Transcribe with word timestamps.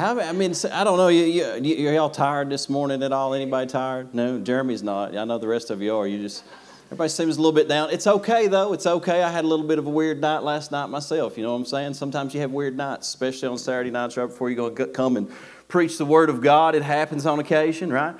How, 0.00 0.18
I 0.18 0.32
mean, 0.32 0.54
I 0.72 0.82
don't 0.82 0.96
know. 0.96 1.08
You, 1.08 1.24
you, 1.24 1.90
you, 1.90 1.98
all 1.98 2.08
tired 2.08 2.48
this 2.48 2.70
morning 2.70 3.02
at 3.02 3.12
all? 3.12 3.34
Anybody 3.34 3.66
tired? 3.66 4.14
No, 4.14 4.38
Jeremy's 4.38 4.82
not. 4.82 5.14
I 5.14 5.24
know 5.26 5.36
the 5.36 5.46
rest 5.46 5.68
of 5.68 5.82
you 5.82 5.94
are. 5.94 6.06
You 6.06 6.22
just, 6.22 6.42
everybody 6.86 7.10
seems 7.10 7.36
a 7.36 7.38
little 7.38 7.52
bit 7.52 7.68
down. 7.68 7.90
It's 7.90 8.06
okay, 8.06 8.46
though. 8.46 8.72
It's 8.72 8.86
okay. 8.86 9.22
I 9.22 9.30
had 9.30 9.44
a 9.44 9.46
little 9.46 9.66
bit 9.66 9.78
of 9.78 9.86
a 9.86 9.90
weird 9.90 10.18
night 10.18 10.38
last 10.38 10.72
night 10.72 10.86
myself. 10.86 11.36
You 11.36 11.42
know 11.42 11.52
what 11.52 11.58
I'm 11.58 11.64
saying? 11.66 11.92
Sometimes 11.92 12.32
you 12.32 12.40
have 12.40 12.50
weird 12.50 12.78
nights, 12.78 13.08
especially 13.08 13.48
on 13.48 13.58
Saturday 13.58 13.90
nights 13.90 14.16
right 14.16 14.24
before 14.24 14.48
you 14.48 14.56
go 14.56 14.70
come 14.86 15.18
and 15.18 15.30
preach 15.68 15.98
the 15.98 16.06
Word 16.06 16.30
of 16.30 16.40
God. 16.40 16.74
It 16.74 16.82
happens 16.82 17.26
on 17.26 17.38
occasion, 17.38 17.92
right? 17.92 18.16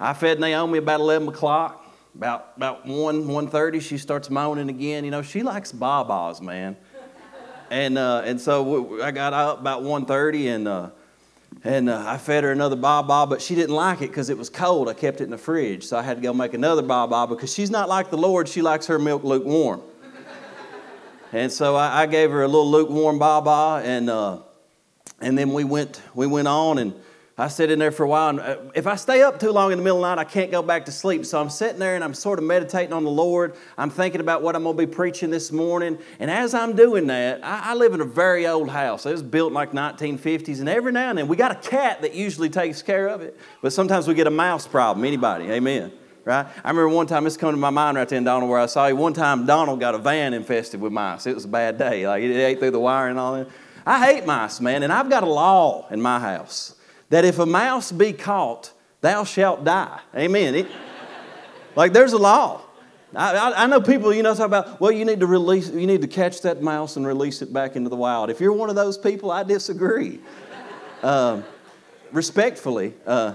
I 0.00 0.14
fed 0.14 0.40
Naomi 0.40 0.78
about 0.78 1.00
11 1.00 1.28
o'clock. 1.28 1.84
About, 2.14 2.54
about 2.56 2.86
1, 2.86 3.24
1.30, 3.24 3.82
she 3.82 3.98
starts 3.98 4.30
moaning 4.30 4.70
again. 4.70 5.04
You 5.04 5.10
know, 5.10 5.20
she 5.20 5.42
likes 5.42 5.72
babas, 5.72 6.40
man. 6.40 6.74
And, 7.68 7.98
uh, 7.98 8.22
and 8.24 8.40
so 8.40 9.02
I 9.02 9.10
got 9.10 9.34
up 9.34 9.60
about 9.60 9.82
1.30 9.82 10.54
and... 10.54 10.68
Uh, 10.68 10.90
and 11.64 11.88
uh, 11.88 12.04
I 12.06 12.18
fed 12.18 12.44
her 12.44 12.52
another 12.52 12.76
baba, 12.76 13.26
but 13.26 13.42
she 13.42 13.54
didn't 13.54 13.74
like 13.74 13.98
it 13.98 14.08
because 14.08 14.30
it 14.30 14.38
was 14.38 14.48
cold. 14.48 14.88
I 14.88 14.94
kept 14.94 15.20
it 15.20 15.24
in 15.24 15.30
the 15.30 15.38
fridge. 15.38 15.84
So 15.84 15.98
I 15.98 16.02
had 16.02 16.16
to 16.18 16.22
go 16.22 16.32
make 16.32 16.54
another 16.54 16.82
baba 16.82 17.26
because 17.26 17.52
she's 17.52 17.70
not 17.70 17.88
like 17.88 18.10
the 18.10 18.18
Lord. 18.18 18.48
She 18.48 18.62
likes 18.62 18.86
her 18.86 18.98
milk 18.98 19.24
lukewarm. 19.24 19.82
and 21.32 21.50
so 21.50 21.74
I, 21.74 22.02
I, 22.02 22.06
gave 22.06 22.30
her 22.30 22.42
a 22.42 22.46
little 22.46 22.70
lukewarm 22.70 23.18
baba, 23.18 23.82
and, 23.84 24.08
uh, 24.08 24.38
and 25.20 25.36
then 25.36 25.52
we 25.52 25.64
went, 25.64 26.00
we 26.14 26.26
went 26.26 26.46
on 26.48 26.78
and 26.78 26.94
I 27.40 27.46
sit 27.46 27.70
in 27.70 27.78
there 27.78 27.92
for 27.92 28.02
a 28.02 28.08
while, 28.08 28.30
and 28.30 28.40
uh, 28.40 28.56
if 28.74 28.88
I 28.88 28.96
stay 28.96 29.22
up 29.22 29.38
too 29.38 29.52
long 29.52 29.70
in 29.70 29.78
the 29.78 29.84
middle 29.84 29.98
of 29.98 30.02
the 30.02 30.16
night, 30.16 30.20
I 30.20 30.28
can't 30.28 30.50
go 30.50 30.60
back 30.60 30.86
to 30.86 30.92
sleep. 30.92 31.24
So 31.24 31.40
I'm 31.40 31.50
sitting 31.50 31.78
there 31.78 31.94
and 31.94 32.02
I'm 32.02 32.12
sort 32.12 32.40
of 32.40 32.44
meditating 32.44 32.92
on 32.92 33.04
the 33.04 33.10
Lord. 33.10 33.54
I'm 33.78 33.90
thinking 33.90 34.20
about 34.20 34.42
what 34.42 34.56
I'm 34.56 34.64
going 34.64 34.76
to 34.76 34.86
be 34.86 34.92
preaching 34.92 35.30
this 35.30 35.52
morning. 35.52 35.98
And 36.18 36.32
as 36.32 36.52
I'm 36.52 36.74
doing 36.74 37.06
that, 37.06 37.44
I, 37.44 37.70
I 37.70 37.74
live 37.74 37.94
in 37.94 38.00
a 38.00 38.04
very 38.04 38.48
old 38.48 38.68
house. 38.68 39.06
It 39.06 39.12
was 39.12 39.22
built 39.22 39.50
in 39.50 39.54
like 39.54 39.70
1950s, 39.70 40.58
and 40.58 40.68
every 40.68 40.90
now 40.90 41.10
and 41.10 41.18
then 41.18 41.28
we 41.28 41.36
got 41.36 41.52
a 41.52 41.68
cat 41.70 42.02
that 42.02 42.12
usually 42.12 42.50
takes 42.50 42.82
care 42.82 43.06
of 43.06 43.20
it. 43.20 43.38
But 43.62 43.72
sometimes 43.72 44.08
we 44.08 44.14
get 44.14 44.26
a 44.26 44.32
mouse 44.32 44.66
problem. 44.66 45.04
Anybody? 45.06 45.44
Amen. 45.44 45.92
Right? 46.24 46.44
I 46.64 46.68
remember 46.70 46.88
one 46.88 47.06
time, 47.06 47.22
this 47.22 47.36
coming 47.36 47.54
to 47.54 47.60
my 47.60 47.70
mind 47.70 47.96
right 47.96 48.08
there 48.08 48.18
in 48.18 48.24
Donald 48.24 48.50
where 48.50 48.58
I 48.58 48.66
saw 48.66 48.88
you. 48.88 48.96
One 48.96 49.12
time, 49.12 49.46
Donald 49.46 49.78
got 49.78 49.94
a 49.94 49.98
van 49.98 50.34
infested 50.34 50.80
with 50.80 50.92
mice. 50.92 51.24
It 51.28 51.36
was 51.36 51.44
a 51.44 51.48
bad 51.48 51.78
day. 51.78 52.06
Like 52.08 52.24
it 52.24 52.36
ate 52.36 52.58
through 52.58 52.72
the 52.72 52.80
wire 52.80 53.08
and 53.08 53.18
all 53.18 53.36
that. 53.36 53.48
I 53.86 54.04
hate 54.04 54.26
mice, 54.26 54.60
man, 54.60 54.82
and 54.82 54.92
I've 54.92 55.08
got 55.08 55.22
a 55.22 55.30
law 55.30 55.86
in 55.88 56.02
my 56.02 56.18
house 56.18 56.74
that 57.10 57.24
if 57.24 57.38
a 57.38 57.46
mouse 57.46 57.92
be 57.92 58.12
caught, 58.12 58.72
thou 59.00 59.24
shalt 59.24 59.64
die. 59.64 60.00
Amen. 60.14 60.54
It, 60.54 60.66
like 61.76 61.92
there's 61.92 62.12
a 62.12 62.18
law. 62.18 62.62
I, 63.14 63.34
I, 63.34 63.64
I, 63.64 63.66
know 63.66 63.80
people, 63.80 64.12
you 64.12 64.22
know, 64.22 64.34
talk 64.34 64.46
about, 64.46 64.80
well, 64.80 64.92
you 64.92 65.06
need 65.06 65.20
to 65.20 65.26
release, 65.26 65.70
you 65.70 65.86
need 65.86 66.02
to 66.02 66.08
catch 66.08 66.42
that 66.42 66.62
mouse 66.62 66.96
and 66.96 67.06
release 67.06 67.40
it 67.40 67.52
back 67.52 67.74
into 67.74 67.88
the 67.88 67.96
wild. 67.96 68.28
If 68.28 68.40
you're 68.40 68.52
one 68.52 68.68
of 68.68 68.76
those 68.76 68.98
people, 68.98 69.30
I 69.30 69.44
disagree. 69.44 70.20
Um, 71.02 71.44
respectfully. 72.12 72.94
Uh, 73.06 73.34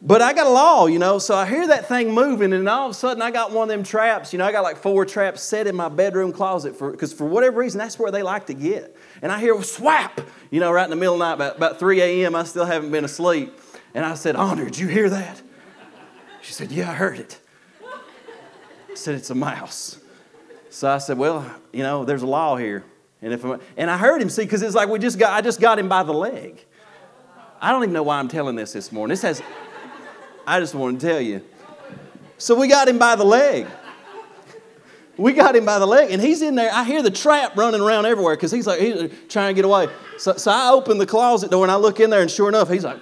but 0.00 0.20
I 0.20 0.34
got 0.34 0.46
a 0.46 0.50
law, 0.50 0.86
you 0.86 0.98
know, 0.98 1.18
so 1.18 1.34
I 1.34 1.46
hear 1.46 1.66
that 1.68 1.88
thing 1.88 2.12
moving, 2.12 2.52
and 2.52 2.68
all 2.68 2.86
of 2.86 2.90
a 2.90 2.94
sudden 2.94 3.22
I 3.22 3.30
got 3.30 3.52
one 3.52 3.70
of 3.70 3.76
them 3.76 3.82
traps. 3.82 4.32
You 4.32 4.38
know, 4.38 4.44
I 4.44 4.52
got 4.52 4.62
like 4.62 4.76
four 4.76 5.06
traps 5.06 5.42
set 5.42 5.66
in 5.66 5.74
my 5.74 5.88
bedroom 5.88 6.30
closet 6.30 6.76
for 6.76 6.90
because 6.90 7.12
for 7.12 7.24
whatever 7.24 7.60
reason 7.60 7.78
that's 7.78 7.98
where 7.98 8.12
they 8.12 8.22
like 8.22 8.46
to 8.46 8.54
get. 8.54 8.94
And 9.22 9.32
I 9.32 9.40
hear 9.40 9.56
a 9.56 9.62
swap, 9.62 10.20
you 10.50 10.60
know, 10.60 10.70
right 10.70 10.84
in 10.84 10.90
the 10.90 10.96
middle 10.96 11.14
of 11.14 11.18
the 11.20 11.26
night, 11.26 11.34
about, 11.34 11.56
about 11.56 11.78
3 11.78 12.00
a.m. 12.00 12.34
I 12.34 12.44
still 12.44 12.64
haven't 12.64 12.90
been 12.90 13.04
asleep. 13.04 13.58
And 13.94 14.04
I 14.04 14.14
said, 14.14 14.36
Andra, 14.36 14.66
did 14.66 14.78
you 14.78 14.88
hear 14.88 15.08
that? 15.10 15.40
She 16.42 16.52
said, 16.52 16.72
Yeah, 16.72 16.90
I 16.90 16.94
heard 16.94 17.18
it. 17.18 17.38
I 17.82 18.94
said, 18.94 19.14
It's 19.14 19.30
a 19.30 19.34
mouse. 19.34 19.98
So 20.70 20.90
I 20.90 20.98
said, 20.98 21.16
Well, 21.16 21.50
you 21.72 21.82
know, 21.82 22.04
there's 22.04 22.22
a 22.22 22.26
law 22.26 22.56
here. 22.56 22.84
And 23.22 23.32
if 23.32 23.42
I'm, 23.44 23.60
and 23.76 23.90
I 23.90 23.96
heard 23.96 24.20
him 24.20 24.28
see 24.28 24.42
because 24.42 24.60
it's 24.60 24.74
like 24.74 24.88
we 24.88 24.98
just 24.98 25.18
got 25.18 25.32
I 25.32 25.40
just 25.40 25.58
got 25.58 25.78
him 25.78 25.88
by 25.88 26.02
the 26.02 26.12
leg. 26.12 26.62
I 27.60 27.72
don't 27.72 27.82
even 27.82 27.94
know 27.94 28.02
why 28.02 28.18
I'm 28.18 28.28
telling 28.28 28.56
this 28.56 28.74
this 28.74 28.92
morning. 28.92 29.10
This 29.12 29.22
has 29.22 29.42
I 30.46 30.60
just 30.60 30.74
want 30.74 31.00
to 31.00 31.06
tell 31.06 31.20
you. 31.20 31.42
So 32.36 32.54
we 32.54 32.68
got 32.68 32.88
him 32.88 32.98
by 32.98 33.16
the 33.16 33.24
leg. 33.24 33.66
We 35.16 35.32
got 35.32 35.54
him 35.54 35.64
by 35.64 35.78
the 35.78 35.86
leg, 35.86 36.10
and 36.10 36.20
he's 36.20 36.42
in 36.42 36.56
there. 36.56 36.70
I 36.72 36.84
hear 36.84 37.02
the 37.02 37.10
trap 37.10 37.56
running 37.56 37.80
around 37.80 38.06
everywhere 38.06 38.34
because 38.34 38.50
he's 38.50 38.66
like 38.66 38.80
he's 38.80 39.10
trying 39.28 39.50
to 39.50 39.54
get 39.54 39.64
away. 39.64 39.88
So, 40.18 40.36
so 40.36 40.50
I 40.50 40.70
open 40.70 40.98
the 40.98 41.06
closet 41.06 41.50
door 41.50 41.64
and 41.64 41.70
I 41.70 41.76
look 41.76 42.00
in 42.00 42.10
there, 42.10 42.20
and 42.20 42.30
sure 42.30 42.48
enough, 42.48 42.68
he's 42.68 42.84
like 42.84 42.98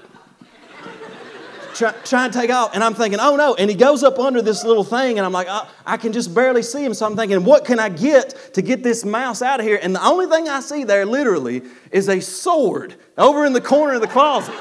try, 1.74 1.92
trying 2.04 2.30
to 2.30 2.38
take 2.38 2.50
off. 2.50 2.74
And 2.74 2.84
I'm 2.84 2.94
thinking, 2.94 3.20
oh 3.20 3.36
no. 3.36 3.54
And 3.54 3.68
he 3.70 3.76
goes 3.76 4.02
up 4.02 4.18
under 4.18 4.42
this 4.42 4.64
little 4.64 4.84
thing, 4.84 5.18
and 5.18 5.26
I'm 5.26 5.32
like, 5.32 5.46
oh, 5.50 5.68
I 5.86 5.96
can 5.96 6.12
just 6.12 6.34
barely 6.34 6.62
see 6.62 6.84
him. 6.84 6.94
So 6.94 7.06
I'm 7.06 7.16
thinking, 7.16 7.44
what 7.44 7.64
can 7.64 7.78
I 7.78 7.88
get 7.88 8.54
to 8.54 8.62
get 8.62 8.82
this 8.82 9.04
mouse 9.04 9.42
out 9.42 9.60
of 9.60 9.66
here? 9.66 9.78
And 9.82 9.94
the 9.94 10.04
only 10.04 10.26
thing 10.26 10.48
I 10.48 10.60
see 10.60 10.84
there, 10.84 11.06
literally, 11.06 11.62
is 11.90 12.08
a 12.08 12.20
sword 12.20 12.96
over 13.18 13.44
in 13.44 13.52
the 13.52 13.60
corner 13.60 13.94
of 13.94 14.00
the 14.00 14.08
closet. 14.08 14.54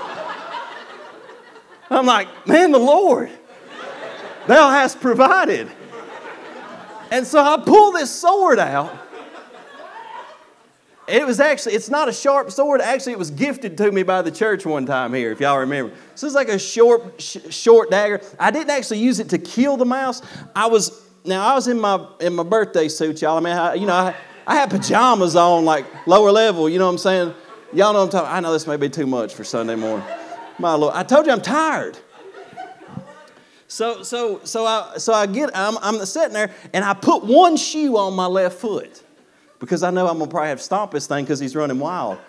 I'm 1.90 2.06
like, 2.06 2.48
man, 2.48 2.72
the 2.72 2.80
Lord, 2.80 3.30
thou 4.48 4.70
hast 4.70 5.02
provided. 5.02 5.70
And 7.12 7.28
so 7.28 7.44
I 7.44 7.58
pull 7.58 7.92
this 7.92 8.10
sword 8.10 8.58
out. 8.58 8.92
It 11.08 11.26
was 11.26 11.42
actually, 11.42 11.74
it's 11.74 11.90
not 11.90 12.08
a 12.08 12.14
sharp 12.14 12.52
sword. 12.52 12.80
Actually, 12.80 13.14
it 13.14 13.20
was 13.20 13.32
gifted 13.32 13.78
to 13.80 13.92
me 13.92 14.02
by 14.02 14.22
the 14.22 14.32
church 14.32 14.66
one 14.66 14.86
time 14.86 15.14
here, 15.14 15.32
if 15.32 15.42
y'all 15.42 15.58
remember. 15.58 15.94
So 16.16 16.26
it's 16.26 16.36
like 16.36 16.48
a 16.48 16.58
short, 16.58 17.22
sh- 17.22 17.38
short 17.50 17.92
dagger. 17.92 18.22
I 18.40 18.50
didn't 18.50 18.70
actually 18.70 19.00
use 19.00 19.20
it 19.20 19.28
to 19.30 19.38
kill 19.38 19.76
the 19.76 19.86
mouse. 19.86 20.22
I 20.56 20.68
was, 20.68 21.06
now 21.26 21.46
I 21.46 21.54
was 21.54 21.68
in 21.68 21.82
my, 21.82 22.08
in 22.22 22.34
my 22.34 22.44
birthday 22.44 22.88
suit, 22.88 23.22
y'all. 23.22 23.38
I 23.38 23.42
mean, 23.42 23.58
I, 23.58 23.74
you 23.74 23.88
know, 23.88 23.94
I, 23.94 24.16
I 24.48 24.56
had 24.56 24.70
pajamas 24.70 25.36
on, 25.36 25.66
like 25.66 25.86
lower 26.08 26.32
level, 26.32 26.70
you 26.70 26.80
know 26.80 26.86
what 26.86 26.94
I'm 26.94 26.98
saying? 26.98 27.34
Y'all 27.74 27.92
know 27.92 28.00
what 28.00 28.06
I'm 28.06 28.10
talking 28.12 28.34
I 28.34 28.40
know 28.40 28.54
this 28.54 28.68
may 28.68 28.78
be 28.78 28.90
too 28.90 29.08
much 29.08 29.34
for 29.34 29.44
Sunday 29.44 29.76
morning. 29.76 30.06
My 30.60 30.76
Lord, 30.76 30.94
I 30.96 31.04
told 31.04 31.26
you 31.26 31.34
I'm 31.34 31.42
tired. 31.42 31.98
So, 33.72 34.04
so, 34.04 34.42
so 34.44 34.66
I, 34.66 34.98
so 34.98 35.14
I 35.14 35.26
get, 35.28 35.50
I'm, 35.56 35.78
I'm 35.78 36.06
sitting 36.06 36.34
there 36.34 36.52
and 36.74 36.84
I 36.84 36.94
put 36.94 37.24
one 37.24 37.56
shoe 37.56 37.96
on 37.96 38.14
my 38.14 38.26
left 38.26 38.60
foot 38.60 39.02
because 39.60 39.82
I 39.82 39.92
know 39.92 40.10
I'm 40.10 40.20
gonna 40.20 40.30
probably 40.30 40.50
have 40.50 40.58
to 40.58 40.64
stomp 40.66 40.92
this 40.92 41.08
thing 41.08 41.24
because 41.24 41.40
he's 41.40 41.56
running 41.56 41.80
wild. 41.80 42.20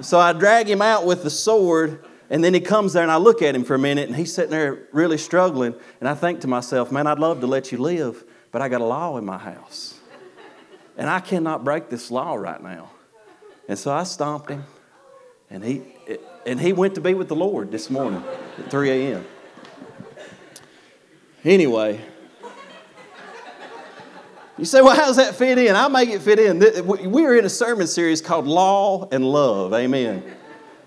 So 0.00 0.18
I 0.18 0.32
drag 0.32 0.70
him 0.70 0.80
out 0.80 1.04
with 1.04 1.22
the 1.22 1.28
sword 1.28 2.02
and 2.30 2.42
then 2.42 2.54
he 2.54 2.60
comes 2.60 2.94
there 2.94 3.02
and 3.02 3.12
I 3.12 3.18
look 3.18 3.42
at 3.42 3.54
him 3.54 3.62
for 3.62 3.74
a 3.74 3.78
minute 3.78 4.08
and 4.08 4.16
he's 4.16 4.32
sitting 4.32 4.52
there 4.52 4.88
really 4.90 5.18
struggling. 5.18 5.74
And 6.00 6.08
I 6.08 6.14
think 6.14 6.40
to 6.40 6.48
myself, 6.48 6.90
man, 6.90 7.06
I'd 7.06 7.18
love 7.18 7.42
to 7.42 7.46
let 7.46 7.72
you 7.72 7.76
live, 7.76 8.24
but 8.50 8.62
I 8.62 8.70
got 8.70 8.80
a 8.80 8.86
law 8.86 9.18
in 9.18 9.24
my 9.26 9.36
house. 9.36 10.00
And 10.96 11.10
I 11.10 11.20
cannot 11.20 11.62
break 11.62 11.90
this 11.90 12.10
law 12.10 12.36
right 12.36 12.62
now. 12.62 12.90
And 13.68 13.78
so 13.78 13.92
I 13.92 14.04
stomped 14.04 14.48
him 14.48 14.64
and 15.50 15.62
he, 15.62 15.82
and 16.46 16.58
he 16.58 16.72
went 16.72 16.94
to 16.94 17.02
be 17.02 17.12
with 17.12 17.28
the 17.28 17.36
Lord 17.36 17.70
this 17.70 17.90
morning 17.90 18.24
at 18.58 18.70
3 18.70 18.88
a.m. 18.88 19.26
Anyway, 21.46 22.00
you 24.58 24.64
say, 24.64 24.82
well, 24.82 24.96
how 24.96 25.06
does 25.06 25.14
that 25.14 25.36
fit 25.36 25.58
in? 25.58 25.76
I 25.76 25.86
make 25.86 26.08
it 26.08 26.20
fit 26.20 26.40
in. 26.40 26.58
We're 26.84 27.36
in 27.36 27.44
a 27.44 27.48
sermon 27.48 27.86
series 27.86 28.20
called 28.20 28.48
Law 28.48 29.08
and 29.12 29.24
Love. 29.24 29.72
Amen. 29.72 30.24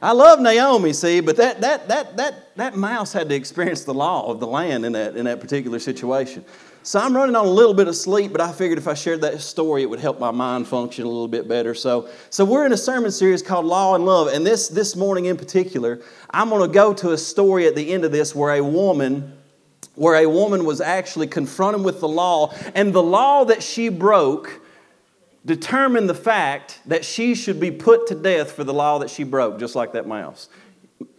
I 0.02 0.12
love 0.12 0.42
Naomi, 0.42 0.92
see, 0.92 1.22
but 1.22 1.38
that, 1.38 1.62
that, 1.62 1.88
that, 1.88 2.18
that, 2.18 2.56
that 2.58 2.76
mouse 2.76 3.14
had 3.14 3.30
to 3.30 3.36
experience 3.36 3.86
the 3.86 3.94
law 3.94 4.30
of 4.30 4.42
the 4.42 4.48
land 4.48 4.86
in 4.86 4.92
that, 4.92 5.16
in 5.16 5.26
that 5.26 5.40
particular 5.40 5.80
situation. 5.80 6.44
So 6.84 7.00
I'm 7.00 7.16
running 7.16 7.38
on 7.38 7.46
a 7.46 7.50
little 7.50 7.74
bit 7.74 7.88
of 7.88 7.96
sleep, 7.96 8.34
but 8.34 8.42
I 8.42 8.52
figured 8.52 8.78
if 8.78 8.88
I 8.90 8.96
shared 8.96 9.22
that 9.22 9.40
story, 9.40 9.84
it 9.84 9.90
would 9.90 10.02
help 10.02 10.20
my 10.20 10.32
mind 10.32 10.68
function 10.68 11.06
a 11.06 11.08
little 11.08 11.30
bit 11.30 11.48
better. 11.48 11.74
So, 11.74 12.10
so 12.30 12.44
we're 12.44 12.66
in 12.66 12.74
a 12.74 12.78
sermon 12.78 13.12
series 13.12 13.42
called 13.42 13.66
Law 13.66 13.96
and 13.96 14.06
Love, 14.06 14.28
and 14.28 14.46
this, 14.46 14.68
this 14.68 14.98
morning 14.98 15.26
in 15.26 15.38
particular, 15.38 16.02
I'm 16.30 16.50
going 16.50 16.68
to 16.68 16.74
go 16.74 16.94
to 16.96 17.12
a 17.12 17.18
story 17.18 17.66
at 17.66 17.76
the 17.76 17.94
end 17.94 18.04
of 18.04 18.12
this 18.12 18.36
where 18.36 18.56
a 18.56 18.62
woman 18.64 19.39
where 20.00 20.16
a 20.16 20.30
woman 20.30 20.64
was 20.64 20.80
actually 20.80 21.28
confronted 21.28 21.84
with 21.84 22.00
the 22.00 22.08
law, 22.08 22.54
and 22.74 22.94
the 22.94 23.04
law 23.04 23.44
that 23.44 23.62
she 23.62 23.90
broke 23.90 24.62
determined 25.46 26.08
the 26.08 26.16
fact 26.16 26.80
that 26.86 27.04
she 27.04 27.36
should 27.36 27.60
be 27.60 27.70
put 27.70 28.08
to 28.08 28.16
death 28.16 28.54
for 28.54 28.64
the 28.64 28.74
law 28.74 29.00
that 29.00 29.10
she 29.10 29.26
broke, 29.26 29.60
just 29.60 29.76
like 29.76 29.92
that 29.92 30.08
mouse. 30.08 30.48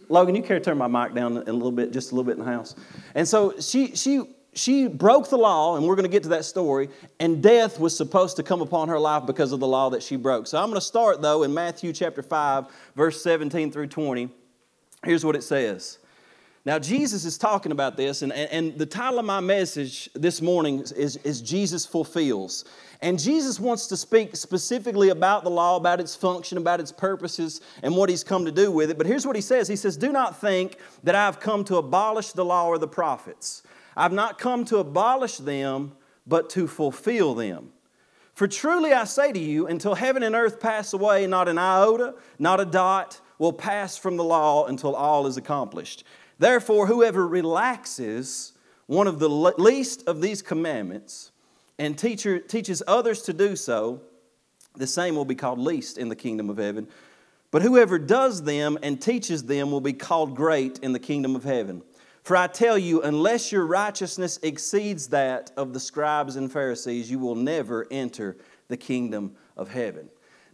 Logan, 0.09 0.33
you 0.33 0.41
care 0.41 0.57
to 0.57 0.65
turn 0.65 0.79
my 0.79 0.87
mic 0.87 1.13
down 1.13 1.37
a 1.37 1.53
little 1.53 1.71
bit, 1.71 1.91
just 1.91 2.11
a 2.11 2.15
little 2.15 2.23
bit 2.23 2.39
in 2.39 2.43
the 2.43 2.51
house? 2.51 2.73
And 3.13 3.27
so 3.27 3.53
she, 3.59 3.95
she, 3.95 4.23
she 4.55 4.87
broke 4.87 5.29
the 5.29 5.37
law, 5.37 5.77
and 5.77 5.85
we're 5.85 5.95
going 5.95 6.07
to 6.07 6.11
get 6.11 6.23
to 6.23 6.29
that 6.29 6.43
story, 6.43 6.89
and 7.19 7.41
death 7.43 7.79
was 7.79 7.95
supposed 7.95 8.35
to 8.37 8.43
come 8.43 8.63
upon 8.63 8.89
her 8.89 8.97
life 8.97 9.27
because 9.27 9.51
of 9.51 9.59
the 9.59 9.67
law 9.67 9.91
that 9.91 10.01
she 10.01 10.15
broke. 10.15 10.47
So 10.47 10.57
I'm 10.57 10.69
going 10.69 10.81
to 10.81 10.85
start, 10.85 11.21
though, 11.21 11.43
in 11.43 11.53
Matthew 11.53 11.93
chapter 11.93 12.23
5, 12.23 12.65
verse 12.95 13.21
17 13.21 13.71
through 13.71 13.87
20. 13.87 14.27
Here's 15.05 15.23
what 15.23 15.35
it 15.35 15.43
says. 15.43 15.99
Now, 16.63 16.77
Jesus 16.77 17.25
is 17.25 17.39
talking 17.39 17.71
about 17.71 17.97
this, 17.97 18.21
and, 18.21 18.31
and 18.31 18.77
the 18.77 18.85
title 18.85 19.17
of 19.17 19.25
my 19.25 19.39
message 19.39 20.11
this 20.13 20.43
morning 20.43 20.81
is, 20.95 21.17
is 21.17 21.41
Jesus 21.41 21.87
Fulfills. 21.87 22.65
And 23.01 23.17
Jesus 23.17 23.59
wants 23.59 23.87
to 23.87 23.97
speak 23.97 24.35
specifically 24.35 25.09
about 25.09 25.43
the 25.43 25.49
law, 25.49 25.75
about 25.75 25.99
its 25.99 26.15
function, 26.15 26.59
about 26.59 26.79
its 26.79 26.91
purposes, 26.91 27.61
and 27.81 27.97
what 27.97 28.11
he's 28.11 28.23
come 28.23 28.45
to 28.45 28.51
do 28.51 28.71
with 28.71 28.91
it. 28.91 28.97
But 28.99 29.07
here's 29.07 29.25
what 29.25 29.35
he 29.35 29.41
says 29.41 29.67
He 29.67 29.75
says, 29.75 29.97
Do 29.97 30.11
not 30.11 30.39
think 30.39 30.77
that 31.03 31.15
I've 31.15 31.39
come 31.39 31.63
to 31.63 31.77
abolish 31.77 32.33
the 32.33 32.45
law 32.45 32.67
or 32.67 32.77
the 32.77 32.87
prophets. 32.87 33.63
I've 33.97 34.13
not 34.13 34.37
come 34.37 34.63
to 34.65 34.77
abolish 34.77 35.37
them, 35.37 35.93
but 36.27 36.51
to 36.51 36.67
fulfill 36.67 37.33
them. 37.33 37.73
For 38.35 38.47
truly 38.47 38.93
I 38.93 39.05
say 39.05 39.31
to 39.31 39.39
you, 39.39 39.65
until 39.65 39.95
heaven 39.95 40.21
and 40.21 40.35
earth 40.35 40.59
pass 40.59 40.93
away, 40.93 41.25
not 41.25 41.47
an 41.47 41.57
iota, 41.57 42.13
not 42.37 42.59
a 42.59 42.65
dot, 42.65 43.19
will 43.39 43.51
pass 43.51 43.97
from 43.97 44.17
the 44.17 44.23
law 44.23 44.67
until 44.67 44.95
all 44.95 45.25
is 45.25 45.35
accomplished. 45.35 46.03
Therefore, 46.41 46.87
whoever 46.87 47.27
relaxes 47.27 48.53
one 48.87 49.05
of 49.05 49.19
the 49.19 49.29
least 49.29 50.07
of 50.07 50.21
these 50.21 50.41
commandments 50.41 51.31
and 51.77 51.95
teacher, 51.95 52.39
teaches 52.39 52.81
others 52.87 53.21
to 53.23 53.33
do 53.33 53.55
so, 53.55 54.01
the 54.75 54.87
same 54.87 55.15
will 55.15 55.23
be 55.23 55.35
called 55.35 55.59
least 55.59 55.99
in 55.99 56.09
the 56.09 56.15
kingdom 56.15 56.49
of 56.49 56.57
heaven. 56.57 56.87
But 57.51 57.61
whoever 57.61 57.99
does 57.99 58.41
them 58.41 58.79
and 58.81 58.99
teaches 58.99 59.43
them 59.43 59.69
will 59.69 59.81
be 59.81 59.93
called 59.93 60.35
great 60.35 60.79
in 60.79 60.93
the 60.93 60.99
kingdom 60.99 61.35
of 61.35 61.43
heaven. 61.43 61.83
For 62.23 62.35
I 62.35 62.47
tell 62.47 62.75
you, 62.75 63.03
unless 63.03 63.51
your 63.51 63.67
righteousness 63.67 64.39
exceeds 64.41 65.09
that 65.09 65.51
of 65.55 65.73
the 65.73 65.79
scribes 65.79 66.37
and 66.37 66.51
Pharisees, 66.51 67.11
you 67.11 67.19
will 67.19 67.35
never 67.35 67.85
enter 67.91 68.35
the 68.67 68.77
kingdom 68.77 69.35
of 69.55 69.69
heaven. 69.69 70.09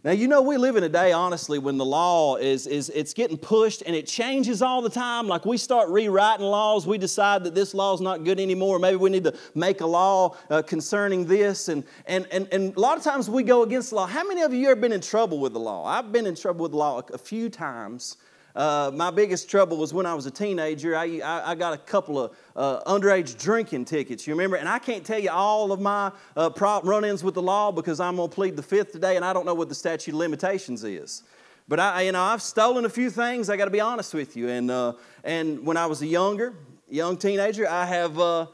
Now, 0.08 0.14
you 0.14 0.26
know, 0.26 0.40
we 0.40 0.56
live 0.56 0.76
in 0.76 0.84
a 0.84 0.88
day, 0.88 1.12
honestly, 1.12 1.58
when 1.58 1.76
the 1.76 1.84
law 1.84 2.36
is, 2.36 2.66
is 2.66 2.88
it's 2.94 3.12
getting 3.12 3.36
pushed 3.36 3.82
and 3.82 3.94
it 3.94 4.06
changes 4.06 4.62
all 4.62 4.80
the 4.80 4.88
time. 4.88 5.28
Like 5.28 5.44
we 5.44 5.58
start 5.58 5.90
rewriting 5.90 6.46
laws, 6.46 6.86
we 6.86 6.96
decide 6.96 7.44
that 7.44 7.54
this 7.54 7.74
law 7.74 7.92
is 7.92 8.00
not 8.00 8.24
good 8.24 8.40
anymore. 8.40 8.78
Maybe 8.78 8.96
we 8.96 9.10
need 9.10 9.24
to 9.24 9.34
make 9.54 9.82
a 9.82 9.86
law 9.86 10.34
uh, 10.48 10.62
concerning 10.62 11.26
this. 11.26 11.68
And, 11.68 11.84
and, 12.06 12.26
and, 12.30 12.48
and 12.52 12.74
a 12.74 12.80
lot 12.80 12.96
of 12.96 13.04
times 13.04 13.28
we 13.28 13.42
go 13.42 13.64
against 13.64 13.90
the 13.90 13.96
law. 13.96 14.06
How 14.06 14.26
many 14.26 14.40
of 14.40 14.54
you 14.54 14.70
ever 14.70 14.80
been 14.80 14.92
in 14.92 15.02
trouble 15.02 15.40
with 15.40 15.52
the 15.52 15.60
law? 15.60 15.84
I've 15.84 16.10
been 16.10 16.24
in 16.24 16.34
trouble 16.34 16.62
with 16.62 16.72
the 16.72 16.78
law 16.78 17.02
a 17.12 17.18
few 17.18 17.50
times. 17.50 18.16
Uh, 18.56 18.90
my 18.94 19.10
biggest 19.10 19.48
trouble 19.48 19.76
was 19.76 19.94
when 19.94 20.06
I 20.06 20.14
was 20.14 20.26
a 20.26 20.30
teenager. 20.30 20.96
I, 20.96 21.20
I, 21.20 21.50
I 21.50 21.54
got 21.54 21.74
a 21.74 21.78
couple 21.78 22.18
of 22.18 22.36
uh, 22.56 22.80
underage 22.84 23.38
drinking 23.38 23.84
tickets, 23.84 24.26
you 24.26 24.34
remember? 24.34 24.56
And 24.56 24.68
I 24.68 24.78
can't 24.78 25.04
tell 25.04 25.18
you 25.18 25.30
all 25.30 25.70
of 25.70 25.80
my 25.80 26.10
uh, 26.36 26.50
run 26.82 27.04
ins 27.04 27.22
with 27.22 27.34
the 27.34 27.42
law 27.42 27.70
because 27.70 28.00
I'm 28.00 28.16
going 28.16 28.28
to 28.28 28.34
plead 28.34 28.56
the 28.56 28.62
fifth 28.62 28.92
today 28.92 29.16
and 29.16 29.24
I 29.24 29.32
don't 29.32 29.46
know 29.46 29.54
what 29.54 29.68
the 29.68 29.74
statute 29.74 30.12
of 30.12 30.18
limitations 30.18 30.82
is. 30.82 31.22
But 31.68 31.78
I, 31.78 32.02
you 32.02 32.12
know, 32.12 32.22
I've 32.22 32.42
stolen 32.42 32.86
a 32.86 32.88
few 32.88 33.10
things. 33.10 33.50
I 33.50 33.56
got 33.58 33.66
to 33.66 33.70
be 33.70 33.80
honest 33.80 34.14
with 34.14 34.36
you. 34.36 34.48
And 34.48 34.70
uh, 34.70 34.94
and 35.22 35.64
when 35.66 35.76
I 35.76 35.84
was 35.84 36.00
a 36.00 36.06
younger, 36.06 36.54
young 36.88 37.16
teenager, 37.16 37.68
I 37.68 37.84
have. 37.84 38.18
Uh, 38.18 38.46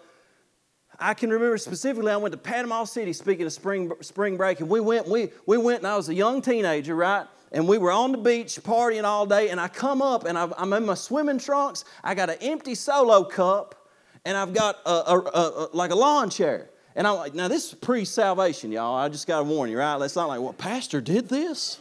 I 0.99 1.14
can 1.14 1.31
remember 1.31 1.58
specifically. 1.58 2.12
I 2.12 2.17
went 2.17 2.32
to 2.32 2.38
Panama 2.38 2.85
City 2.85 3.12
speaking 3.12 3.46
of 3.46 3.52
spring 3.52 3.93
spring 4.00 4.37
break, 4.37 4.61
and 4.61 4.69
we 4.69 4.81
went. 4.81 5.08
We 5.08 5.31
we 5.46 5.58
went, 5.58 5.79
and 5.79 5.87
I 5.87 5.96
was 5.96 6.08
a 6.08 6.14
young 6.14 6.43
teenager, 6.43 6.94
right? 6.94 7.26
And 7.55 7.69
we 7.69 7.79
were 7.79 7.93
on 7.93 8.12
the 8.12 8.19
beach 8.19 8.59
partying 8.62 9.05
all 9.05 9.25
day. 9.25 9.49
And 9.49 9.61
I 9.61 9.69
come 9.69 10.03
up 10.03 10.25
and 10.25 10.37
I'm 10.37 10.73
in 10.73 10.85
my 10.85 10.95
swimming 10.95 11.39
trunks. 11.39 11.85
I 12.03 12.15
got 12.15 12.29
an 12.29 12.37
empty 12.41 12.75
solo 12.75 13.25
cup, 13.25 13.89
and 14.25 14.37
I've 14.37 14.53
got 14.53 14.81
a, 14.85 14.91
a, 14.91 15.19
a, 15.19 15.69
like 15.73 15.93
a 15.93 15.95
lawn 15.95 16.31
chair. 16.31 16.69
And 16.97 17.06
I'm 17.06 17.17
like, 17.17 17.35
now 17.35 17.49
this 17.49 17.69
is 17.69 17.75
pre-salvation, 17.75 18.73
y'all. 18.73 18.97
I 18.97 19.09
just 19.09 19.27
got 19.27 19.39
to 19.39 19.45
warn 19.45 19.71
you, 19.71 19.79
right? 19.79 20.01
It's 20.03 20.17
not 20.17 20.29
like, 20.29 20.41
well, 20.41 20.53
pastor 20.53 21.01
did 21.01 21.29
this. 21.29 21.79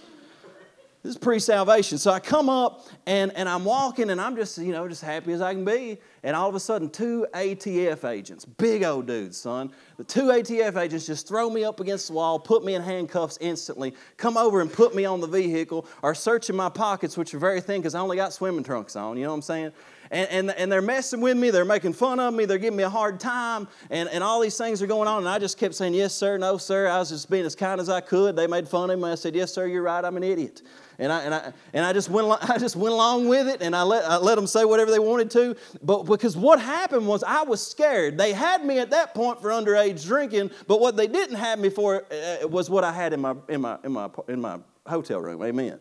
This 1.03 1.15
is 1.15 1.17
pre-salvation. 1.17 1.97
So 1.97 2.11
I 2.11 2.21
come 2.21 2.47
up 2.47 2.87
and, 3.05 3.33
and 3.35 3.49
I'm 3.49 3.65
walking 3.65 4.09
and 4.09 4.21
I'm 4.21 4.37
just, 4.37 4.57
you 4.57 4.71
know, 4.71 4.87
just 4.87 5.01
happy 5.01 5.33
as 5.33 5.41
I 5.41 5.53
can 5.53 5.65
be. 5.65 5.97
And 6.23 6.33
all 6.33 6.47
of 6.47 6.55
a 6.55 6.61
sudden, 6.61 6.89
two 6.89 7.27
ATF 7.33 8.09
agents, 8.09 8.45
big 8.45 8.85
old 8.85 9.05
dudes, 9.05 9.37
son, 9.37 9.73
the 9.97 10.05
two 10.05 10.27
ATF 10.27 10.77
agents 10.77 11.05
just 11.05 11.27
throw 11.27 11.49
me 11.49 11.65
up 11.65 11.81
against 11.81 12.07
the 12.07 12.13
wall, 12.13 12.39
put 12.39 12.63
me 12.63 12.75
in 12.75 12.81
handcuffs 12.81 13.37
instantly, 13.41 13.93
come 14.15 14.37
over 14.37 14.61
and 14.61 14.71
put 14.71 14.95
me 14.95 15.03
on 15.03 15.19
the 15.19 15.27
vehicle, 15.27 15.85
are 16.03 16.15
searching 16.15 16.55
my 16.55 16.69
pockets, 16.69 17.17
which 17.17 17.33
are 17.33 17.39
very 17.39 17.59
thin 17.59 17.81
because 17.81 17.95
I 17.95 17.99
only 17.99 18.15
got 18.15 18.31
swimming 18.31 18.63
trunks 18.63 18.95
on, 18.95 19.17
you 19.17 19.23
know 19.23 19.31
what 19.31 19.35
I'm 19.35 19.41
saying? 19.41 19.73
And, 20.13 20.29
and, 20.29 20.51
and 20.51 20.71
they're 20.71 20.79
messing 20.83 21.21
with 21.21 21.35
me, 21.35 21.49
they're 21.49 21.65
making 21.65 21.93
fun 21.93 22.19
of 22.19 22.35
me, 22.35 22.45
they're 22.45 22.59
giving 22.59 22.77
me 22.77 22.83
a 22.83 22.89
hard 22.89 23.19
time, 23.19 23.67
and, 23.89 24.07
and 24.09 24.23
all 24.23 24.39
these 24.41 24.55
things 24.55 24.79
are 24.83 24.87
going 24.87 25.07
on. 25.07 25.17
And 25.17 25.27
I 25.27 25.39
just 25.39 25.57
kept 25.57 25.73
saying, 25.73 25.95
Yes, 25.95 26.13
sir, 26.13 26.37
no, 26.37 26.57
sir. 26.59 26.87
I 26.87 26.99
was 26.99 27.09
just 27.09 27.31
being 27.31 27.45
as 27.45 27.55
kind 27.55 27.81
as 27.81 27.89
I 27.89 27.99
could. 27.99 28.35
They 28.35 28.45
made 28.45 28.67
fun 28.67 28.91
of 28.91 28.99
me. 28.99 29.09
I 29.09 29.15
said, 29.15 29.33
Yes, 29.33 29.51
sir, 29.51 29.65
you're 29.65 29.81
right, 29.81 30.05
I'm 30.05 30.15
an 30.15 30.23
idiot. 30.23 30.61
And 30.99 31.11
I, 31.11 31.21
and 31.23 31.33
I, 31.33 31.53
and 31.73 31.83
I, 31.83 31.93
just, 31.93 32.09
went, 32.11 32.27
I 32.47 32.59
just 32.59 32.75
went 32.75 32.93
along 32.93 33.27
with 33.27 33.47
it 33.47 33.63
and 33.63 33.75
I 33.75 33.81
let, 33.81 34.05
I 34.05 34.17
let 34.17 34.35
them 34.35 34.45
say 34.45 34.65
whatever 34.65 34.91
they 34.91 34.99
wanted 34.99 35.31
to. 35.31 35.55
But 35.81 36.03
because 36.03 36.37
what 36.37 36.61
happened 36.61 37.07
was 37.07 37.23
I 37.23 37.41
was 37.41 37.65
scared. 37.65 38.15
They 38.15 38.33
had 38.33 38.63
me 38.63 38.77
at 38.77 38.91
that 38.91 39.15
point 39.15 39.41
for 39.41 39.49
underage 39.49 40.05
drinking, 40.05 40.51
but 40.67 40.79
what 40.79 40.95
they 40.95 41.07
didn't 41.07 41.37
have 41.37 41.57
me 41.57 41.71
for 41.71 42.05
uh, 42.11 42.47
was 42.47 42.69
what 42.69 42.83
I 42.83 42.93
had 42.93 43.13
in 43.13 43.21
my, 43.21 43.33
in, 43.49 43.61
my, 43.61 43.79
in, 43.83 43.91
my, 43.91 44.09
in 44.27 44.39
my 44.39 44.59
hotel 44.85 45.19
room. 45.19 45.41
Amen. 45.41 45.79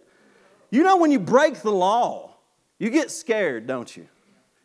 You 0.71 0.83
know, 0.83 0.97
when 0.97 1.11
you 1.11 1.19
break 1.19 1.57
the 1.57 1.71
law, 1.71 2.37
you 2.79 2.89
get 2.89 3.11
scared, 3.11 3.67
don't 3.67 3.95
you? 3.95 4.09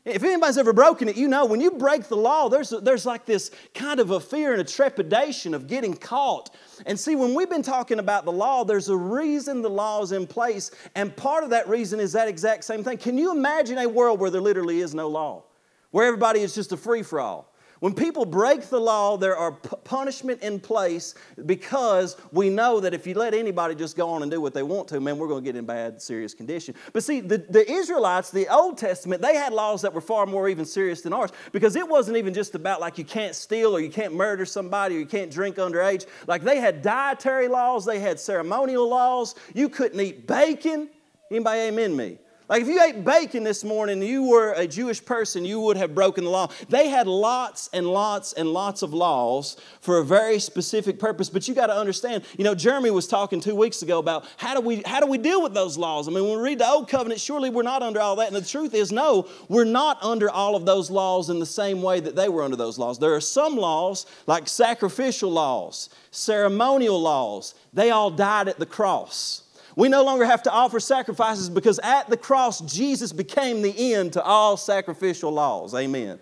If 0.08 0.24
anybody's 0.24 0.58
ever 0.58 0.72
broken 0.72 1.10
it, 1.10 1.18
you 1.18 1.28
know 1.28 1.46
when 1.46 1.60
you 1.60 1.70
break 1.70 2.06
the 2.06 2.16
law, 2.16 2.48
there's, 2.48 2.70
there's 2.70 3.06
like 3.06 3.26
this 3.26 3.52
kind 3.74 4.00
of 4.00 4.12
a 4.12 4.22
fear 4.22 4.54
and 4.54 4.62
a 4.62 4.64
trepidation 4.64 5.54
of 5.54 5.68
getting 5.68 5.94
caught. 5.94 6.56
And 6.86 6.98
see, 6.98 7.18
when 7.18 7.34
we've 7.34 7.50
been 7.50 7.62
talking 7.62 8.00
about 8.00 8.24
the 8.24 8.32
law, 8.32 8.64
there's 8.64 8.88
a 8.88 8.96
reason 8.96 9.62
the 9.62 9.70
law 9.70 10.02
is 10.02 10.14
in 10.14 10.26
place. 10.26 10.72
And 10.96 11.14
part 11.14 11.44
of 11.44 11.50
that 11.50 11.68
reason 11.68 12.00
is 12.00 12.14
that 12.14 12.30
exact 12.30 12.64
same 12.64 12.86
thing. 12.86 12.98
Can 12.98 13.18
you 13.18 13.32
imagine 13.32 13.78
a 13.80 13.90
world 13.90 14.22
where 14.22 14.30
there 14.30 14.40
literally 14.40 14.80
is 14.80 14.96
no 14.96 15.10
law? 15.10 15.44
Where 15.92 16.08
everybody 16.08 16.40
is 16.40 16.56
just 16.56 16.72
a 16.72 16.78
free 16.78 17.04
for 17.04 17.20
all? 17.20 17.54
When 17.80 17.94
people 17.94 18.26
break 18.26 18.64
the 18.64 18.80
law, 18.80 19.18
there 19.18 19.38
are 19.38 19.52
p- 19.52 19.70
punishment 19.84 20.42
in 20.42 20.60
place 20.60 21.14
because 21.46 22.18
we 22.32 22.50
know 22.50 22.80
that 22.80 22.94
if 22.94 23.06
you 23.06 23.14
let 23.14 23.36
anybody 23.36 23.76
just 23.76 23.96
go 23.96 24.10
on 24.10 24.24
and 24.24 24.32
do 24.32 24.42
what 24.42 24.54
they 24.54 24.64
want 24.64 24.88
to, 24.90 25.00
man, 25.00 25.20
we're 25.20 25.28
going 25.28 25.44
to 25.44 25.46
get 25.48 25.56
in 25.56 25.66
bad, 25.66 26.02
serious 26.02 26.34
condition. 26.34 26.74
But 26.92 27.04
see, 27.04 27.20
the, 27.20 27.38
the 27.38 27.70
Israelites, 27.70 28.32
the 28.32 28.48
Old 28.48 28.80
Testament, 28.80 29.22
they 29.22 29.36
had 29.36 29.54
laws 29.54 29.84
that 29.84 29.94
were 29.94 30.02
far 30.02 30.26
more 30.26 30.50
even 30.50 30.66
serious 30.66 31.02
than 31.02 31.14
ours 31.14 31.32
because 31.52 31.76
it 31.76 31.88
wasn't 31.88 32.18
even 32.18 32.34
just 32.34 32.56
about 32.56 32.82
like 32.82 32.98
you 32.98 33.06
can't 33.06 33.36
steal 33.36 33.76
or 33.76 33.80
you 33.80 33.90
can't 33.90 34.14
murder 34.14 34.46
somebody 34.46 34.96
or 34.96 35.00
you 35.00 35.06
can't 35.06 35.32
drink 35.32 35.58
underage. 35.58 36.08
Like 36.26 36.44
they 36.44 36.60
had 36.60 36.82
dietary 36.82 37.48
laws, 37.48 37.86
they 37.86 38.00
had 38.00 38.20
ceremonial 38.20 38.90
laws. 38.90 39.36
You 39.54 39.70
couldn't 39.70 40.00
eat 40.00 40.26
bacon. 40.26 40.90
Anybody 41.30 41.60
amen 41.62 41.96
me? 41.96 42.18
Like 42.50 42.62
if 42.62 42.70
you 42.70 42.82
ate 42.82 43.04
bacon 43.04 43.44
this 43.44 43.66
morning 43.66 44.02
and 44.02 44.08
you 44.08 44.24
were 44.24 44.54
a 44.54 44.66
Jewish 44.66 45.04
person, 45.04 45.44
you 45.44 45.60
would 45.60 45.76
have 45.76 45.94
broken 45.94 46.24
the 46.24 46.30
law. 46.30 46.50
They 46.70 46.88
had 46.88 47.06
lots 47.06 47.70
and 47.74 47.86
lots 47.86 48.32
and 48.34 48.54
lots 48.54 48.84
of 48.84 48.94
laws 48.94 49.58
for 49.82 49.98
a 49.98 50.06
very 50.06 50.40
specific 50.40 50.98
purpose. 50.98 51.30
But 51.30 51.50
you 51.50 51.54
got 51.54 51.68
to 51.68 51.76
understand, 51.76 52.24
you 52.38 52.46
know, 52.46 52.56
Jeremy 52.56 52.90
was 52.90 53.06
talking 53.06 53.42
two 53.42 53.56
weeks 53.56 53.82
ago 53.82 54.00
about 54.00 54.26
how 54.38 54.54
do 54.54 54.62
we 54.62 54.82
how 54.86 55.02
do 55.02 55.08
we 55.08 55.18
deal 55.18 55.44
with 55.44 55.54
those 55.54 55.78
laws? 55.78 56.08
I 56.08 56.12
mean, 56.12 56.24
when 56.24 56.38
we 56.38 56.44
read 56.44 56.60
the 56.60 56.70
old 56.70 56.88
covenant, 56.88 57.20
surely 57.20 57.50
we're 57.50 57.64
not 57.64 57.82
under 57.82 58.00
all 58.00 58.16
that. 58.16 58.28
And 58.28 58.36
the 58.36 58.48
truth 58.48 58.74
is, 58.74 58.94
no, 58.94 59.28
we're 59.50 59.66
not 59.66 60.02
under 60.02 60.30
all 60.30 60.56
of 60.56 60.66
those 60.66 60.90
laws 60.90 61.30
in 61.30 61.40
the 61.40 61.46
same 61.46 61.82
way 61.82 62.00
that 62.00 62.16
they 62.16 62.30
were 62.30 62.44
under 62.44 62.56
those 62.56 62.80
laws. 62.80 62.98
There 62.98 63.14
are 63.14 63.22
some 63.22 63.58
laws, 63.58 64.06
like 64.26 64.48
sacrificial 64.48 65.32
laws, 65.32 65.90
ceremonial 66.12 67.02
laws, 67.02 67.56
they 67.74 67.92
all 67.92 68.10
died 68.10 68.48
at 68.48 68.58
the 68.58 68.66
cross. 68.66 69.44
We 69.78 69.90
no 69.90 70.04
longer 70.04 70.26
have 70.26 70.42
to 70.44 70.52
offer 70.52 70.80
sacrifices 70.80 71.52
because 71.52 71.80
at 71.84 72.10
the 72.10 72.18
cross, 72.18 72.62
Jesus 72.62 73.14
became 73.14 73.62
the 73.62 73.94
end 73.94 74.14
to 74.14 74.24
all 74.24 74.58
sacrificial 74.58 75.32
laws. 75.32 75.76
Amen. 75.76 76.18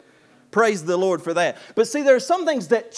Praise 0.52 0.84
the 0.84 0.98
Lord 0.98 1.22
for 1.22 1.34
that. 1.34 1.58
But 1.74 1.88
see, 1.88 2.02
there 2.02 2.16
are 2.16 2.20
some 2.20 2.46
things 2.46 2.68
that 2.68 2.92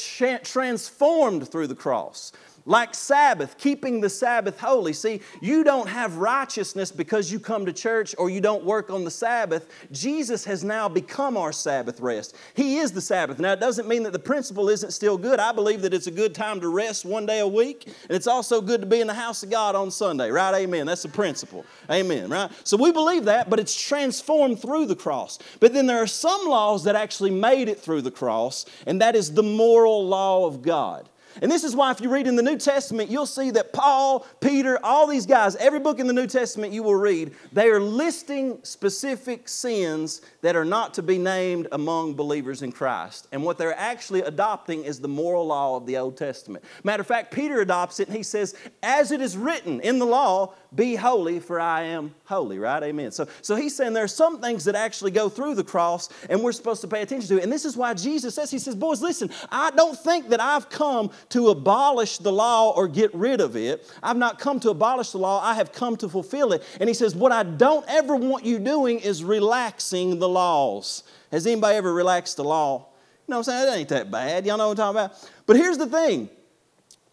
transformed 0.43 1.47
through 1.47 1.67
the 1.67 1.75
cross. 1.75 2.31
Like 2.67 2.93
Sabbath, 2.93 3.57
keeping 3.57 4.01
the 4.01 4.09
Sabbath 4.09 4.59
holy. 4.59 4.91
See, 4.91 5.21
you 5.41 5.63
don't 5.63 5.87
have 5.87 6.17
righteousness 6.17 6.91
because 6.91 7.31
you 7.31 7.39
come 7.39 7.65
to 7.65 7.71
church 7.71 8.13
or 8.17 8.29
you 8.29 8.41
don't 8.41 8.65
work 8.65 8.89
on 8.89 9.05
the 9.05 9.11
Sabbath. 9.11 9.69
Jesus 9.89 10.43
has 10.43 10.65
now 10.65 10.89
become 10.89 11.37
our 11.37 11.53
Sabbath 11.53 12.01
rest. 12.01 12.35
He 12.55 12.79
is 12.79 12.91
the 12.91 12.99
Sabbath. 12.99 13.39
Now, 13.39 13.53
it 13.53 13.61
doesn't 13.61 13.87
mean 13.87 14.03
that 14.03 14.11
the 14.11 14.19
principle 14.19 14.67
isn't 14.67 14.91
still 14.91 15.17
good. 15.17 15.39
I 15.39 15.53
believe 15.53 15.81
that 15.83 15.93
it's 15.93 16.07
a 16.07 16.11
good 16.11 16.35
time 16.35 16.59
to 16.59 16.67
rest 16.67 17.05
one 17.05 17.25
day 17.25 17.39
a 17.39 17.47
week, 17.47 17.85
and 17.85 18.15
it's 18.15 18.27
also 18.27 18.59
good 18.59 18.81
to 18.81 18.87
be 18.87 18.99
in 18.99 19.07
the 19.07 19.13
house 19.13 19.43
of 19.43 19.49
God 19.49 19.73
on 19.73 19.89
Sunday, 19.89 20.29
right? 20.29 20.53
Amen. 20.53 20.87
That's 20.87 21.03
the 21.03 21.09
principle. 21.09 21.65
Amen, 21.89 22.29
right? 22.29 22.51
So 22.65 22.75
we 22.75 22.91
believe 22.91 23.23
that, 23.25 23.49
but 23.49 23.61
it's 23.61 23.81
transformed 23.81 24.61
through 24.61 24.87
the 24.87 24.95
cross. 24.95 25.39
But 25.61 25.73
then 25.73 25.87
there 25.87 26.03
are 26.03 26.07
some 26.07 26.45
laws 26.49 26.83
that 26.83 26.97
actually 26.97 27.31
made 27.31 27.69
it 27.69 27.79
through 27.79 28.01
the 28.01 28.11
cross, 28.11 28.65
and 28.85 29.01
that 29.01 29.15
is 29.15 29.33
the 29.33 29.43
moral 29.43 30.05
law 30.05 30.45
of 30.45 30.61
God. 30.61 31.07
And 31.41 31.51
this 31.51 31.63
is 31.63 31.75
why, 31.75 31.91
if 31.91 32.01
you 32.01 32.09
read 32.09 32.27
in 32.27 32.35
the 32.35 32.43
New 32.43 32.57
Testament, 32.57 33.09
you'll 33.09 33.25
see 33.25 33.51
that 33.51 33.73
Paul, 33.73 34.25
Peter, 34.39 34.79
all 34.83 35.07
these 35.07 35.25
guys, 35.25 35.55
every 35.57 35.79
book 35.79 35.99
in 35.99 36.07
the 36.07 36.13
New 36.13 36.27
Testament 36.27 36.73
you 36.73 36.83
will 36.83 36.95
read, 36.95 37.33
they 37.51 37.69
are 37.69 37.79
listing 37.79 38.59
specific 38.63 39.47
sins 39.49 40.21
that 40.41 40.55
are 40.55 40.65
not 40.65 40.93
to 40.95 41.03
be 41.03 41.17
named 41.17 41.67
among 41.71 42.15
believers 42.15 42.61
in 42.61 42.71
Christ. 42.71 43.27
And 43.31 43.43
what 43.43 43.57
they're 43.57 43.77
actually 43.77 44.21
adopting 44.21 44.83
is 44.83 44.99
the 44.99 45.07
moral 45.07 45.47
law 45.47 45.75
of 45.75 45.85
the 45.85 45.97
Old 45.97 46.17
Testament. 46.17 46.63
Matter 46.83 47.01
of 47.01 47.07
fact, 47.07 47.33
Peter 47.33 47.61
adopts 47.61 47.99
it 47.99 48.07
and 48.07 48.17
he 48.17 48.23
says, 48.23 48.55
As 48.81 49.11
it 49.11 49.21
is 49.21 49.37
written 49.37 49.81
in 49.81 49.99
the 49.99 50.05
law, 50.05 50.53
be 50.75 50.95
holy, 50.95 51.39
for 51.39 51.59
I 51.59 51.83
am 51.83 52.13
holy, 52.25 52.59
right? 52.59 52.83
Amen. 52.83 53.11
So, 53.11 53.27
so 53.41 53.55
he's 53.55 53.75
saying 53.75 53.93
there 53.93 54.03
are 54.03 54.07
some 54.07 54.41
things 54.41 54.65
that 54.65 54.75
actually 54.75 55.11
go 55.11 55.29
through 55.29 55.55
the 55.55 55.63
cross 55.63 56.09
and 56.29 56.43
we're 56.43 56.51
supposed 56.51 56.81
to 56.81 56.87
pay 56.87 57.01
attention 57.01 57.29
to. 57.29 57.37
It. 57.37 57.43
And 57.43 57.51
this 57.51 57.65
is 57.65 57.77
why 57.77 57.93
Jesus 57.93 58.35
says, 58.35 58.51
He 58.51 58.59
says, 58.59 58.75
Boys, 58.75 59.01
listen, 59.01 59.29
I 59.51 59.71
don't 59.71 59.97
think 59.97 60.29
that 60.29 60.41
I've 60.41 60.69
come 60.69 61.11
to 61.29 61.49
abolish 61.49 62.17
the 62.19 62.31
law 62.31 62.71
or 62.71 62.87
get 62.87 63.13
rid 63.13 63.41
of 63.41 63.55
it. 63.55 63.89
I've 64.01 64.17
not 64.17 64.39
come 64.39 64.59
to 64.61 64.69
abolish 64.69 65.11
the 65.11 65.17
law, 65.17 65.41
I 65.43 65.53
have 65.55 65.71
come 65.71 65.97
to 65.97 66.09
fulfill 66.09 66.53
it. 66.53 66.63
And 66.79 66.87
he 66.89 66.93
says, 66.93 67.15
What 67.15 67.31
I 67.31 67.43
don't 67.43 67.85
ever 67.87 68.15
want 68.15 68.45
you 68.45 68.59
doing 68.59 68.99
is 68.99 69.23
relaxing 69.23 70.19
the 70.19 70.29
laws. 70.29 71.03
Has 71.31 71.45
anybody 71.45 71.75
ever 71.75 71.93
relaxed 71.93 72.37
the 72.37 72.43
law? 72.43 72.87
You 73.27 73.31
know 73.31 73.39
what 73.39 73.47
I'm 73.49 73.53
saying? 73.53 73.65
That 73.65 73.77
ain't 73.77 73.89
that 73.89 74.11
bad. 74.11 74.45
Y'all 74.45 74.57
know 74.57 74.69
what 74.69 74.79
I'm 74.79 74.95
talking 74.95 75.17
about? 75.17 75.31
But 75.45 75.57
here's 75.57 75.77
the 75.77 75.87
thing 75.87 76.29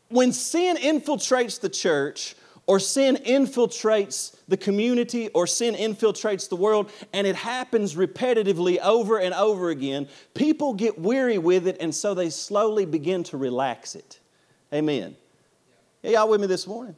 when 0.09 0.33
sin 0.33 0.76
infiltrates 0.76 1.61
the 1.61 1.68
church, 1.68 2.37
or 2.66 2.78
sin 2.78 3.16
infiltrates 3.16 4.34
the 4.49 4.57
community 4.57 5.29
or 5.31 5.47
sin 5.47 5.75
infiltrates 5.75 6.49
the 6.49 6.57
world 6.57 6.91
and 7.13 7.27
it 7.27 7.37
happens 7.37 7.95
repetitively 7.95 8.79
over 8.81 9.19
and 9.19 9.35
over 9.35 9.71
again, 9.71 10.09
people 10.35 10.75
get 10.75 10.99
weary 10.99 11.39
with 11.39 11.67
it 11.67 11.77
and 11.81 11.95
so 11.95 12.15
they 12.15 12.31
slowly 12.31 12.87
begin 12.87 13.23
to 13.25 13.37
relax 13.37 13.95
it. 13.95 14.21
Amen. 14.73 15.17
Y'all 16.03 16.29
with 16.29 16.41
me 16.41 16.47
this 16.47 16.67
morning? 16.67 16.97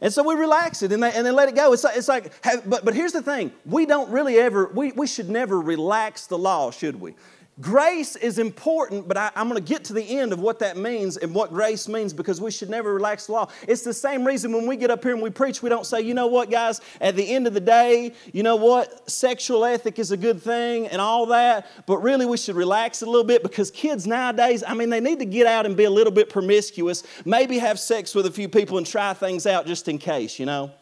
And 0.00 0.12
so 0.12 0.22
we 0.22 0.34
relax 0.34 0.82
it 0.82 0.92
and, 0.92 1.02
they, 1.02 1.12
and 1.12 1.24
then 1.24 1.34
let 1.34 1.48
it 1.48 1.54
go. 1.54 1.72
It's 1.72 1.84
like, 1.84 1.96
it's 1.96 2.08
like 2.08 2.44
have, 2.44 2.68
but, 2.68 2.84
but 2.84 2.94
here's 2.94 3.12
the 3.12 3.22
thing 3.22 3.52
we 3.64 3.86
don't 3.86 4.10
really 4.10 4.36
ever, 4.38 4.70
we, 4.74 4.92
we 4.92 5.06
should 5.06 5.30
never 5.30 5.60
relax 5.60 6.26
the 6.26 6.36
law, 6.36 6.70
should 6.70 7.00
we? 7.00 7.14
Grace 7.60 8.16
is 8.16 8.40
important, 8.40 9.06
but 9.06 9.16
I, 9.16 9.30
am 9.36 9.48
going 9.48 9.62
to 9.62 9.72
get 9.72 9.84
to 9.84 9.92
the 9.92 10.18
end 10.18 10.32
of 10.32 10.40
what 10.40 10.58
that 10.58 10.76
means 10.76 11.16
and 11.16 11.32
what 11.32 11.52
grace 11.52 11.86
means 11.86 12.12
because 12.12 12.40
we 12.40 12.50
should 12.50 12.68
never 12.68 12.92
relax 12.92 13.26
the 13.26 13.32
law. 13.32 13.48
It's 13.68 13.82
the 13.82 13.94
same 13.94 14.26
reason 14.26 14.52
when 14.52 14.66
we 14.66 14.76
get 14.76 14.90
up 14.90 15.04
here 15.04 15.12
and 15.12 15.22
we 15.22 15.30
preach, 15.30 15.62
we 15.62 15.68
don't 15.68 15.86
say, 15.86 16.00
you 16.00 16.14
know 16.14 16.26
what, 16.26 16.50
guys, 16.50 16.80
at 17.00 17.14
the 17.14 17.32
end 17.32 17.46
of 17.46 17.54
the 17.54 17.60
day, 17.60 18.12
you 18.32 18.42
know 18.42 18.56
what, 18.56 19.08
sexual 19.08 19.64
ethic 19.64 20.00
is 20.00 20.10
a 20.10 20.16
good 20.16 20.42
thing 20.42 20.88
and 20.88 21.00
all 21.00 21.26
that, 21.26 21.68
but 21.86 21.98
really 21.98 22.26
we 22.26 22.36
should 22.36 22.56
relax 22.56 23.02
a 23.02 23.06
little 23.06 23.22
bit 23.22 23.44
because 23.44 23.70
kids 23.70 24.04
nowadays, 24.04 24.64
I 24.66 24.74
mean, 24.74 24.90
they 24.90 25.00
need 25.00 25.20
to 25.20 25.24
get 25.24 25.46
out 25.46 25.64
and 25.64 25.76
be 25.76 25.84
a 25.84 25.90
little 25.90 26.12
bit 26.12 26.28
promiscuous, 26.30 27.04
maybe 27.24 27.58
have 27.58 27.78
sex 27.78 28.16
with 28.16 28.26
a 28.26 28.32
few 28.32 28.48
people 28.48 28.78
and 28.78 28.86
try 28.86 29.14
things 29.14 29.46
out 29.46 29.64
just 29.64 29.86
in 29.86 29.98
case, 29.98 30.40
you 30.40 30.46
know. 30.46 30.72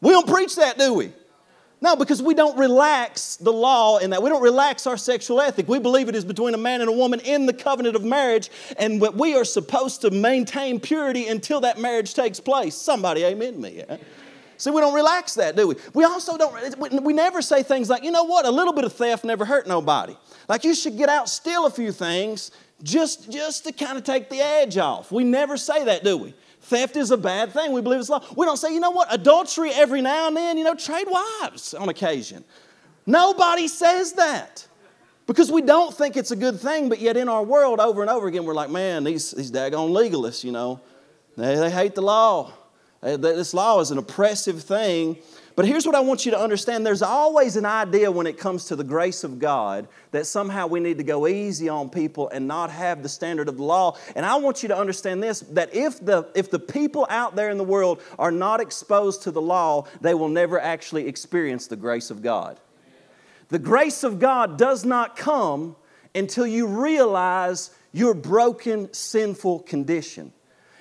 We 0.00 0.10
don't 0.12 0.26
preach 0.26 0.56
that, 0.56 0.78
do 0.78 0.94
we? 0.94 1.12
No, 1.80 1.94
because 1.94 2.20
we 2.20 2.34
don't 2.34 2.58
relax 2.58 3.36
the 3.36 3.52
law 3.52 3.98
in 3.98 4.10
that. 4.10 4.22
We 4.22 4.30
don't 4.30 4.42
relax 4.42 4.86
our 4.86 4.96
sexual 4.96 5.40
ethic. 5.40 5.68
We 5.68 5.78
believe 5.78 6.08
it 6.08 6.16
is 6.16 6.24
between 6.24 6.54
a 6.54 6.58
man 6.58 6.80
and 6.80 6.90
a 6.90 6.92
woman 6.92 7.20
in 7.20 7.46
the 7.46 7.52
covenant 7.52 7.94
of 7.94 8.04
marriage, 8.04 8.50
and 8.78 9.00
we 9.00 9.36
are 9.36 9.44
supposed 9.44 10.00
to 10.00 10.10
maintain 10.10 10.80
purity 10.80 11.28
until 11.28 11.60
that 11.60 11.78
marriage 11.78 12.14
takes 12.14 12.40
place. 12.40 12.74
Somebody 12.74 13.24
amen 13.24 13.60
me. 13.60 13.84
Yeah? 13.88 13.96
See, 14.56 14.72
we 14.72 14.80
don't 14.80 14.94
relax 14.94 15.34
that, 15.34 15.54
do 15.54 15.68
we? 15.68 15.76
We 15.94 16.02
also 16.02 16.36
don't, 16.36 17.02
we 17.04 17.12
never 17.12 17.40
say 17.42 17.62
things 17.62 17.88
like, 17.88 18.02
you 18.02 18.10
know 18.10 18.24
what, 18.24 18.44
a 18.44 18.50
little 18.50 18.72
bit 18.72 18.84
of 18.84 18.92
theft 18.92 19.24
never 19.24 19.44
hurt 19.44 19.68
nobody. 19.68 20.16
Like 20.48 20.64
you 20.64 20.74
should 20.74 20.98
get 20.98 21.08
out, 21.08 21.28
steal 21.28 21.64
a 21.64 21.70
few 21.70 21.92
things 21.92 22.50
just, 22.82 23.30
just 23.30 23.64
to 23.66 23.72
kind 23.72 23.96
of 23.96 24.02
take 24.02 24.28
the 24.28 24.40
edge 24.40 24.76
off. 24.76 25.12
We 25.12 25.22
never 25.22 25.56
say 25.56 25.84
that, 25.84 26.02
do 26.02 26.16
we? 26.16 26.34
Theft 26.62 26.96
is 26.96 27.10
a 27.10 27.16
bad 27.16 27.52
thing. 27.52 27.72
We 27.72 27.80
believe 27.80 28.00
it's 28.00 28.08
law. 28.08 28.24
We 28.36 28.44
don't 28.44 28.56
say, 28.56 28.72
you 28.74 28.80
know 28.80 28.90
what, 28.90 29.12
adultery 29.12 29.70
every 29.72 30.00
now 30.02 30.28
and 30.28 30.36
then, 30.36 30.58
you 30.58 30.64
know, 30.64 30.74
trade 30.74 31.06
wives 31.08 31.74
on 31.74 31.88
occasion. 31.88 32.44
Nobody 33.06 33.68
says 33.68 34.12
that 34.14 34.66
because 35.26 35.50
we 35.50 35.62
don't 35.62 35.94
think 35.94 36.16
it's 36.16 36.30
a 36.30 36.36
good 36.36 36.60
thing, 36.60 36.88
but 36.88 37.00
yet 37.00 37.16
in 37.16 37.28
our 37.28 37.42
world, 37.42 37.80
over 37.80 38.02
and 38.02 38.10
over 38.10 38.26
again, 38.26 38.44
we're 38.44 38.54
like, 38.54 38.70
man, 38.70 39.04
these, 39.04 39.30
these 39.30 39.50
daggone 39.50 39.90
legalists, 39.90 40.44
you 40.44 40.52
know, 40.52 40.80
they, 41.36 41.54
they 41.54 41.70
hate 41.70 41.94
the 41.94 42.02
law. 42.02 42.52
This 43.00 43.54
law 43.54 43.80
is 43.80 43.90
an 43.90 43.98
oppressive 43.98 44.62
thing. 44.62 45.18
But 45.58 45.66
here's 45.66 45.86
what 45.86 45.96
I 45.96 46.00
want 46.00 46.24
you 46.24 46.30
to 46.30 46.38
understand 46.38 46.86
there's 46.86 47.02
always 47.02 47.56
an 47.56 47.66
idea 47.66 48.12
when 48.12 48.28
it 48.28 48.38
comes 48.38 48.66
to 48.66 48.76
the 48.76 48.84
grace 48.84 49.24
of 49.24 49.40
God 49.40 49.88
that 50.12 50.24
somehow 50.24 50.68
we 50.68 50.78
need 50.78 50.98
to 50.98 51.02
go 51.02 51.26
easy 51.26 51.68
on 51.68 51.90
people 51.90 52.28
and 52.28 52.46
not 52.46 52.70
have 52.70 53.02
the 53.02 53.08
standard 53.08 53.48
of 53.48 53.56
the 53.56 53.64
law. 53.64 53.96
And 54.14 54.24
I 54.24 54.36
want 54.36 54.62
you 54.62 54.68
to 54.68 54.78
understand 54.78 55.20
this 55.20 55.40
that 55.40 55.74
if 55.74 55.98
the, 55.98 56.28
if 56.36 56.48
the 56.48 56.60
people 56.60 57.08
out 57.10 57.34
there 57.34 57.50
in 57.50 57.58
the 57.58 57.64
world 57.64 58.00
are 58.20 58.30
not 58.30 58.60
exposed 58.60 59.24
to 59.24 59.32
the 59.32 59.40
law, 59.40 59.88
they 60.00 60.14
will 60.14 60.28
never 60.28 60.60
actually 60.60 61.08
experience 61.08 61.66
the 61.66 61.74
grace 61.74 62.12
of 62.12 62.22
God. 62.22 62.60
The 63.48 63.58
grace 63.58 64.04
of 64.04 64.20
God 64.20 64.58
does 64.58 64.84
not 64.84 65.16
come 65.16 65.74
until 66.14 66.46
you 66.46 66.68
realize 66.68 67.72
your 67.90 68.14
broken, 68.14 68.94
sinful 68.94 69.58
condition. 69.64 70.32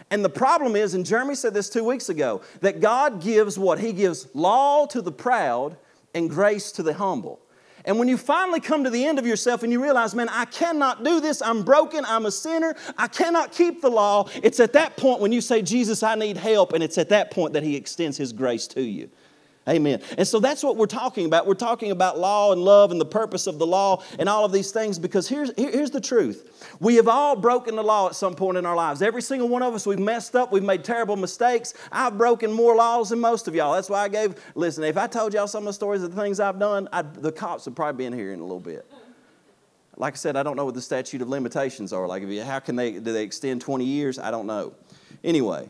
And 0.10 0.24
the 0.24 0.30
problem 0.30 0.76
is, 0.76 0.94
and 0.94 1.06
Jeremy 1.06 1.36
said 1.36 1.54
this 1.54 1.70
two 1.70 1.84
weeks 1.84 2.10
ago, 2.10 2.42
that 2.62 2.80
God 2.80 3.22
gives 3.22 3.60
what? 3.60 3.80
He 3.80 3.92
gives 3.92 4.28
law 4.34 4.86
to 4.88 5.02
the 5.02 5.12
proud 5.12 5.78
and 6.14 6.30
grace 6.30 6.72
to 6.74 6.84
the 6.84 6.94
humble. 6.94 7.42
And 7.84 7.98
when 8.00 8.10
you 8.10 8.18
finally 8.18 8.60
come 8.60 8.84
to 8.84 8.90
the 8.90 9.06
end 9.06 9.18
of 9.18 9.26
yourself 9.26 9.64
and 9.64 9.72
you 9.72 9.82
realize, 9.82 10.14
man, 10.14 10.28
I 10.30 10.44
cannot 10.44 11.06
do 11.06 11.22
this, 11.22 11.42
I'm 11.42 11.64
broken, 11.64 12.04
I'm 12.06 12.26
a 12.26 12.32
sinner, 12.32 12.76
I 12.98 13.08
cannot 13.08 13.54
keep 13.54 13.82
the 13.82 13.90
law, 13.90 14.30
it's 14.44 14.60
at 14.60 14.74
that 14.74 14.98
point 14.98 15.22
when 15.22 15.32
you 15.32 15.40
say, 15.40 15.62
Jesus, 15.62 16.04
I 16.04 16.16
need 16.16 16.36
help, 16.36 16.74
and 16.74 16.84
it's 16.84 16.98
at 16.98 17.08
that 17.10 17.32
point 17.32 17.54
that 17.54 17.64
He 17.64 17.78
extends 17.78 18.18
His 18.18 18.34
grace 18.34 18.68
to 18.68 18.82
you. 18.82 19.10
Amen. 19.67 20.01
And 20.17 20.25
so 20.25 20.39
that's 20.39 20.63
what 20.63 20.77
we're 20.77 20.86
talking 20.86 21.25
about. 21.25 21.45
We're 21.45 21.53
talking 21.53 21.91
about 21.91 22.17
law 22.17 22.53
and 22.53 22.62
love 22.62 22.91
and 22.91 23.01
the 23.01 23.05
purpose 23.05 23.47
of 23.47 23.59
the 23.59 23.67
law 23.67 24.01
and 24.17 24.29
all 24.29 24.45
of 24.45 24.53
these 24.53 24.71
things 24.71 24.97
because 24.97 25.27
here's, 25.27 25.51
here's 25.57 25.91
the 25.91 26.00
truth. 26.00 26.77
We 26.79 26.95
have 26.95 27.09
all 27.09 27.36
broken 27.36 27.75
the 27.75 27.83
law 27.83 28.07
at 28.07 28.15
some 28.15 28.33
point 28.33 28.57
in 28.57 28.65
our 28.65 28.75
lives. 28.75 29.01
Every 29.01 29.21
single 29.21 29.50
one 29.50 29.62
of 29.62 29.74
us, 29.74 29.86
we've 29.86 30.00
messed 30.00 30.38
up, 30.38 30.53
we've 30.53 30.63
made 30.63 30.86
terrible 30.86 31.17
mistakes. 31.17 31.74
I've 31.91 32.17
broken 32.17 32.51
more 32.51 32.75
laws 32.75 33.09
than 33.09 33.19
most 33.19 33.50
of 33.50 33.55
y'all. 33.55 33.74
That's 33.74 33.89
why 33.89 34.03
I 34.03 34.07
gave, 34.07 34.36
listen, 34.55 34.86
if 34.86 34.97
I 34.97 35.07
told 35.07 35.33
y'all 35.33 35.47
some 35.47 35.63
of 35.63 35.67
the 35.67 35.74
stories 35.74 36.01
of 36.01 36.15
the 36.15 36.21
things 36.21 36.39
I've 36.39 36.59
done, 36.59 36.88
I'd, 36.93 37.15
the 37.15 37.31
cops 37.31 37.65
would 37.65 37.75
probably 37.75 37.97
be 37.97 38.05
in 38.05 38.13
here 38.13 38.31
in 38.31 38.39
a 38.39 38.43
little 38.43 38.62
bit. 38.62 38.89
Like 39.97 40.13
I 40.13 40.17
said, 40.17 40.38
I 40.38 40.43
don't 40.43 40.55
know 40.55 40.65
what 40.65 40.75
the 40.75 40.81
statute 40.81 41.21
of 41.21 41.27
limitations 41.27 41.91
are. 41.91 42.07
Like, 42.07 42.24
how 42.43 42.59
can 42.59 42.75
they, 42.75 42.93
do 42.93 43.12
they 43.12 43.24
extend 43.24 43.62
20 43.62 43.83
years? 43.83 44.19
I 44.19 44.31
don't 44.31 44.45
know. 44.45 44.75
Anyway, 45.24 45.69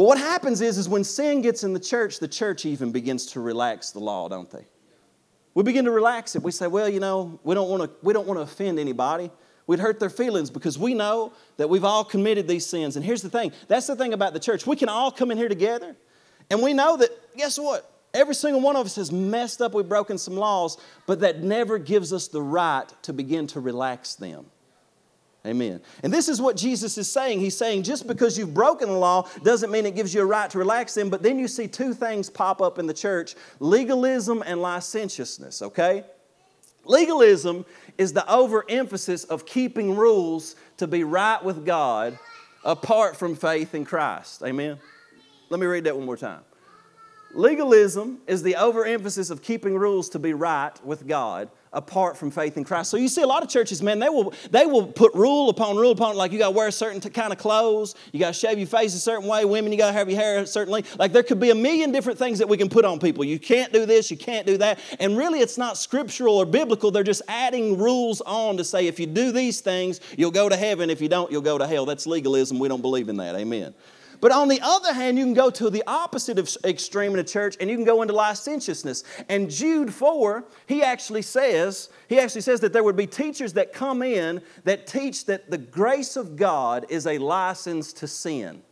but 0.00 0.06
what 0.06 0.16
happens 0.16 0.62
is, 0.62 0.78
is 0.78 0.88
when 0.88 1.04
sin 1.04 1.42
gets 1.42 1.62
in 1.62 1.74
the 1.74 1.78
church, 1.78 2.20
the 2.20 2.26
church 2.26 2.64
even 2.64 2.90
begins 2.90 3.26
to 3.32 3.40
relax 3.40 3.90
the 3.90 3.98
law, 3.98 4.30
don't 4.30 4.50
they? 4.50 4.64
We 5.52 5.62
begin 5.62 5.84
to 5.84 5.90
relax 5.90 6.34
it. 6.34 6.42
We 6.42 6.52
say, 6.52 6.68
well, 6.68 6.88
you 6.88 7.00
know, 7.00 7.38
we 7.44 7.54
don't 7.54 7.68
want 7.68 7.82
to, 7.82 7.90
we 8.02 8.14
don't 8.14 8.26
want 8.26 8.38
to 8.38 8.42
offend 8.44 8.78
anybody. 8.78 9.30
We'd 9.66 9.78
hurt 9.78 10.00
their 10.00 10.08
feelings 10.08 10.48
because 10.48 10.78
we 10.78 10.94
know 10.94 11.34
that 11.58 11.68
we've 11.68 11.84
all 11.84 12.02
committed 12.02 12.48
these 12.48 12.64
sins. 12.64 12.96
And 12.96 13.04
here's 13.04 13.20
the 13.20 13.28
thing 13.28 13.52
that's 13.68 13.88
the 13.88 13.94
thing 13.94 14.14
about 14.14 14.32
the 14.32 14.40
church. 14.40 14.66
We 14.66 14.74
can 14.74 14.88
all 14.88 15.10
come 15.10 15.30
in 15.30 15.36
here 15.36 15.50
together, 15.50 15.94
and 16.48 16.62
we 16.62 16.72
know 16.72 16.96
that, 16.96 17.10
guess 17.36 17.58
what? 17.58 17.92
Every 18.14 18.34
single 18.34 18.62
one 18.62 18.76
of 18.76 18.86
us 18.86 18.96
has 18.96 19.12
messed 19.12 19.60
up, 19.60 19.74
we've 19.74 19.86
broken 19.86 20.16
some 20.16 20.34
laws, 20.34 20.78
but 21.06 21.20
that 21.20 21.42
never 21.42 21.76
gives 21.76 22.14
us 22.14 22.26
the 22.26 22.40
right 22.40 22.86
to 23.02 23.12
begin 23.12 23.46
to 23.48 23.60
relax 23.60 24.14
them. 24.14 24.46
Amen. 25.46 25.80
And 26.02 26.12
this 26.12 26.28
is 26.28 26.40
what 26.40 26.56
Jesus 26.56 26.98
is 26.98 27.10
saying. 27.10 27.40
He's 27.40 27.56
saying 27.56 27.84
just 27.84 28.06
because 28.06 28.36
you've 28.36 28.52
broken 28.52 28.88
the 28.88 28.94
law 28.94 29.26
doesn't 29.42 29.70
mean 29.70 29.86
it 29.86 29.94
gives 29.94 30.14
you 30.14 30.20
a 30.20 30.26
right 30.26 30.50
to 30.50 30.58
relax 30.58 30.94
them. 30.94 31.08
But 31.08 31.22
then 31.22 31.38
you 31.38 31.48
see 31.48 31.66
two 31.66 31.94
things 31.94 32.28
pop 32.28 32.60
up 32.60 32.78
in 32.78 32.86
the 32.86 32.92
church 32.92 33.36
legalism 33.58 34.42
and 34.44 34.60
licentiousness, 34.60 35.62
okay? 35.62 36.04
Legalism 36.84 37.64
is 37.96 38.12
the 38.12 38.30
overemphasis 38.30 39.24
of 39.24 39.46
keeping 39.46 39.96
rules 39.96 40.56
to 40.76 40.86
be 40.86 41.04
right 41.04 41.42
with 41.42 41.64
God 41.64 42.18
apart 42.62 43.16
from 43.16 43.34
faith 43.34 43.74
in 43.74 43.86
Christ. 43.86 44.42
Amen. 44.42 44.78
Let 45.48 45.58
me 45.58 45.66
read 45.66 45.84
that 45.84 45.96
one 45.96 46.04
more 46.04 46.16
time. 46.16 46.40
Legalism 47.34 48.18
is 48.26 48.42
the 48.42 48.56
overemphasis 48.56 49.30
of 49.30 49.42
keeping 49.42 49.76
rules 49.76 50.08
to 50.10 50.18
be 50.18 50.32
right 50.34 50.72
with 50.84 51.06
God 51.06 51.48
apart 51.72 52.16
from 52.16 52.32
faith 52.32 52.56
in 52.56 52.64
Christ. 52.64 52.90
So 52.90 52.96
you 52.96 53.06
see 53.06 53.22
a 53.22 53.26
lot 53.26 53.44
of 53.44 53.48
churches, 53.48 53.80
man, 53.80 54.00
they 54.00 54.08
will 54.08 54.34
they 54.50 54.66
will 54.66 54.86
put 54.86 55.14
rule 55.14 55.48
upon 55.50 55.76
rule 55.76 55.92
upon 55.92 56.16
like 56.16 56.32
you 56.32 56.38
got 56.38 56.48
to 56.48 56.56
wear 56.56 56.66
a 56.66 56.72
certain 56.72 57.00
t- 57.00 57.10
kind 57.10 57.32
of 57.32 57.38
clothes, 57.38 57.94
you 58.12 58.18
got 58.18 58.34
to 58.34 58.38
shave 58.38 58.58
your 58.58 58.66
face 58.66 58.94
a 58.94 58.98
certain 58.98 59.28
way, 59.28 59.44
women 59.44 59.70
you 59.70 59.78
got 59.78 59.88
to 59.88 59.92
have 59.92 60.10
your 60.10 60.20
hair 60.20 60.38
a 60.38 60.46
certain 60.46 60.72
way. 60.72 60.82
Like 60.98 61.12
there 61.12 61.22
could 61.22 61.38
be 61.38 61.50
a 61.50 61.54
million 61.54 61.92
different 61.92 62.18
things 62.18 62.40
that 62.40 62.48
we 62.48 62.56
can 62.56 62.68
put 62.68 62.84
on 62.84 62.98
people. 62.98 63.22
You 63.22 63.38
can't 63.38 63.72
do 63.72 63.86
this, 63.86 64.10
you 64.10 64.16
can't 64.16 64.46
do 64.46 64.56
that. 64.58 64.80
And 64.98 65.16
really 65.16 65.38
it's 65.38 65.58
not 65.58 65.78
scriptural 65.78 66.36
or 66.36 66.46
biblical. 66.46 66.90
They're 66.90 67.04
just 67.04 67.22
adding 67.28 67.78
rules 67.78 68.20
on 68.22 68.56
to 68.56 68.64
say 68.64 68.88
if 68.88 68.98
you 68.98 69.06
do 69.06 69.30
these 69.30 69.60
things, 69.60 70.00
you'll 70.16 70.32
go 70.32 70.48
to 70.48 70.56
heaven, 70.56 70.90
if 70.90 71.00
you 71.00 71.08
don't, 71.08 71.30
you'll 71.30 71.40
go 71.40 71.58
to 71.58 71.66
hell. 71.68 71.86
That's 71.86 72.06
legalism. 72.06 72.58
We 72.58 72.66
don't 72.66 72.82
believe 72.82 73.08
in 73.08 73.18
that. 73.18 73.36
Amen. 73.36 73.74
But 74.20 74.32
on 74.32 74.48
the 74.48 74.60
other 74.62 74.92
hand, 74.92 75.18
you 75.18 75.24
can 75.24 75.34
go 75.34 75.50
to 75.50 75.70
the 75.70 75.82
opposite 75.86 76.38
of 76.38 76.54
extreme 76.64 77.14
in 77.14 77.18
a 77.18 77.24
church 77.24 77.56
and 77.60 77.70
you 77.70 77.76
can 77.76 77.84
go 77.84 78.02
into 78.02 78.14
licentiousness. 78.14 79.02
And 79.28 79.50
Jude 79.50 79.92
4, 79.92 80.44
he 80.66 80.82
actually 80.82 81.22
says, 81.22 81.88
he 82.08 82.18
actually 82.18 82.42
says 82.42 82.60
that 82.60 82.72
there 82.72 82.84
would 82.84 82.96
be 82.96 83.06
teachers 83.06 83.54
that 83.54 83.72
come 83.72 84.02
in 84.02 84.42
that 84.64 84.86
teach 84.86 85.24
that 85.26 85.50
the 85.50 85.58
grace 85.58 86.16
of 86.16 86.36
God 86.36 86.86
is 86.88 87.06
a 87.06 87.18
license 87.18 87.92
to 87.94 88.06
sin 88.06 88.62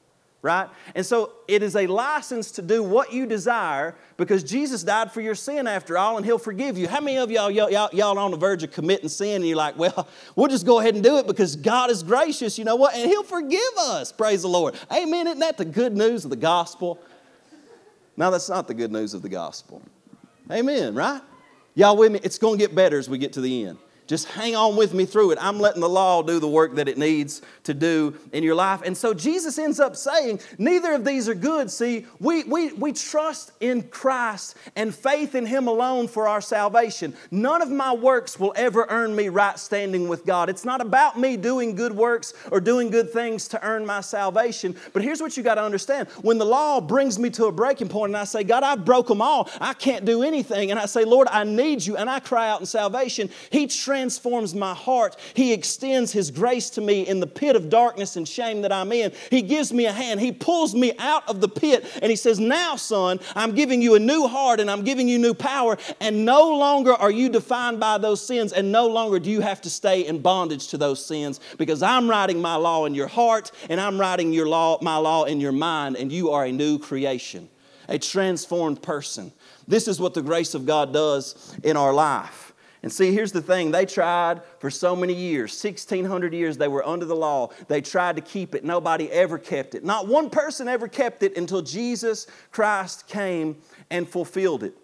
right? 0.41 0.69
And 0.95 1.05
so 1.05 1.33
it 1.49 1.63
is 1.63 1.75
a 1.75 1.87
license 1.87 2.53
to 2.53 2.63
do 2.63 2.83
what 2.83 3.13
you 3.13 3.27
desire 3.27 3.97
because 4.17 4.45
Jesus 4.45 4.83
died 4.85 5.11
for 5.11 5.21
your 5.21 5.35
sin 5.35 5.67
after 5.67 5.99
all 5.99 6.17
and 6.17 6.25
he'll 6.25 6.39
forgive 6.39 6.79
you. 6.79 6.87
How 6.87 7.01
many 7.01 7.19
of 7.19 7.31
y'all, 7.31 7.51
y'all, 7.51 7.91
y'all 7.93 8.19
on 8.19 8.31
the 8.31 8.37
verge 8.37 8.63
of 8.63 8.71
committing 8.71 9.09
sin 9.09 9.37
and 9.37 9.47
you're 9.47 9.57
like, 9.57 9.77
well, 9.77 10.09
we'll 10.37 10.49
just 10.49 10.65
go 10.65 10.79
ahead 10.79 10.95
and 10.95 11.03
do 11.03 11.19
it 11.19 11.27
because 11.27 11.57
God 11.57 11.91
is 11.91 12.03
gracious, 12.03 12.59
you 12.59 12.65
know 12.65 12.77
what? 12.77 12.95
And 12.95 13.11
he'll 13.11 13.25
forgive 13.25 13.61
us. 13.79 14.13
Praise 14.13 14.43
the 14.43 14.49
Lord. 14.49 14.75
Amen. 14.93 15.27
Isn't 15.27 15.41
that 15.41 15.57
the 15.57 15.65
good 15.65 15.97
news 15.97 16.25
of 16.25 16.31
the 16.31 16.37
gospel? 16.37 17.01
Now, 18.17 18.31
that's 18.31 18.49
not 18.49 18.67
the 18.67 18.75
good 18.75 18.91
news 18.91 19.15
of 19.15 19.23
the 19.23 19.29
gospel. 19.29 19.83
Amen, 20.51 20.95
right? 20.95 21.21
Y'all 21.75 21.97
with 21.97 22.11
me? 22.11 22.21
It's 22.23 22.39
going 22.39 22.59
to 22.59 22.59
get 22.59 22.75
better 22.75 22.99
as 22.99 23.09
we 23.09 23.19
get 23.19 23.35
to 23.35 23.41
the 23.41 23.67
end. 23.67 23.79
Just 24.09 24.27
hang 24.29 24.57
on 24.57 24.75
with 24.75 24.95
me 24.95 25.05
through 25.05 25.33
it. 25.33 25.39
I'm 25.39 25.61
letting 25.61 25.83
the 25.83 25.89
law 25.89 26.23
do 26.23 26.41
the 26.41 26.49
work 26.49 26.77
that 26.77 26.89
it 26.89 26.97
needs 26.97 27.43
to 27.65 27.75
do 27.75 28.17
in 28.33 28.43
your 28.43 28.55
life. 28.55 28.81
And 28.83 28.97
so 28.97 29.13
Jesus 29.13 29.59
ends 29.59 29.79
up 29.79 29.95
saying, 29.97 30.41
Neither 30.57 30.95
of 30.95 31.05
these 31.05 31.29
are 31.29 31.35
good. 31.35 31.71
See, 31.71 32.07
we, 32.19 32.43
we, 32.45 32.73
we 32.73 32.95
trust 32.95 33.53
in 33.61 33.83
Christ 33.83 34.57
and 34.77 34.95
faith 34.95 35.35
in 35.35 35.45
Him 35.45 35.69
alone 35.69 36.09
for 36.09 36.27
our 36.27 36.41
salvation. 36.41 37.15
None 37.31 37.61
of 37.61 37.71
my 37.71 37.93
works 37.93 38.41
will 38.41 38.55
ever 38.57 38.87
earn 38.89 39.15
me 39.15 39.29
right 39.29 39.59
standing 39.59 40.09
with 40.09 40.25
God. 40.25 40.49
It's 40.49 40.65
not 40.65 40.81
about 40.81 41.19
me 41.19 41.37
doing 41.37 41.75
good 41.75 41.93
works 41.93 42.33
or 42.51 42.63
doing 42.63 42.89
good 42.89 43.11
things 43.13 43.47
to 43.49 43.63
earn 43.63 43.85
my 43.85 44.01
salvation. 44.01 44.75
But 44.95 45.03
here's 45.03 45.21
what 45.21 45.37
you 45.37 45.43
got 45.43 45.57
to 45.57 45.63
understand 45.63 46.09
when 46.23 46.39
the 46.39 46.47
law 46.47 46.81
brings 46.81 47.19
me 47.19 47.29
to 47.31 47.45
a 47.45 47.53
breaking 47.53 47.91
point 47.91 48.11
and 48.11 48.17
I 48.17 48.25
say, 48.25 48.43
God, 48.43 48.63
I've 48.63 48.87
broke 48.87 49.09
them 49.09 49.21
all, 49.21 49.51
I 49.61 49.75
can't 49.75 50.07
do 50.07 50.23
anything. 50.23 50.71
And 50.71 50.81
I 50.81 50.87
say, 50.87 51.05
Lord, 51.05 51.29
I 51.31 51.45
need 51.45 51.85
you, 51.85 51.99
and 51.99 52.09
I 52.09 52.21
cry 52.21 52.49
out 52.49 52.61
in 52.61 52.67
salvation, 52.67 53.29
He 53.51 53.67
my 54.55 54.75
heart. 54.75 55.17
He 55.35 55.53
extends 55.53 56.13
His 56.13 56.31
grace 56.31 56.71
to 56.71 56.81
me 56.81 57.07
in 57.07 57.21
the 57.21 57.27
pit 57.27 57.57
of 57.57 57.69
darkness 57.69 58.17
and 58.17 58.27
shame 58.27 58.63
that 58.63 58.73
I'm 58.73 58.93
in. 58.93 59.13
He 59.31 59.43
gives 59.43 59.73
me 59.73 59.87
a 59.87 59.93
hand. 59.93 60.21
He 60.21 60.33
pulls 60.33 60.75
me 60.75 60.93
out 60.99 61.29
of 61.29 61.41
the 61.41 61.49
pit 61.49 61.85
and 62.03 62.11
He 62.11 62.17
says, 62.17 62.39
Now, 62.39 62.77
son, 62.77 63.21
I'm 63.35 63.55
giving 63.55 63.83
you 63.83 63.95
a 63.95 63.99
new 63.99 64.27
heart 64.27 64.61
and 64.61 64.71
I'm 64.71 64.85
giving 64.85 65.09
you 65.09 65.19
new 65.19 65.35
power. 65.35 65.79
And 66.01 66.25
no 66.25 66.57
longer 66.57 66.93
are 66.93 67.11
you 67.11 67.29
defined 67.29 67.81
by 67.81 67.99
those 67.99 68.25
sins, 68.25 68.53
and 68.53 68.71
no 68.73 68.87
longer 68.87 69.19
do 69.19 69.31
you 69.31 69.41
have 69.41 69.61
to 69.63 69.71
stay 69.71 70.07
in 70.07 70.21
bondage 70.21 70.69
to 70.69 70.79
those 70.79 71.05
sins 71.05 71.41
because 71.57 71.83
I'm 71.83 72.09
writing 72.09 72.41
my 72.41 72.57
law 72.57 72.85
in 72.87 72.95
your 72.95 73.09
heart 73.09 73.51
and 73.69 73.81
I'm 73.81 74.01
writing 74.01 74.33
your 74.33 74.49
law, 74.49 74.79
my 74.83 74.97
law 74.97 75.25
in 75.25 75.41
your 75.41 75.53
mind, 75.53 75.97
and 75.97 76.13
you 76.13 76.31
are 76.31 76.45
a 76.45 76.53
new 76.53 76.79
creation, 76.79 77.49
a 77.89 77.99
transformed 77.99 78.83
person. 78.83 79.33
This 79.67 79.89
is 79.89 80.01
what 80.01 80.15
the 80.15 80.23
grace 80.23 80.55
of 80.55 80.67
God 80.67 80.93
does 80.93 81.55
in 81.63 81.77
our 81.77 81.93
life. 81.93 82.48
And 82.83 82.93
see, 82.93 83.13
here's 83.13 83.33
the 83.33 83.43
thing 83.43 83.71
they 83.71 83.87
tried 83.87 84.43
for 84.61 84.71
so 84.71 84.95
many 84.95 85.13
years 85.13 85.63
1,600 85.63 86.33
years 86.33 86.57
they 86.57 86.69
were 86.69 86.87
under 86.87 87.05
the 87.05 87.17
law. 87.17 87.51
They 87.67 87.81
tried 87.81 88.17
to 88.17 88.23
keep 88.23 88.55
it. 88.55 88.65
Nobody 88.65 89.11
ever 89.11 89.39
kept 89.39 89.75
it. 89.75 89.85
Not 89.85 90.07
one 90.07 90.31
person 90.31 90.69
ever 90.69 90.87
kept 90.87 91.23
it 91.23 91.37
until 91.37 91.63
Jesus 91.63 92.27
Christ 92.53 93.09
came 93.09 93.57
and 93.91 94.09
fulfilled 94.09 94.63
it. 94.63 94.75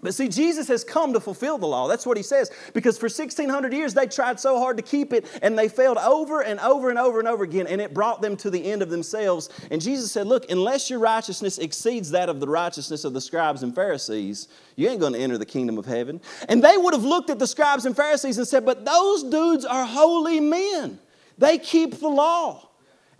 But 0.00 0.14
see, 0.14 0.28
Jesus 0.28 0.68
has 0.68 0.84
come 0.84 1.12
to 1.12 1.20
fulfill 1.20 1.58
the 1.58 1.66
law. 1.66 1.88
That's 1.88 2.06
what 2.06 2.16
he 2.16 2.22
says. 2.22 2.52
Because 2.72 2.96
for 2.96 3.06
1,600 3.06 3.72
years, 3.72 3.94
they 3.94 4.06
tried 4.06 4.38
so 4.38 4.58
hard 4.58 4.76
to 4.76 4.82
keep 4.82 5.12
it, 5.12 5.26
and 5.42 5.58
they 5.58 5.68
failed 5.68 5.98
over 5.98 6.42
and 6.42 6.60
over 6.60 6.88
and 6.88 6.98
over 6.98 7.18
and 7.18 7.26
over 7.26 7.42
again, 7.42 7.66
and 7.66 7.80
it 7.80 7.92
brought 7.92 8.22
them 8.22 8.36
to 8.36 8.50
the 8.50 8.64
end 8.70 8.80
of 8.80 8.90
themselves. 8.90 9.48
And 9.72 9.82
Jesus 9.82 10.12
said, 10.12 10.28
Look, 10.28 10.50
unless 10.52 10.88
your 10.88 11.00
righteousness 11.00 11.58
exceeds 11.58 12.10
that 12.12 12.28
of 12.28 12.38
the 12.38 12.48
righteousness 12.48 13.04
of 13.04 13.12
the 13.12 13.20
scribes 13.20 13.64
and 13.64 13.74
Pharisees, 13.74 14.46
you 14.76 14.88
ain't 14.88 15.00
going 15.00 15.14
to 15.14 15.18
enter 15.18 15.36
the 15.36 15.46
kingdom 15.46 15.78
of 15.78 15.86
heaven. 15.86 16.20
And 16.48 16.62
they 16.62 16.76
would 16.76 16.94
have 16.94 17.04
looked 17.04 17.30
at 17.30 17.40
the 17.40 17.46
scribes 17.48 17.84
and 17.84 17.96
Pharisees 17.96 18.38
and 18.38 18.46
said, 18.46 18.64
But 18.64 18.84
those 18.84 19.24
dudes 19.24 19.64
are 19.64 19.84
holy 19.84 20.38
men, 20.38 21.00
they 21.38 21.58
keep 21.58 21.98
the 21.98 22.08
law. 22.08 22.67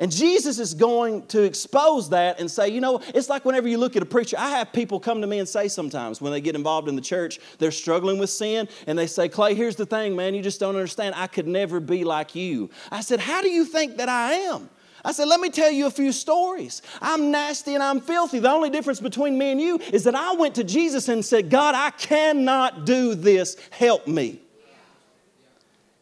And 0.00 0.12
Jesus 0.12 0.60
is 0.60 0.74
going 0.74 1.26
to 1.28 1.42
expose 1.42 2.10
that 2.10 2.38
and 2.38 2.48
say, 2.48 2.68
you 2.68 2.80
know, 2.80 3.00
it's 3.14 3.28
like 3.28 3.44
whenever 3.44 3.66
you 3.66 3.78
look 3.78 3.96
at 3.96 4.02
a 4.02 4.06
preacher, 4.06 4.36
I 4.38 4.50
have 4.50 4.72
people 4.72 5.00
come 5.00 5.20
to 5.22 5.26
me 5.26 5.40
and 5.40 5.48
say 5.48 5.66
sometimes 5.66 6.20
when 6.20 6.30
they 6.30 6.40
get 6.40 6.54
involved 6.54 6.88
in 6.88 6.94
the 6.94 7.02
church, 7.02 7.40
they're 7.58 7.72
struggling 7.72 8.18
with 8.18 8.30
sin, 8.30 8.68
and 8.86 8.96
they 8.96 9.08
say, 9.08 9.28
Clay, 9.28 9.54
here's 9.54 9.74
the 9.74 9.86
thing, 9.86 10.14
man, 10.14 10.34
you 10.34 10.42
just 10.42 10.60
don't 10.60 10.76
understand. 10.76 11.16
I 11.16 11.26
could 11.26 11.48
never 11.48 11.80
be 11.80 12.04
like 12.04 12.36
you. 12.36 12.70
I 12.92 13.00
said, 13.00 13.18
How 13.18 13.42
do 13.42 13.48
you 13.48 13.64
think 13.64 13.96
that 13.96 14.08
I 14.08 14.34
am? 14.34 14.70
I 15.04 15.12
said, 15.12 15.28
let 15.28 15.38
me 15.38 15.48
tell 15.48 15.70
you 15.70 15.86
a 15.86 15.90
few 15.90 16.10
stories. 16.10 16.82
I'm 17.00 17.30
nasty 17.30 17.74
and 17.74 17.82
I'm 17.82 18.00
filthy. 18.00 18.40
The 18.40 18.50
only 18.50 18.68
difference 18.68 19.00
between 19.00 19.38
me 19.38 19.52
and 19.52 19.60
you 19.60 19.78
is 19.92 20.04
that 20.04 20.16
I 20.16 20.34
went 20.34 20.56
to 20.56 20.64
Jesus 20.64 21.08
and 21.08 21.24
said, 21.24 21.50
God, 21.50 21.76
I 21.76 21.90
cannot 21.90 22.84
do 22.84 23.14
this. 23.14 23.56
Help 23.70 24.08
me. 24.08 24.40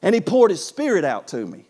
And 0.00 0.14
He 0.14 0.22
poured 0.22 0.50
His 0.50 0.64
Spirit 0.64 1.04
out 1.04 1.28
to 1.28 1.44
me. 1.44 1.66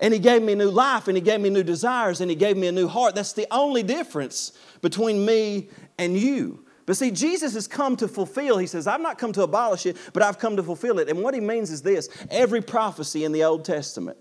And 0.00 0.12
He 0.14 0.20
gave 0.20 0.42
me 0.42 0.54
new 0.54 0.70
life 0.70 1.08
and 1.08 1.16
He 1.16 1.20
gave 1.20 1.40
me 1.40 1.50
new 1.50 1.62
desires 1.62 2.20
and 2.20 2.30
He 2.30 2.36
gave 2.36 2.56
me 2.56 2.66
a 2.66 2.72
new 2.72 2.88
heart. 2.88 3.14
That's 3.14 3.32
the 3.32 3.46
only 3.50 3.82
difference 3.82 4.52
between 4.82 5.24
me 5.24 5.68
and 5.98 6.16
you. 6.16 6.64
But 6.86 6.96
see, 6.96 7.10
Jesus 7.10 7.54
has 7.54 7.68
come 7.68 7.96
to 7.98 8.08
fulfill. 8.08 8.58
He 8.58 8.66
says, 8.66 8.86
I've 8.86 9.00
not 9.00 9.18
come 9.18 9.32
to 9.34 9.42
abolish 9.42 9.86
it, 9.86 9.96
but 10.12 10.22
I've 10.22 10.38
come 10.38 10.56
to 10.56 10.62
fulfill 10.62 10.98
it. 10.98 11.08
And 11.08 11.22
what 11.22 11.34
He 11.34 11.40
means 11.40 11.70
is 11.70 11.82
this 11.82 12.08
every 12.30 12.60
prophecy 12.60 13.24
in 13.24 13.32
the 13.32 13.44
Old 13.44 13.64
Testament, 13.64 14.18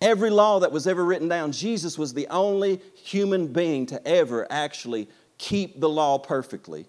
every 0.00 0.30
law 0.30 0.60
that 0.60 0.70
was 0.70 0.86
ever 0.86 1.04
written 1.04 1.28
down, 1.28 1.50
Jesus 1.50 1.98
was 1.98 2.14
the 2.14 2.28
only 2.28 2.80
human 2.94 3.48
being 3.48 3.86
to 3.86 4.06
ever 4.06 4.46
actually 4.50 5.08
keep 5.38 5.80
the 5.80 5.88
law 5.88 6.18
perfectly. 6.18 6.86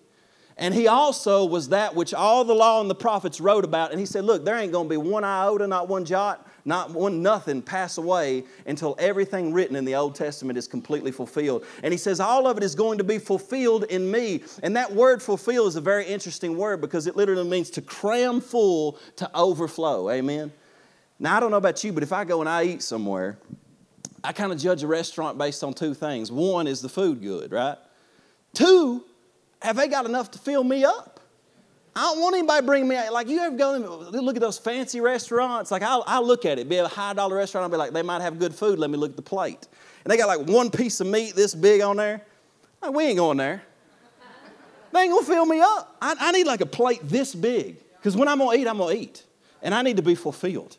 And 0.57 0.73
he 0.73 0.87
also 0.87 1.45
was 1.45 1.69
that 1.69 1.95
which 1.95 2.13
all 2.13 2.45
the 2.45 2.53
law 2.53 2.79
and 2.79 2.89
the 2.89 2.95
prophets 2.95 3.41
wrote 3.41 3.65
about. 3.65 3.91
And 3.91 3.99
he 3.99 4.05
said, 4.05 4.23
Look, 4.23 4.45
there 4.45 4.55
ain't 4.55 4.71
going 4.71 4.85
to 4.85 4.89
be 4.89 4.97
one 4.97 5.23
iota, 5.23 5.65
not 5.65 5.87
one 5.87 6.05
jot, 6.05 6.47
not 6.65 6.91
one 6.91 7.21
nothing 7.21 7.61
pass 7.61 7.97
away 7.97 8.43
until 8.65 8.95
everything 8.97 9.53
written 9.53 9.75
in 9.75 9.83
the 9.83 9.95
Old 9.95 10.15
Testament 10.15 10.57
is 10.57 10.67
completely 10.67 11.11
fulfilled. 11.11 11.65
And 11.83 11.91
he 11.91 11.97
says, 11.97 12.19
All 12.19 12.47
of 12.47 12.57
it 12.57 12.63
is 12.63 12.73
going 12.73 12.97
to 12.99 13.03
be 13.03 13.19
fulfilled 13.19 13.83
in 13.85 14.09
me. 14.09 14.43
And 14.61 14.75
that 14.77 14.93
word 14.93 15.21
fulfill 15.21 15.67
is 15.67 15.75
a 15.75 15.81
very 15.81 16.05
interesting 16.05 16.57
word 16.57 16.79
because 16.79 17.07
it 17.07 17.15
literally 17.15 17.47
means 17.49 17.69
to 17.71 17.81
cram 17.81 18.39
full 18.39 18.97
to 19.17 19.29
overflow. 19.35 20.09
Amen. 20.09 20.53
Now, 21.19 21.37
I 21.37 21.39
don't 21.39 21.51
know 21.51 21.57
about 21.57 21.83
you, 21.83 21.91
but 21.91 22.03
if 22.03 22.13
I 22.13 22.23
go 22.23 22.39
and 22.39 22.49
I 22.49 22.63
eat 22.63 22.81
somewhere, 22.81 23.37
I 24.23 24.31
kind 24.31 24.51
of 24.51 24.59
judge 24.59 24.83
a 24.83 24.87
restaurant 24.87 25.37
based 25.37 25.63
on 25.63 25.73
two 25.73 25.93
things. 25.93 26.31
One 26.31 26.65
is 26.65 26.81
the 26.81 26.89
food 26.89 27.21
good, 27.21 27.51
right? 27.51 27.77
Two, 28.53 29.03
have 29.61 29.75
they 29.75 29.87
got 29.87 30.05
enough 30.05 30.31
to 30.31 30.39
fill 30.39 30.63
me 30.63 30.85
up? 30.85 31.12
I 31.95 32.01
don't 32.01 32.19
want 32.19 32.35
anybody 32.35 32.65
bring 32.65 32.87
me 32.87 32.97
like 33.09 33.27
you 33.27 33.39
ever 33.39 33.55
go 33.55 33.77
look 34.11 34.35
at 34.35 34.41
those 34.41 34.57
fancy 34.57 34.99
restaurants. 34.99 35.69
Like 35.69 35.83
I'll, 35.83 36.03
I'll 36.07 36.25
look 36.25 36.45
at 36.45 36.57
it, 36.57 36.67
be 36.67 36.77
a 36.77 36.87
high 36.87 37.13
dollar 37.13 37.35
restaurant. 37.35 37.63
I'll 37.63 37.69
be 37.69 37.77
like, 37.77 37.91
they 37.91 38.01
might 38.01 38.21
have 38.21 38.39
good 38.39 38.55
food. 38.55 38.79
Let 38.79 38.89
me 38.89 38.97
look 38.97 39.11
at 39.11 39.15
the 39.15 39.21
plate, 39.21 39.67
and 40.03 40.11
they 40.11 40.17
got 40.17 40.27
like 40.27 40.47
one 40.47 40.71
piece 40.71 40.99
of 40.99 41.07
meat 41.07 41.35
this 41.35 41.53
big 41.53 41.81
on 41.81 41.97
there. 41.97 42.21
Like, 42.81 42.93
we 42.93 43.03
ain't 43.05 43.17
going 43.17 43.37
there. 43.37 43.63
They 44.91 45.01
ain't 45.01 45.11
gonna 45.11 45.25
fill 45.25 45.45
me 45.45 45.59
up. 45.59 45.95
I, 46.01 46.15
I 46.19 46.31
need 46.31 46.45
like 46.45 46.61
a 46.61 46.65
plate 46.65 46.99
this 47.03 47.33
big 47.33 47.77
because 47.97 48.15
when 48.15 48.27
I'm 48.27 48.39
gonna 48.39 48.57
eat, 48.57 48.67
I'm 48.67 48.77
gonna 48.77 48.93
eat, 48.93 49.23
and 49.61 49.73
I 49.73 49.81
need 49.81 49.97
to 49.97 50.03
be 50.03 50.15
fulfilled. 50.15 50.77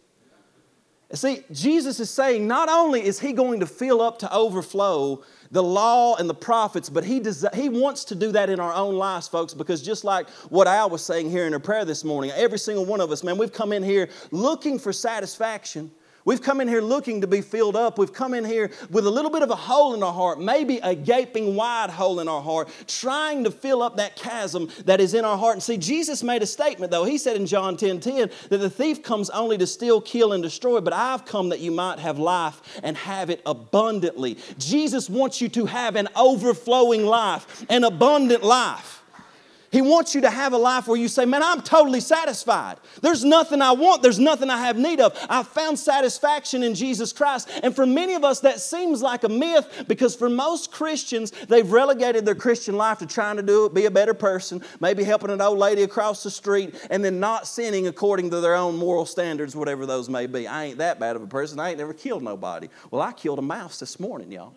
See, 1.12 1.44
Jesus 1.52 2.00
is 2.00 2.10
saying 2.10 2.48
not 2.48 2.68
only 2.68 3.04
is 3.04 3.20
he 3.20 3.32
going 3.32 3.60
to 3.60 3.66
fill 3.66 4.00
up 4.00 4.18
to 4.20 4.34
overflow 4.34 5.22
the 5.54 5.62
law 5.62 6.16
and 6.16 6.28
the 6.28 6.34
prophets, 6.34 6.90
but 6.90 7.04
he, 7.04 7.20
does, 7.20 7.46
he 7.54 7.68
wants 7.68 8.04
to 8.06 8.16
do 8.16 8.32
that 8.32 8.50
in 8.50 8.58
our 8.58 8.74
own 8.74 8.96
lives, 8.96 9.28
folks, 9.28 9.54
because 9.54 9.80
just 9.80 10.02
like 10.02 10.28
what 10.50 10.66
Al 10.66 10.90
was 10.90 11.00
saying 11.00 11.30
here 11.30 11.46
in 11.46 11.52
her 11.52 11.60
prayer 11.60 11.84
this 11.84 12.02
morning, 12.02 12.32
every 12.34 12.58
single 12.58 12.84
one 12.84 13.00
of 13.00 13.12
us, 13.12 13.22
man, 13.22 13.38
we've 13.38 13.52
come 13.52 13.72
in 13.72 13.80
here 13.84 14.08
looking 14.32 14.80
for 14.80 14.92
satisfaction. 14.92 15.92
We've 16.26 16.40
come 16.40 16.62
in 16.62 16.68
here 16.68 16.80
looking 16.80 17.20
to 17.20 17.26
be 17.26 17.42
filled 17.42 17.76
up. 17.76 17.98
We've 17.98 18.12
come 18.12 18.32
in 18.32 18.44
here 18.44 18.70
with 18.90 19.06
a 19.06 19.10
little 19.10 19.30
bit 19.30 19.42
of 19.42 19.50
a 19.50 19.56
hole 19.56 19.92
in 19.94 20.02
our 20.02 20.12
heart, 20.12 20.40
maybe 20.40 20.78
a 20.78 20.94
gaping 20.94 21.54
wide 21.54 21.90
hole 21.90 22.20
in 22.20 22.28
our 22.28 22.40
heart, 22.40 22.70
trying 22.86 23.44
to 23.44 23.50
fill 23.50 23.82
up 23.82 23.98
that 23.98 24.16
chasm 24.16 24.70
that 24.86 25.00
is 25.00 25.12
in 25.12 25.24
our 25.26 25.36
heart. 25.36 25.54
And 25.54 25.62
see, 25.62 25.76
Jesus 25.76 26.22
made 26.22 26.42
a 26.42 26.46
statement, 26.46 26.90
though. 26.90 27.04
He 27.04 27.18
said 27.18 27.36
in 27.36 27.44
John 27.44 27.76
10 27.76 28.00
10 28.00 28.30
that 28.48 28.58
the 28.58 28.70
thief 28.70 29.02
comes 29.02 29.28
only 29.30 29.58
to 29.58 29.66
steal, 29.66 30.00
kill, 30.00 30.32
and 30.32 30.42
destroy, 30.42 30.80
but 30.80 30.94
I've 30.94 31.26
come 31.26 31.50
that 31.50 31.60
you 31.60 31.70
might 31.70 31.98
have 31.98 32.18
life 32.18 32.80
and 32.82 32.96
have 32.96 33.28
it 33.28 33.42
abundantly. 33.44 34.38
Jesus 34.58 35.10
wants 35.10 35.42
you 35.42 35.50
to 35.50 35.66
have 35.66 35.94
an 35.94 36.08
overflowing 36.16 37.04
life, 37.04 37.66
an 37.68 37.84
abundant 37.84 38.42
life. 38.42 39.03
He 39.74 39.82
wants 39.82 40.14
you 40.14 40.20
to 40.20 40.30
have 40.30 40.52
a 40.52 40.56
life 40.56 40.86
where 40.86 40.96
you 40.96 41.08
say, 41.08 41.24
Man, 41.24 41.42
I'm 41.42 41.60
totally 41.60 41.98
satisfied. 41.98 42.76
There's 43.00 43.24
nothing 43.24 43.60
I 43.60 43.72
want, 43.72 44.02
there's 44.02 44.20
nothing 44.20 44.48
I 44.48 44.58
have 44.58 44.78
need 44.78 45.00
of. 45.00 45.18
I've 45.28 45.48
found 45.48 45.80
satisfaction 45.80 46.62
in 46.62 46.76
Jesus 46.76 47.12
Christ. 47.12 47.50
And 47.60 47.74
for 47.74 47.84
many 47.84 48.14
of 48.14 48.22
us, 48.22 48.38
that 48.40 48.60
seems 48.60 49.02
like 49.02 49.24
a 49.24 49.28
myth 49.28 49.86
because 49.88 50.14
for 50.14 50.30
most 50.30 50.70
Christians, 50.70 51.32
they've 51.48 51.68
relegated 51.68 52.24
their 52.24 52.36
Christian 52.36 52.76
life 52.76 52.98
to 52.98 53.06
trying 53.06 53.34
to 53.36 53.42
do 53.42 53.66
it, 53.66 53.74
be 53.74 53.86
a 53.86 53.90
better 53.90 54.14
person, 54.14 54.62
maybe 54.78 55.02
helping 55.02 55.30
an 55.30 55.40
old 55.40 55.58
lady 55.58 55.82
across 55.82 56.22
the 56.22 56.30
street, 56.30 56.76
and 56.88 57.04
then 57.04 57.18
not 57.18 57.48
sinning 57.48 57.88
according 57.88 58.30
to 58.30 58.40
their 58.40 58.54
own 58.54 58.76
moral 58.76 59.06
standards, 59.06 59.56
whatever 59.56 59.86
those 59.86 60.08
may 60.08 60.28
be. 60.28 60.46
I 60.46 60.66
ain't 60.66 60.78
that 60.78 61.00
bad 61.00 61.16
of 61.16 61.22
a 61.22 61.26
person. 61.26 61.58
I 61.58 61.70
ain't 61.70 61.78
never 61.78 61.94
killed 61.94 62.22
nobody. 62.22 62.68
Well, 62.92 63.02
I 63.02 63.10
killed 63.10 63.40
a 63.40 63.42
mouse 63.42 63.80
this 63.80 63.98
morning, 63.98 64.30
y'all. 64.30 64.54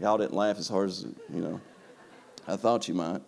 Y'all 0.00 0.18
didn't 0.18 0.34
laugh 0.34 0.58
as 0.58 0.68
hard 0.68 0.88
as, 0.88 1.04
you 1.32 1.40
know. 1.40 1.60
I 2.46 2.56
thought 2.56 2.88
you 2.88 2.94
might. 2.94 3.22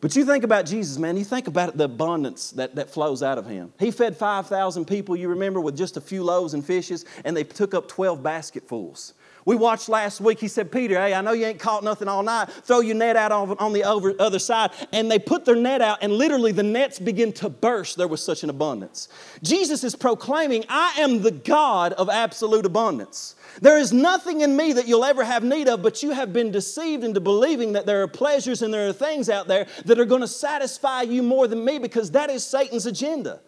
But 0.00 0.16
you 0.16 0.24
think 0.24 0.44
about 0.44 0.64
Jesus, 0.64 0.96
man, 0.96 1.16
you 1.18 1.24
think 1.24 1.46
about 1.46 1.76
the 1.76 1.84
abundance 1.84 2.52
that, 2.52 2.74
that 2.76 2.88
flows 2.88 3.22
out 3.22 3.36
of 3.36 3.46
him. 3.46 3.72
He 3.78 3.90
fed 3.90 4.16
5,000 4.16 4.86
people, 4.86 5.14
you 5.14 5.28
remember, 5.28 5.60
with 5.60 5.76
just 5.76 5.98
a 5.98 6.00
few 6.00 6.24
loaves 6.24 6.54
and 6.54 6.64
fishes, 6.64 7.04
and 7.24 7.36
they 7.36 7.44
took 7.44 7.74
up 7.74 7.86
12 7.86 8.22
basketfuls. 8.22 9.12
We 9.50 9.56
watched 9.56 9.88
last 9.88 10.20
week, 10.20 10.38
he 10.38 10.46
said, 10.46 10.70
Peter, 10.70 10.94
hey, 10.94 11.12
I 11.12 11.22
know 11.22 11.32
you 11.32 11.44
ain't 11.44 11.58
caught 11.58 11.82
nothing 11.82 12.06
all 12.06 12.22
night. 12.22 12.48
Throw 12.48 12.78
your 12.78 12.94
net 12.94 13.16
out 13.16 13.32
on, 13.32 13.72
the 13.72 13.82
over, 13.82 14.14
other 14.20 14.38
side. 14.38 14.70
And 14.92 15.10
they 15.10 15.18
put 15.18 15.44
their 15.44 15.56
net 15.56 15.82
out, 15.82 15.98
and 16.02 16.12
literally 16.12 16.52
the 16.52 16.62
nets 16.62 17.00
begin 17.00 17.32
to 17.32 17.48
burst. 17.48 17.96
There 17.96 18.06
was 18.06 18.22
such 18.22 18.44
an 18.44 18.50
abundance. 18.50 19.08
Jesus 19.42 19.82
is 19.82 19.96
proclaiming, 19.96 20.64
I 20.68 20.94
am 21.00 21.22
the 21.22 21.32
God 21.32 21.94
of 21.94 22.08
absolute 22.08 22.64
abundance. 22.64 23.34
There 23.60 23.76
is 23.76 23.92
nothing 23.92 24.42
in 24.42 24.56
me 24.56 24.72
that 24.72 24.86
you'll 24.86 25.04
ever 25.04 25.24
have 25.24 25.42
need 25.42 25.68
of, 25.68 25.82
but 25.82 26.00
you 26.00 26.12
have 26.12 26.32
been 26.32 26.52
deceived 26.52 27.02
into 27.02 27.18
believing 27.18 27.72
that 27.72 27.86
there 27.86 28.04
are 28.04 28.06
pleasures 28.06 28.62
and 28.62 28.72
there 28.72 28.88
are 28.88 28.92
things 28.92 29.28
out 29.28 29.48
there 29.48 29.66
that 29.84 29.98
are 29.98 30.04
going 30.04 30.20
to 30.20 30.28
satisfy 30.28 31.02
you 31.02 31.24
more 31.24 31.48
than 31.48 31.64
me 31.64 31.80
because 31.80 32.12
that 32.12 32.30
is 32.30 32.46
Satan's 32.46 32.86
agenda. 32.86 33.40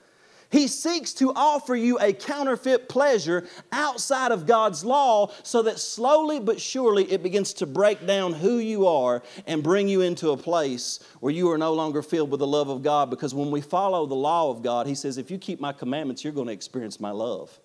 He 0.53 0.69
seeks 0.69 1.15
to 1.15 1.33
offer 1.35 1.75
you 1.75 1.99
a 1.99 2.13
counterfeit 2.13 2.87
pleasure 2.87 3.49
outside 3.73 4.33
of 4.33 4.47
God's 4.47 4.85
law 4.85 5.33
so 5.43 5.63
that 5.63 5.79
slowly 5.79 6.39
but 6.41 6.61
surely 6.61 7.11
it 7.11 7.23
begins 7.23 7.55
to 7.55 7.67
break 7.67 8.07
down 8.07 8.35
who 8.35 8.59
you 8.59 8.87
are 8.87 9.23
and 9.47 9.63
bring 9.63 9.89
you 9.89 10.03
into 10.03 10.31
a 10.31 10.37
place 10.37 11.01
where 11.21 11.33
you 11.33 11.51
are 11.51 11.57
no 11.57 11.73
longer 11.73 12.03
filled 12.03 12.31
with 12.31 12.41
the 12.41 12.47
love 12.47 12.69
of 12.69 12.83
God. 12.83 13.09
Because 13.09 13.35
when 13.35 13.51
we 13.51 13.63
follow 13.63 14.05
the 14.05 14.15
law 14.15 14.51
of 14.51 14.63
God, 14.63 14.87
He 14.87 14.95
says, 14.95 15.17
if 15.17 15.31
you 15.31 15.39
keep 15.39 15.59
my 15.59 15.73
commandments, 15.73 16.23
you're 16.23 16.35
going 16.35 16.49
to 16.49 16.53
experience 16.53 17.01
my 17.01 17.13
love. 17.13 17.59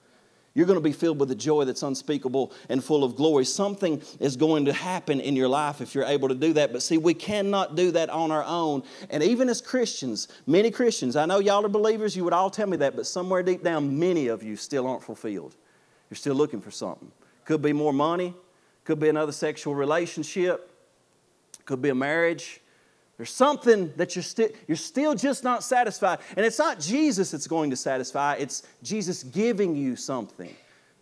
You're 0.58 0.66
going 0.66 0.80
to 0.80 0.82
be 0.82 0.92
filled 0.92 1.20
with 1.20 1.30
a 1.30 1.36
joy 1.36 1.66
that's 1.66 1.84
unspeakable 1.84 2.52
and 2.68 2.84
full 2.84 3.04
of 3.04 3.16
glory. 3.16 3.46
Something 3.46 4.02
is 4.20 4.36
going 4.36 4.66
to 4.66 4.74
happen 4.74 5.20
in 5.20 5.36
your 5.36 5.48
life 5.48 5.82
if 5.82 5.94
you're 5.94 6.04
able 6.04 6.30
to 6.30 6.34
do 6.34 6.52
that. 6.54 6.74
But 6.74 6.82
see, 6.82 6.98
we 6.98 7.14
cannot 7.14 7.76
do 7.76 7.92
that 7.92 8.10
on 8.10 8.32
our 8.32 8.44
own. 8.44 8.82
And 9.12 9.22
even 9.22 9.50
as 9.50 9.62
Christians, 9.62 10.28
many 10.48 10.72
Christians, 10.72 11.16
I 11.16 11.28
know 11.28 11.38
y'all 11.38 11.64
are 11.64 11.70
believers, 11.70 12.16
you 12.16 12.24
would 12.24 12.34
all 12.34 12.50
tell 12.50 12.66
me 12.66 12.76
that, 12.78 12.96
but 12.96 13.06
somewhere 13.06 13.44
deep 13.44 13.64
down, 13.64 14.00
many 14.00 14.30
of 14.30 14.42
you 14.42 14.56
still 14.56 14.88
aren't 14.88 15.04
fulfilled. 15.04 15.56
You're 16.10 16.16
still 16.16 16.34
looking 16.34 16.60
for 16.60 16.72
something. 16.72 17.12
Could 17.46 17.62
be 17.62 17.72
more 17.72 17.94
money, 17.94 18.34
could 18.84 19.00
be 19.00 19.10
another 19.10 19.34
sexual 19.34 19.76
relationship, 19.76 20.72
could 21.66 21.84
be 21.84 21.90
a 21.90 21.96
marriage, 21.96 22.62
there's 23.18 23.32
something 23.32 23.92
that 23.98 24.16
you're, 24.16 24.24
still 24.24 24.50
you're 24.68 24.78
still 24.78 25.16
just 25.16 25.44
not 25.44 25.64
satisfied. 25.64 26.20
And 26.36 26.46
it's 26.46 26.60
not 26.60 26.80
Jesus 26.80 27.32
that's 27.32 27.48
going 27.48 27.72
to 27.72 27.76
satisfy, 27.76 28.36
it's 28.36 28.64
Jesus 28.84 29.24
giving 29.24 29.76
you 29.76 29.96
something 29.96 30.54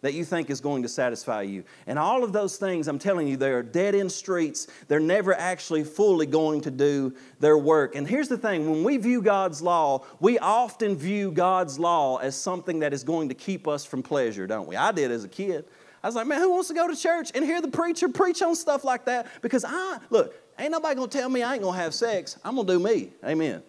that 0.01 0.13
you 0.13 0.23
think 0.23 0.51
is 0.51 0.61
going 0.61 0.83
to 0.83 0.87
satisfy 0.87 1.41
you. 1.41 1.63
And 1.87 1.97
all 1.97 2.23
of 2.23 2.31
those 2.31 2.57
things, 2.57 2.87
I'm 2.87 2.99
telling 2.99 3.27
you, 3.27 3.37
they 3.37 3.51
are 3.51 3.63
dead 3.63 3.95
end 3.95 4.11
streets. 4.11 4.67
They're 4.87 4.99
never 4.99 5.33
actually 5.33 5.83
fully 5.83 6.27
going 6.27 6.61
to 6.61 6.71
do 6.71 7.15
their 7.39 7.57
work. 7.57 7.95
And 7.95 8.07
here's 8.07 8.27
the 8.27 8.37
thing 8.37 8.69
when 8.69 8.83
we 8.83 8.97
view 8.97 9.21
God's 9.21 9.63
law, 9.63 10.05
we 10.19 10.37
often 10.37 10.95
view 10.95 11.31
God's 11.31 11.79
law 11.79 12.17
as 12.17 12.35
something 12.35 12.79
that 12.79 12.93
is 12.93 13.03
going 13.03 13.29
to 13.29 13.35
keep 13.35 13.67
us 13.67 13.83
from 13.83 14.03
pleasure, 14.03 14.45
don't 14.45 14.67
we? 14.67 14.75
I 14.75 14.91
did 14.91 15.09
as 15.09 15.23
a 15.23 15.29
kid. 15.29 15.65
I 16.03 16.07
was 16.07 16.15
like, 16.15 16.27
man, 16.27 16.39
who 16.39 16.51
wants 16.51 16.67
to 16.67 16.75
go 16.75 16.87
to 16.87 16.95
church 16.95 17.31
and 17.33 17.43
hear 17.43 17.59
the 17.59 17.67
preacher 17.67 18.07
preach 18.07 18.43
on 18.43 18.53
stuff 18.53 18.83
like 18.83 19.05
that? 19.05 19.25
Because 19.41 19.65
I, 19.67 19.97
look, 20.11 20.35
Ain't 20.57 20.71
nobody 20.71 20.95
gonna 20.95 21.07
tell 21.07 21.29
me 21.29 21.43
I 21.43 21.55
ain't 21.55 21.63
gonna 21.63 21.77
have 21.77 21.93
sex. 21.93 22.37
I'm 22.43 22.55
gonna 22.55 22.67
do 22.67 22.79
me. 22.79 23.11
Amen. 23.23 23.61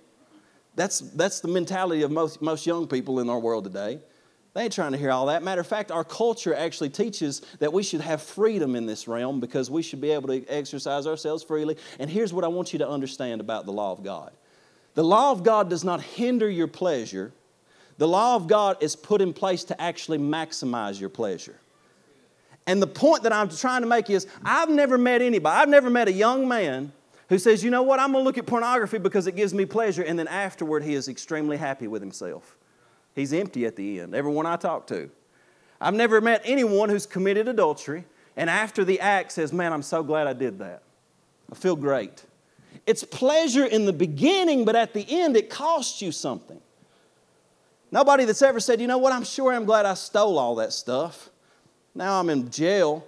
That's, 0.74 1.00
that's 1.00 1.40
the 1.40 1.48
mentality 1.48 2.02
of 2.02 2.10
most, 2.10 2.42
most 2.42 2.66
young 2.66 2.86
people 2.86 3.20
in 3.20 3.30
our 3.30 3.38
world 3.38 3.64
today. 3.64 3.98
They 4.56 4.62
ain't 4.62 4.72
trying 4.72 4.92
to 4.92 4.98
hear 4.98 5.10
all 5.10 5.26
that. 5.26 5.42
Matter 5.42 5.60
of 5.60 5.66
fact, 5.66 5.90
our 5.90 6.04
culture 6.04 6.54
actually 6.54 6.88
teaches 6.88 7.42
that 7.58 7.72
we 7.72 7.82
should 7.82 8.00
have 8.00 8.22
freedom 8.22 8.74
in 8.74 8.86
this 8.86 9.06
realm 9.06 9.40
because 9.40 9.70
we 9.70 9.82
should 9.82 10.00
be 10.00 10.10
able 10.10 10.28
to 10.28 10.46
exercise 10.46 11.06
ourselves 11.06 11.42
freely. 11.42 11.76
And 11.98 12.08
here's 12.08 12.32
what 12.32 12.44
I 12.44 12.48
want 12.48 12.72
you 12.72 12.78
to 12.78 12.88
understand 12.88 13.40
about 13.40 13.66
the 13.66 13.72
law 13.72 13.92
of 13.92 14.02
God 14.02 14.32
the 14.94 15.04
law 15.04 15.30
of 15.30 15.42
God 15.42 15.68
does 15.68 15.84
not 15.84 16.00
hinder 16.00 16.48
your 16.48 16.68
pleasure, 16.68 17.32
the 17.98 18.08
law 18.08 18.34
of 18.34 18.46
God 18.46 18.78
is 18.80 18.96
put 18.96 19.20
in 19.20 19.34
place 19.34 19.62
to 19.64 19.78
actually 19.80 20.16
maximize 20.16 20.98
your 20.98 21.10
pleasure. 21.10 21.56
And 22.66 22.82
the 22.82 22.86
point 22.86 23.22
that 23.22 23.32
I'm 23.32 23.48
trying 23.48 23.82
to 23.82 23.86
make 23.86 24.10
is 24.10 24.26
I've 24.44 24.70
never 24.70 24.98
met 24.98 25.22
anybody, 25.22 25.56
I've 25.56 25.68
never 25.68 25.90
met 25.90 26.08
a 26.08 26.12
young 26.12 26.48
man 26.48 26.92
who 27.28 27.38
says, 27.38 27.64
you 27.64 27.70
know 27.70 27.82
what, 27.82 27.98
I'm 27.98 28.12
going 28.12 28.22
to 28.22 28.26
look 28.26 28.38
at 28.38 28.46
pornography 28.46 28.98
because 28.98 29.26
it 29.26 29.34
gives 29.34 29.52
me 29.52 29.64
pleasure, 29.66 30.02
and 30.02 30.18
then 30.18 30.28
afterward 30.28 30.84
he 30.84 30.94
is 30.94 31.08
extremely 31.08 31.56
happy 31.56 31.88
with 31.88 32.00
himself. 32.00 32.56
He's 33.14 33.32
empty 33.32 33.66
at 33.66 33.76
the 33.76 34.00
end, 34.00 34.14
everyone 34.14 34.46
I 34.46 34.56
talk 34.56 34.86
to. 34.88 35.10
I've 35.80 35.94
never 35.94 36.20
met 36.20 36.42
anyone 36.44 36.88
who's 36.88 37.06
committed 37.06 37.48
adultery 37.48 38.04
and 38.36 38.50
after 38.50 38.84
the 38.84 39.00
act 39.00 39.32
says, 39.32 39.52
man, 39.52 39.72
I'm 39.72 39.82
so 39.82 40.02
glad 40.02 40.26
I 40.26 40.34
did 40.34 40.58
that. 40.58 40.82
I 41.50 41.54
feel 41.54 41.76
great. 41.76 42.24
It's 42.86 43.02
pleasure 43.02 43.64
in 43.64 43.86
the 43.86 43.92
beginning, 43.92 44.64
but 44.64 44.76
at 44.76 44.92
the 44.92 45.06
end 45.08 45.36
it 45.36 45.48
costs 45.48 46.02
you 46.02 46.12
something. 46.12 46.60
Nobody 47.90 48.24
that's 48.24 48.42
ever 48.42 48.60
said, 48.60 48.80
you 48.80 48.86
know 48.86 48.98
what, 48.98 49.12
I'm 49.12 49.24
sure 49.24 49.52
I'm 49.52 49.64
glad 49.64 49.86
I 49.86 49.94
stole 49.94 50.38
all 50.38 50.56
that 50.56 50.72
stuff. 50.72 51.30
Now 51.96 52.20
I'm 52.20 52.28
in 52.30 52.50
jail. 52.50 53.06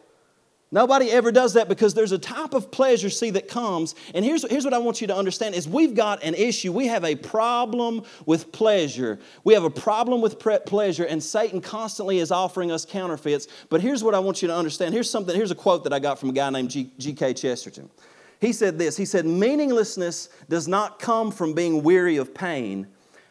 Nobody 0.71 1.11
ever 1.11 1.33
does 1.33 1.55
that 1.55 1.69
because 1.69 1.95
there's 1.95 2.13
a 2.13 2.19
type 2.19 2.53
of 2.53 2.71
pleasure, 2.71 3.09
see, 3.09 3.31
that 3.31 3.49
comes. 3.49 3.95
And 4.15 4.23
here's, 4.23 4.49
here's 4.51 4.65
what 4.65 4.75
I 4.75 4.79
want 4.79 5.01
you 5.01 5.07
to 5.07 5.17
understand 5.17 5.55
is 5.55 5.67
we've 5.67 5.95
got 5.95 6.23
an 6.23 6.35
issue. 6.35 6.73
We 6.73 6.89
have 6.89 7.05
a 7.05 7.15
problem 7.15 8.03
with 8.27 8.53
pleasure. 8.53 9.19
We 9.45 9.55
have 9.55 9.65
a 9.65 9.71
problem 9.71 10.21
with 10.21 10.39
pleasure, 10.39 11.05
and 11.05 11.23
Satan 11.23 11.63
constantly 11.63 12.19
is 12.19 12.31
offering 12.31 12.71
us 12.71 12.85
counterfeits. 12.85 13.49
But 13.71 13.81
here's 13.81 14.05
what 14.05 14.15
I 14.15 14.19
want 14.19 14.43
you 14.43 14.49
to 14.49 14.55
understand. 14.55 14.93
Here's 14.93 15.09
something, 15.09 15.35
here's 15.35 15.51
a 15.51 15.55
quote 15.55 15.85
that 15.85 15.95
I 15.95 16.01
got 16.01 16.19
from 16.19 16.31
a 16.31 16.35
guy 16.35 16.51
named 16.51 16.71
G.K. 16.71 17.33
Chesterton. 17.33 17.89
He 18.39 18.53
said 18.53 18.79
this 18.79 18.97
He 18.97 19.07
said, 19.07 19.25
Meaninglessness 19.25 20.29
does 20.51 20.69
not 20.69 20.99
come 20.99 21.31
from 21.31 21.55
being 21.55 21.83
weary 21.83 22.19
of 22.19 22.35
pain, 22.35 22.89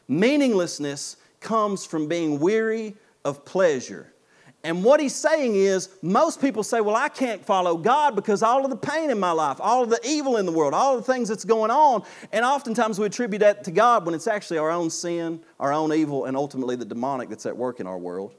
meaninglessness 0.08 1.18
comes 1.40 1.86
from 1.86 2.08
being 2.08 2.40
weary 2.40 2.96
of 3.24 3.46
pleasure. 3.46 4.12
And 4.68 4.84
what 4.84 5.00
he's 5.00 5.16
saying 5.16 5.56
is, 5.56 5.88
most 6.02 6.42
people 6.42 6.62
say, 6.62 6.82
Well, 6.82 6.98
I 6.98 7.08
can't 7.08 7.44
follow 7.46 7.78
God 7.78 8.18
because 8.18 8.44
all 8.44 8.66
of 8.66 8.70
the 8.70 8.76
pain 8.76 9.10
in 9.10 9.18
my 9.18 9.32
life, 9.32 9.62
all 9.62 9.84
of 9.84 9.90
the 9.90 10.00
evil 10.06 10.36
in 10.36 10.46
the 10.46 10.52
world, 10.52 10.74
all 10.74 10.98
the 10.98 11.02
things 11.02 11.30
that's 11.30 11.46
going 11.46 11.72
on. 11.72 12.04
And 12.34 12.44
oftentimes 12.44 13.00
we 13.00 13.06
attribute 13.06 13.40
that 13.40 13.64
to 13.64 13.72
God 13.72 14.06
when 14.06 14.14
it's 14.14 14.28
actually 14.28 14.58
our 14.58 14.70
own 14.70 14.90
sin, 14.90 15.40
our 15.58 15.72
own 15.72 15.94
evil, 15.94 16.26
and 16.26 16.36
ultimately 16.36 16.76
the 16.76 16.84
demonic 16.84 17.30
that's 17.30 17.46
at 17.46 17.56
work 17.56 17.80
in 17.80 17.88
our 17.88 17.98
world. 17.98 18.36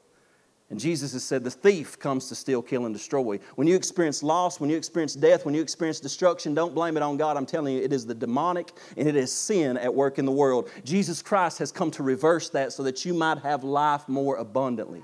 And 0.69 0.79
Jesus 0.79 1.15
has 1.15 1.25
said, 1.25 1.45
The 1.45 1.51
thief 1.51 1.99
comes 1.99 2.29
to 2.29 2.35
steal, 2.35 2.61
kill, 2.61 2.85
and 2.85 2.95
destroy. 2.95 3.39
When 3.55 3.67
you 3.67 3.75
experience 3.75 4.23
loss, 4.23 4.61
when 4.61 4.69
you 4.69 4.77
experience 4.77 5.15
death, 5.15 5.47
when 5.47 5.55
you 5.55 5.63
experience 5.63 5.99
destruction, 5.99 6.53
don't 6.53 6.75
blame 6.75 6.99
it 6.99 7.03
on 7.03 7.17
God. 7.17 7.39
I'm 7.39 7.47
telling 7.47 7.75
you, 7.75 7.83
it 7.83 7.95
is 7.95 8.05
the 8.05 8.15
demonic 8.15 8.73
and 8.99 9.09
it 9.09 9.17
is 9.17 9.33
sin 9.33 9.79
at 9.79 9.95
work 9.95 10.19
in 10.19 10.27
the 10.27 10.33
world. 10.33 10.69
Jesus 10.85 11.23
Christ 11.23 11.59
has 11.61 11.73
come 11.73 11.91
to 11.93 12.03
reverse 12.03 12.51
that 12.51 12.75
so 12.75 12.83
that 12.83 13.07
you 13.07 13.15
might 13.15 13.39
have 13.39 13.65
life 13.65 14.07
more 14.11 14.37
abundantly. 14.37 15.03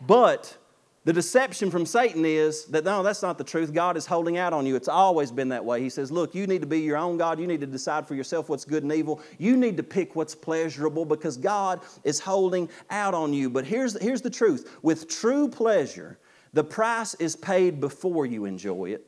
But 0.00 0.56
the 1.04 1.12
deception 1.12 1.70
from 1.70 1.86
Satan 1.86 2.24
is 2.24 2.66
that 2.66 2.84
no, 2.84 3.02
that's 3.02 3.22
not 3.22 3.38
the 3.38 3.44
truth. 3.44 3.72
God 3.72 3.96
is 3.96 4.04
holding 4.04 4.36
out 4.36 4.52
on 4.52 4.66
you. 4.66 4.76
It's 4.76 4.88
always 4.88 5.32
been 5.32 5.48
that 5.48 5.64
way. 5.64 5.80
He 5.80 5.88
says, 5.88 6.12
Look, 6.12 6.34
you 6.34 6.46
need 6.46 6.60
to 6.60 6.66
be 6.66 6.80
your 6.80 6.98
own 6.98 7.16
God. 7.16 7.40
You 7.40 7.46
need 7.46 7.60
to 7.62 7.66
decide 7.66 8.06
for 8.06 8.14
yourself 8.14 8.48
what's 8.48 8.64
good 8.64 8.82
and 8.82 8.92
evil. 8.92 9.22
You 9.38 9.56
need 9.56 9.76
to 9.78 9.82
pick 9.82 10.14
what's 10.14 10.34
pleasurable 10.34 11.04
because 11.04 11.36
God 11.36 11.80
is 12.04 12.20
holding 12.20 12.68
out 12.90 13.14
on 13.14 13.32
you. 13.32 13.48
But 13.48 13.64
here's, 13.64 14.00
here's 14.02 14.20
the 14.20 14.30
truth 14.30 14.78
with 14.82 15.08
true 15.08 15.48
pleasure, 15.48 16.18
the 16.52 16.64
price 16.64 17.14
is 17.14 17.36
paid 17.36 17.80
before 17.80 18.26
you 18.26 18.44
enjoy 18.44 18.90
it. 18.90 19.06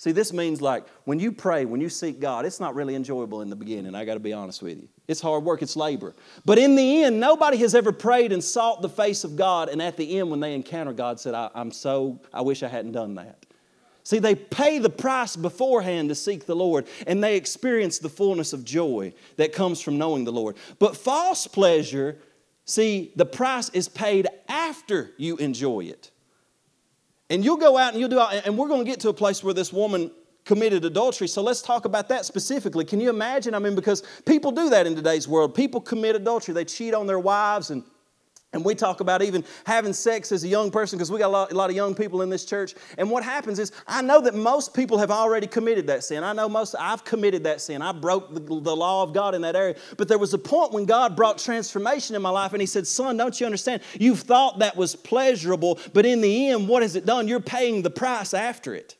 See, 0.00 0.12
this 0.12 0.32
means 0.32 0.62
like 0.62 0.86
when 1.04 1.20
you 1.20 1.30
pray, 1.30 1.66
when 1.66 1.82
you 1.82 1.90
seek 1.90 2.20
God, 2.20 2.46
it's 2.46 2.58
not 2.58 2.74
really 2.74 2.94
enjoyable 2.94 3.42
in 3.42 3.50
the 3.50 3.54
beginning. 3.54 3.94
I 3.94 4.06
got 4.06 4.14
to 4.14 4.20
be 4.20 4.32
honest 4.32 4.62
with 4.62 4.78
you. 4.78 4.88
It's 5.06 5.20
hard 5.20 5.44
work, 5.44 5.60
it's 5.60 5.76
labor. 5.76 6.14
But 6.46 6.58
in 6.58 6.74
the 6.74 7.02
end, 7.02 7.20
nobody 7.20 7.58
has 7.58 7.74
ever 7.74 7.92
prayed 7.92 8.32
and 8.32 8.42
sought 8.42 8.80
the 8.80 8.88
face 8.88 9.24
of 9.24 9.36
God, 9.36 9.68
and 9.68 9.82
at 9.82 9.98
the 9.98 10.18
end, 10.18 10.30
when 10.30 10.40
they 10.40 10.54
encounter 10.54 10.94
God, 10.94 11.20
said, 11.20 11.34
I, 11.34 11.50
am 11.54 11.70
so, 11.70 12.18
I 12.32 12.40
wish 12.40 12.62
I 12.62 12.68
hadn't 12.68 12.92
done 12.92 13.16
that. 13.16 13.44
See, 14.02 14.20
they 14.20 14.34
pay 14.34 14.78
the 14.78 14.88
price 14.88 15.36
beforehand 15.36 16.08
to 16.08 16.14
seek 16.14 16.46
the 16.46 16.56
Lord, 16.56 16.86
and 17.06 17.22
they 17.22 17.36
experience 17.36 17.98
the 17.98 18.08
fullness 18.08 18.54
of 18.54 18.64
joy 18.64 19.12
that 19.36 19.52
comes 19.52 19.82
from 19.82 19.98
knowing 19.98 20.24
the 20.24 20.32
Lord. 20.32 20.56
But 20.78 20.96
false 20.96 21.46
pleasure, 21.46 22.16
see, 22.64 23.12
the 23.16 23.26
price 23.26 23.68
is 23.74 23.86
paid 23.86 24.28
after 24.48 25.10
you 25.18 25.36
enjoy 25.36 25.80
it. 25.80 26.10
And 27.30 27.44
you'll 27.44 27.56
go 27.56 27.78
out 27.78 27.92
and 27.92 28.00
you'll 28.00 28.10
do, 28.10 28.18
and 28.18 28.58
we're 28.58 28.68
going 28.68 28.84
to 28.84 28.90
get 28.90 29.00
to 29.00 29.08
a 29.08 29.14
place 29.14 29.42
where 29.42 29.54
this 29.54 29.72
woman 29.72 30.10
committed 30.44 30.84
adultery. 30.84 31.28
So 31.28 31.42
let's 31.42 31.62
talk 31.62 31.84
about 31.84 32.08
that 32.08 32.24
specifically. 32.24 32.84
Can 32.84 33.00
you 33.00 33.08
imagine? 33.08 33.54
I 33.54 33.60
mean, 33.60 33.76
because 33.76 34.02
people 34.26 34.50
do 34.50 34.68
that 34.70 34.86
in 34.86 34.96
today's 34.96 35.28
world. 35.28 35.54
People 35.54 35.80
commit 35.80 36.16
adultery, 36.16 36.54
they 36.54 36.64
cheat 36.64 36.92
on 36.92 37.06
their 37.06 37.20
wives 37.20 37.70
and 37.70 37.84
and 38.52 38.64
we 38.64 38.74
talk 38.74 38.98
about 38.98 39.22
even 39.22 39.44
having 39.64 39.92
sex 39.92 40.32
as 40.32 40.42
a 40.42 40.48
young 40.48 40.72
person 40.72 40.98
because 40.98 41.10
we 41.10 41.20
got 41.20 41.28
a 41.28 41.30
lot, 41.30 41.52
a 41.52 41.54
lot, 41.54 41.70
of 41.70 41.76
young 41.76 41.94
people 41.94 42.22
in 42.22 42.30
this 42.30 42.44
church. 42.44 42.74
And 42.98 43.08
what 43.08 43.22
happens 43.22 43.60
is, 43.60 43.70
I 43.86 44.02
know 44.02 44.20
that 44.22 44.34
most 44.34 44.74
people 44.74 44.98
have 44.98 45.12
already 45.12 45.46
committed 45.46 45.86
that 45.86 46.02
sin. 46.02 46.24
I 46.24 46.32
know 46.32 46.48
most, 46.48 46.74
I've 46.78 47.04
committed 47.04 47.44
that 47.44 47.60
sin. 47.60 47.80
I 47.80 47.92
broke 47.92 48.34
the, 48.34 48.40
the 48.40 48.74
law 48.74 49.04
of 49.04 49.12
God 49.12 49.36
in 49.36 49.42
that 49.42 49.54
area. 49.54 49.76
But 49.96 50.08
there 50.08 50.18
was 50.18 50.34
a 50.34 50.38
point 50.38 50.72
when 50.72 50.84
God 50.84 51.14
brought 51.14 51.38
transformation 51.38 52.16
in 52.16 52.22
my 52.22 52.30
life 52.30 52.52
and 52.52 52.60
He 52.60 52.66
said, 52.66 52.88
Son, 52.88 53.16
don't 53.16 53.38
you 53.38 53.46
understand? 53.46 53.82
You've 54.00 54.20
thought 54.20 54.58
that 54.58 54.76
was 54.76 54.96
pleasurable, 54.96 55.78
but 55.92 56.04
in 56.04 56.20
the 56.20 56.48
end, 56.48 56.66
what 56.66 56.82
has 56.82 56.96
it 56.96 57.06
done? 57.06 57.28
You're 57.28 57.38
paying 57.38 57.82
the 57.82 57.90
price 57.90 58.34
after 58.34 58.74
it. 58.74 58.96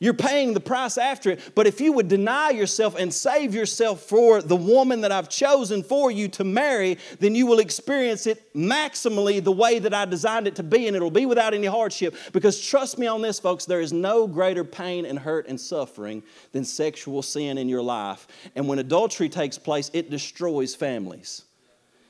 You're 0.00 0.14
paying 0.14 0.54
the 0.54 0.60
price 0.60 0.96
after 0.96 1.30
it. 1.30 1.54
But 1.54 1.66
if 1.66 1.80
you 1.80 1.92
would 1.92 2.08
deny 2.08 2.50
yourself 2.50 2.94
and 2.96 3.12
save 3.12 3.54
yourself 3.54 4.02
for 4.02 4.40
the 4.40 4.56
woman 4.56 5.00
that 5.00 5.10
I've 5.10 5.28
chosen 5.28 5.82
for 5.82 6.10
you 6.10 6.28
to 6.28 6.44
marry, 6.44 6.98
then 7.18 7.34
you 7.34 7.46
will 7.46 7.58
experience 7.58 8.26
it 8.26 8.54
maximally 8.54 9.42
the 9.42 9.52
way 9.52 9.78
that 9.80 9.92
I 9.92 10.04
designed 10.04 10.46
it 10.46 10.56
to 10.56 10.62
be, 10.62 10.86
and 10.86 10.94
it'll 10.94 11.10
be 11.10 11.26
without 11.26 11.52
any 11.52 11.66
hardship. 11.66 12.14
Because 12.32 12.64
trust 12.64 12.98
me 12.98 13.06
on 13.06 13.22
this, 13.22 13.40
folks, 13.40 13.64
there 13.64 13.80
is 13.80 13.92
no 13.92 14.26
greater 14.26 14.64
pain 14.64 15.04
and 15.04 15.18
hurt 15.18 15.48
and 15.48 15.60
suffering 15.60 16.22
than 16.52 16.64
sexual 16.64 17.22
sin 17.22 17.58
in 17.58 17.68
your 17.68 17.82
life. 17.82 18.28
And 18.54 18.68
when 18.68 18.78
adultery 18.78 19.28
takes 19.28 19.58
place, 19.58 19.90
it 19.92 20.10
destroys 20.10 20.74
families. 20.74 21.42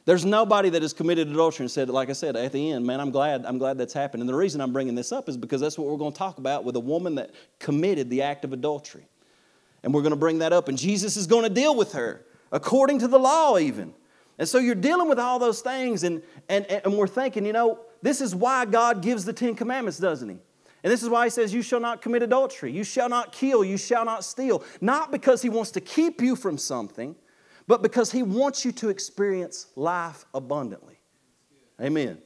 There's 0.09 0.25
nobody 0.25 0.71
that 0.71 0.81
has 0.81 0.95
committed 0.95 1.29
adultery 1.29 1.65
and 1.65 1.71
said, 1.71 1.91
like 1.91 2.09
I 2.09 2.15
said, 2.15 2.35
at 2.35 2.51
the 2.51 2.73
end, 2.73 2.87
man, 2.87 2.99
I'm 2.99 3.11
glad, 3.11 3.45
I'm 3.45 3.59
glad 3.59 3.77
that's 3.77 3.93
happened. 3.93 4.23
And 4.23 4.29
the 4.29 4.35
reason 4.35 4.63
I'm 4.63 4.73
bringing 4.73 4.95
this 4.95 5.13
up 5.13 5.29
is 5.29 5.37
because 5.37 5.61
that's 5.61 5.77
what 5.77 5.87
we're 5.87 5.99
going 5.99 6.13
to 6.13 6.19
talk 6.19 6.39
about 6.39 6.65
with 6.65 6.77
a 6.77 6.81
woman 6.81 7.17
that 7.17 7.33
committed 7.59 8.09
the 8.09 8.23
act 8.23 8.43
of 8.43 8.55
adultery. 8.55 9.07
And 9.83 9.93
we're 9.93 10.01
going 10.01 10.13
to 10.13 10.17
bring 10.17 10.39
that 10.39 10.51
up. 10.51 10.69
And 10.69 10.79
Jesus 10.79 11.19
is 11.19 11.27
going 11.27 11.43
to 11.43 11.51
deal 11.51 11.77
with 11.77 11.93
her, 11.93 12.25
according 12.53 13.01
to 13.01 13.07
the 13.07 13.19
law, 13.19 13.59
even. 13.59 13.93
And 14.39 14.49
so 14.49 14.57
you're 14.57 14.75
dealing 14.75 15.11
with 15.11 15.19
all 15.19 15.39
those 15.39 15.61
things, 15.61 16.05
and, 16.05 16.23
and, 16.49 16.65
and 16.65 16.97
we're 16.97 17.07
thinking, 17.07 17.45
you 17.45 17.53
know, 17.53 17.79
this 18.01 18.23
is 18.23 18.35
why 18.35 18.65
God 18.65 19.03
gives 19.03 19.27
the 19.27 19.35
Ten 19.35 19.55
Commandments, 19.55 19.99
doesn't 19.99 20.31
He? 20.31 20.39
And 20.85 20.91
this 20.91 21.03
is 21.03 21.11
why 21.11 21.27
He 21.27 21.31
says, 21.31 21.53
You 21.53 21.61
shall 21.61 21.81
not 21.81 22.01
commit 22.01 22.23
adultery, 22.23 22.73
you 22.73 22.83
shall 22.83 23.11
not 23.11 23.33
kill, 23.33 23.63
you 23.63 23.77
shall 23.77 24.07
not 24.07 24.25
steal. 24.25 24.65
Not 24.81 25.13
because 25.13 25.43
He 25.43 25.51
wants 25.51 25.71
to 25.73 25.83
keep 25.83 26.23
you 26.23 26.35
from 26.35 26.57
something, 26.57 27.15
but 27.69 27.83
because 27.83 28.11
He 28.11 28.25
wants 28.25 28.65
you 28.65 28.73
to 28.73 28.89
experience 28.89 29.67
life 29.77 30.25
abundantly. 30.35 30.99
Amen. 31.81 32.19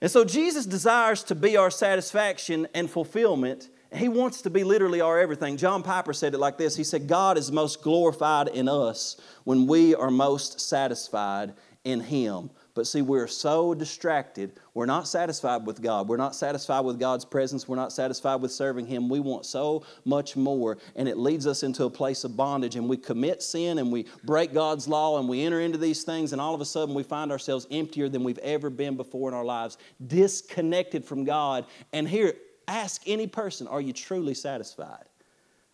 And 0.00 0.10
so 0.10 0.24
Jesus 0.24 0.64
desires 0.64 1.22
to 1.24 1.34
be 1.34 1.58
our 1.58 1.70
satisfaction 1.70 2.66
and 2.72 2.90
fulfillment. 2.90 3.68
He 3.92 4.08
wants 4.08 4.40
to 4.42 4.50
be 4.50 4.64
literally 4.64 5.00
our 5.00 5.20
everything. 5.20 5.58
John 5.58 5.82
Piper 5.82 6.14
said 6.14 6.32
it 6.32 6.38
like 6.38 6.56
this 6.56 6.76
He 6.76 6.84
said, 6.84 7.06
God 7.06 7.36
is 7.36 7.52
most 7.52 7.82
glorified 7.82 8.48
in 8.48 8.68
us 8.68 9.20
when 9.44 9.66
we 9.66 9.94
are 9.94 10.10
most 10.10 10.60
satisfied 10.60 11.52
in 11.84 12.00
Him. 12.00 12.50
But 12.74 12.86
see, 12.86 13.02
we're 13.02 13.26
so 13.26 13.74
distracted. 13.74 14.52
We're 14.74 14.86
not 14.86 15.08
satisfied 15.08 15.66
with 15.66 15.82
God. 15.82 16.08
We're 16.08 16.16
not 16.16 16.34
satisfied 16.34 16.80
with 16.80 17.00
God's 17.00 17.24
presence. 17.24 17.68
We're 17.68 17.76
not 17.76 17.92
satisfied 17.92 18.36
with 18.36 18.52
serving 18.52 18.86
Him. 18.86 19.08
We 19.08 19.20
want 19.20 19.44
so 19.44 19.84
much 20.04 20.36
more, 20.36 20.78
and 20.94 21.08
it 21.08 21.16
leads 21.16 21.46
us 21.46 21.62
into 21.62 21.84
a 21.84 21.90
place 21.90 22.24
of 22.24 22.36
bondage. 22.36 22.76
And 22.76 22.88
we 22.88 22.96
commit 22.96 23.42
sin 23.42 23.78
and 23.78 23.90
we 23.90 24.06
break 24.24 24.52
God's 24.54 24.86
law 24.86 25.18
and 25.18 25.28
we 25.28 25.42
enter 25.42 25.60
into 25.60 25.78
these 25.78 26.04
things, 26.04 26.32
and 26.32 26.40
all 26.40 26.54
of 26.54 26.60
a 26.60 26.64
sudden 26.64 26.94
we 26.94 27.02
find 27.02 27.32
ourselves 27.32 27.66
emptier 27.70 28.08
than 28.08 28.22
we've 28.22 28.38
ever 28.38 28.70
been 28.70 28.96
before 28.96 29.28
in 29.28 29.34
our 29.34 29.44
lives, 29.44 29.76
disconnected 30.06 31.04
from 31.04 31.24
God. 31.24 31.66
And 31.92 32.08
here, 32.08 32.34
ask 32.68 33.02
any 33.06 33.26
person 33.26 33.66
are 33.66 33.80
you 33.80 33.92
truly 33.92 34.34
satisfied? 34.34 35.04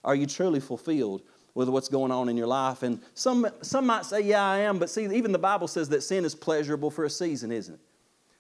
Are 0.02 0.14
you 0.14 0.26
truly 0.26 0.61
fulfilled? 0.61 1.22
With 1.57 1.71
what's 1.71 1.88
going 1.88 2.12
on 2.12 2.29
in 2.29 2.37
your 2.37 2.47
life. 2.47 2.83
And 2.83 3.01
some, 3.14 3.47
some 3.62 3.87
might 3.87 4.05
say, 4.05 4.21
Yeah, 4.21 4.45
I 4.45 4.59
am. 4.59 4.79
But 4.79 4.90
see, 4.90 5.05
even 5.05 5.33
the 5.33 5.38
Bible 5.38 5.66
says 5.66 5.88
that 5.88 6.03
sin 6.03 6.25
is 6.25 6.35
pleasurable 6.35 6.90
for 6.90 7.05
a 7.05 7.11
season, 7.11 7.51
isn't 7.51 7.75
it? 7.75 7.81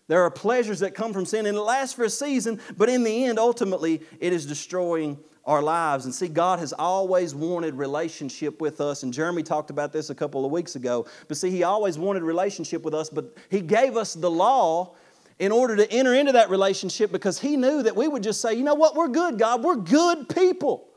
There 0.06 0.22
are 0.22 0.30
pleasures 0.30 0.80
that 0.80 0.94
come 0.94 1.12
from 1.12 1.24
sin, 1.24 1.46
and 1.46 1.56
it 1.56 1.60
lasts 1.60 1.94
for 1.94 2.04
a 2.04 2.10
season, 2.10 2.60
but 2.76 2.88
in 2.88 3.02
the 3.02 3.24
end, 3.24 3.40
ultimately, 3.40 4.02
it 4.20 4.32
is 4.32 4.46
destroying 4.46 5.18
our 5.44 5.62
lives. 5.62 6.04
And 6.04 6.14
see, 6.14 6.28
God 6.28 6.60
has 6.60 6.72
always 6.72 7.34
wanted 7.34 7.74
relationship 7.74 8.60
with 8.60 8.80
us. 8.80 9.02
And 9.02 9.12
Jeremy 9.12 9.42
talked 9.42 9.70
about 9.70 9.92
this 9.92 10.10
a 10.10 10.14
couple 10.14 10.44
of 10.44 10.52
weeks 10.52 10.76
ago. 10.76 11.06
But 11.26 11.38
see, 11.38 11.50
He 11.50 11.64
always 11.64 11.98
wanted 11.98 12.22
relationship 12.22 12.84
with 12.84 12.94
us, 12.94 13.08
but 13.08 13.34
He 13.50 13.62
gave 13.62 13.96
us 13.96 14.14
the 14.14 14.30
law 14.30 14.94
in 15.38 15.50
order 15.52 15.74
to 15.76 15.90
enter 15.90 16.14
into 16.14 16.32
that 16.32 16.50
relationship 16.50 17.10
because 17.10 17.40
He 17.40 17.56
knew 17.56 17.82
that 17.82 17.96
we 17.96 18.06
would 18.06 18.22
just 18.22 18.40
say, 18.42 18.54
you 18.54 18.62
know 18.62 18.74
what, 18.74 18.94
we're 18.94 19.08
good, 19.08 19.38
God. 19.38 19.64
We're 19.64 19.76
good 19.76 20.28
people. 20.28 20.88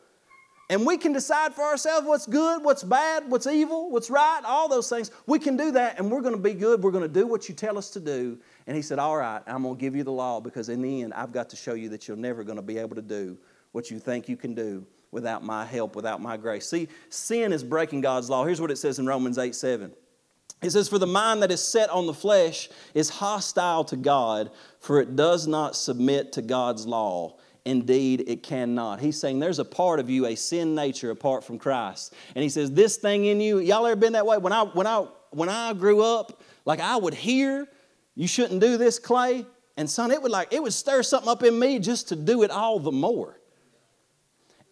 And 0.71 0.85
we 0.85 0.97
can 0.97 1.13
decide 1.13 1.55
for 1.55 1.63
ourselves 1.63 2.05
what's 2.05 2.27
good, 2.27 2.63
what's 2.63 2.83
bad, 2.83 3.29
what's 3.29 3.47
evil, 3.47 3.89
what's 3.89 4.11
right, 4.11 4.41
all 4.45 4.69
those 4.69 4.87
things. 4.87 5.09
We 5.25 5.39
can 5.39 5.57
do 5.57 5.71
that 5.71 5.97
and 5.97 6.11
we're 6.11 6.21
going 6.21 6.35
to 6.35 6.41
be 6.41 6.53
good. 6.53 6.83
We're 6.83 6.91
going 6.91 7.07
to 7.07 7.07
do 7.07 7.25
what 7.25 7.49
you 7.49 7.55
tell 7.55 7.75
us 7.75 7.89
to 7.91 7.99
do. 7.99 8.37
And 8.67 8.75
he 8.75 8.83
said, 8.83 8.99
All 8.99 9.17
right, 9.17 9.41
I'm 9.47 9.63
going 9.63 9.75
to 9.75 9.81
give 9.81 9.95
you 9.95 10.03
the 10.03 10.11
law 10.11 10.39
because 10.39 10.69
in 10.69 10.83
the 10.83 11.01
end, 11.01 11.13
I've 11.15 11.31
got 11.31 11.49
to 11.49 11.55
show 11.55 11.73
you 11.73 11.89
that 11.89 12.07
you're 12.07 12.17
never 12.17 12.43
going 12.43 12.57
to 12.57 12.61
be 12.61 12.77
able 12.77 12.95
to 12.95 13.01
do 13.01 13.35
what 13.71 13.89
you 13.89 13.97
think 13.97 14.29
you 14.29 14.37
can 14.37 14.53
do 14.53 14.85
without 15.11 15.43
my 15.43 15.65
help, 15.65 15.95
without 15.95 16.21
my 16.21 16.37
grace. 16.37 16.69
See, 16.69 16.87
sin 17.09 17.51
is 17.51 17.63
breaking 17.63 18.01
God's 18.01 18.29
law. 18.29 18.45
Here's 18.45 18.61
what 18.61 18.69
it 18.69 18.77
says 18.77 18.99
in 18.99 19.07
Romans 19.07 19.39
8 19.39 19.55
7. 19.55 19.91
It 20.61 20.71
says, 20.71 20.89
For 20.89 20.99
the 20.99 21.07
mind 21.07 21.41
that 21.41 21.51
is 21.51 21.65
set 21.65 21.89
on 21.89 22.05
the 22.05 22.13
flesh 22.13 22.69
is 22.93 23.09
hostile 23.09 23.85
to 23.85 23.95
God, 23.95 24.51
for 24.79 24.99
it 24.99 25.15
does 25.15 25.47
not 25.47 25.75
submit 25.75 26.33
to 26.33 26.41
God's 26.41 26.85
law. 26.85 27.37
Indeed, 27.65 28.23
it 28.27 28.43
cannot. 28.43 28.99
He's 28.99 29.19
saying 29.19 29.39
there's 29.39 29.59
a 29.59 29.65
part 29.65 29.99
of 29.99 30.09
you, 30.09 30.25
a 30.25 30.35
sin 30.35 30.75
nature 30.75 31.11
apart 31.11 31.43
from 31.43 31.59
Christ. 31.59 32.13
And 32.35 32.43
he 32.43 32.49
says, 32.49 32.71
This 32.71 32.97
thing 32.97 33.25
in 33.25 33.41
you, 33.41 33.59
y'all 33.59 33.85
ever 33.85 33.95
been 33.95 34.13
that 34.13 34.25
way? 34.25 34.37
When 34.37 34.53
I 34.53 34.63
when 34.63 34.87
I 34.87 35.07
when 35.31 35.49
I 35.49 35.73
grew 35.73 36.01
up, 36.01 36.41
like 36.65 36.79
I 36.79 36.97
would 36.97 37.13
hear, 37.13 37.67
you 38.15 38.27
shouldn't 38.27 38.61
do 38.61 38.77
this, 38.77 38.97
Clay. 38.99 39.45
And 39.77 39.89
son, 39.89 40.11
it 40.11 40.21
would 40.21 40.31
like 40.31 40.53
it 40.53 40.61
would 40.61 40.73
stir 40.73 41.03
something 41.03 41.29
up 41.29 41.43
in 41.43 41.57
me 41.57 41.79
just 41.79 42.09
to 42.09 42.15
do 42.15 42.43
it 42.43 42.51
all 42.51 42.79
the 42.79 42.91
more. 42.91 43.39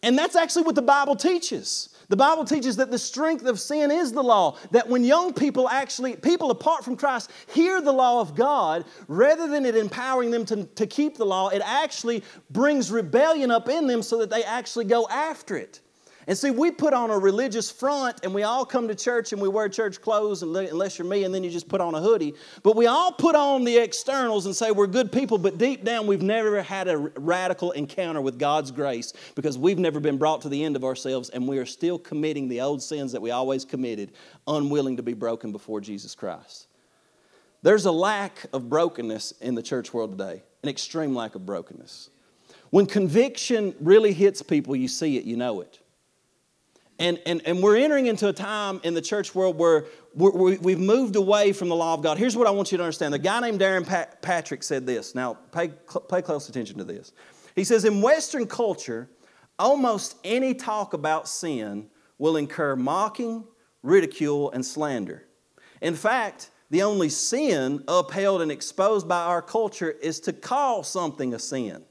And 0.04 0.18
that's 0.18 0.36
actually 0.36 0.64
what 0.64 0.76
the 0.76 0.82
Bible 0.82 1.16
teaches. 1.16 1.90
The 2.10 2.16
Bible 2.16 2.46
teaches 2.46 2.78
that 2.78 2.90
the 2.90 2.98
strength 2.98 3.46
of 3.46 3.60
sin 3.60 3.92
is 3.92 4.14
the 4.14 4.24
law. 4.24 4.58
That 4.72 4.88
when 4.88 5.04
young 5.04 5.34
people 5.34 5.68
actually, 5.68 6.16
people 6.16 6.52
apart 6.52 6.86
from 6.86 6.96
Christ, 6.96 7.32
hear 7.48 7.82
the 7.82 7.92
law 7.92 8.22
of 8.22 8.34
God, 8.34 8.86
rather 9.08 9.48
than 9.48 9.66
it 9.66 9.76
empowering 9.76 10.32
them 10.32 10.46
to, 10.46 10.64
to 10.64 10.88
keep 10.88 11.18
the 11.18 11.26
law, 11.26 11.50
it 11.50 11.62
actually 11.66 12.24
brings 12.50 12.92
rebellion 12.92 13.52
up 13.52 13.68
in 13.68 13.88
them 13.88 14.02
so 14.02 14.20
that 14.20 14.30
they 14.30 14.44
actually 14.44 14.86
go 14.86 15.08
after 15.10 15.58
it. 15.58 15.82
And 16.28 16.38
see, 16.38 16.52
we 16.52 16.72
put 16.72 16.94
on 16.94 17.10
a 17.10 17.18
religious 17.18 17.72
front 17.72 18.20
and 18.24 18.34
we 18.34 18.44
all 18.44 18.66
come 18.66 18.90
to 18.90 18.96
church 18.96 19.32
and 19.32 19.42
we 19.42 19.48
wear 19.48 19.70
church 19.70 20.02
clothes, 20.02 20.44
unless 20.44 21.00
you're 21.00 21.08
me, 21.08 21.24
and 21.24 21.34
then 21.34 21.42
you 21.42 21.50
just 21.50 21.70
put 21.70 21.80
on 21.80 21.96
a 21.96 22.02
hoodie. 22.02 22.34
But 22.64 22.76
we 22.76 22.86
all 22.86 23.14
put 23.14 23.34
on 23.34 23.64
the 23.64 23.78
externals 23.78 24.46
and 24.46 24.54
say 24.54 24.72
we're 24.72 24.88
good 24.88 25.10
people, 25.10 25.38
but 25.38 25.58
deep 25.58 25.86
down 25.86 26.06
we've 26.06 26.22
never 26.22 26.62
had 26.62 26.90
a 26.90 26.98
radical 26.98 27.72
encounter 27.72 28.20
with 28.20 28.38
God's 28.38 28.72
grace 28.72 29.14
because 29.36 29.58
we've 29.58 29.80
never 29.80 30.02
been 30.02 30.18
brought 30.18 30.42
to 30.42 30.50
the 30.50 30.66
end 30.66 30.76
of 30.76 30.84
ourselves 30.84 31.30
and 31.30 31.48
we 31.48 31.60
are 31.60 31.66
still 31.66 31.98
committing 31.98 32.50
the 32.50 32.60
old 32.60 32.84
sins 32.84 33.14
that 33.14 33.22
we 33.22 33.32
always 33.32 33.64
committed, 33.64 34.12
unwilling 34.48 34.98
to 34.98 35.04
be 35.04 35.14
broken 35.14 35.54
before 35.54 35.80
Jesus 35.80 36.14
Christ. 36.14 36.68
There's 37.62 37.86
a 37.86 37.92
lack 37.92 38.48
of 38.52 38.70
brokenness 38.70 39.32
in 39.40 39.56
the 39.56 39.64
church 39.64 39.94
world 39.94 40.18
today, 40.18 40.44
an 40.62 40.68
extreme 40.68 41.16
lack 41.16 41.36
of 41.36 41.46
brokenness. 41.46 42.10
When 42.70 42.86
conviction 42.86 43.74
really 43.80 44.12
hits 44.12 44.42
people, 44.42 44.76
you 44.76 44.90
see 44.90 45.18
it, 45.18 45.24
you 45.24 45.38
know 45.38 45.62
it. 45.62 45.80
And, 47.00 47.20
and, 47.28 47.42
and 47.46 47.62
we're 47.62 47.78
entering 47.78 48.08
into 48.08 48.28
a 48.28 48.34
time 48.34 48.82
in 48.84 48.96
the 48.96 49.02
church 49.02 49.36
world 49.36 49.58
where 49.58 49.86
we 50.16 50.72
have 50.72 50.82
moved 50.82 51.16
away 51.16 51.54
from 51.54 51.70
the 51.70 51.76
law 51.76 51.94
of 51.94 52.02
God. 52.02 52.18
Here's 52.18 52.36
what 52.36 52.48
I 52.48 52.52
want 52.52 52.72
you 52.72 52.78
to 52.80 52.84
understand. 52.84 53.14
The 53.14 53.20
guy 53.20 53.40
named 53.40 53.60
Darrin 53.60 53.86
Patrick 53.86 54.64
said 54.64 54.88
this. 54.88 55.14
Now, 55.14 55.36
pay, 55.52 55.72
pay 56.10 56.24
close 56.24 56.50
attention 56.50 56.80
to 56.80 56.84
this. 56.84 57.12
He 57.56 57.64
says, 57.64 57.86
In 57.86 58.02
Western 58.02 58.48
culture, 58.48 59.10
almost 59.60 60.18
any 60.24 60.56
talk 60.56 60.94
about 60.94 61.28
sin 61.28 61.88
will 62.18 62.36
incur 62.36 62.76
mocking, 62.76 63.44
ridicule, 63.84 64.52
and 64.52 64.66
slander. 64.66 65.28
In 65.82 65.94
fact, 65.94 66.50
the 66.72 66.82
only 66.82 67.10
sin 67.10 67.84
upheld 67.88 68.42
and 68.42 68.52
exposed 68.52 69.08
by 69.08 69.22
our 69.22 69.44
culture 69.44 69.92
is 69.92 70.20
to 70.22 70.34
call 70.34 70.84
something 70.84 71.34
a 71.36 71.40
sin. 71.40 71.84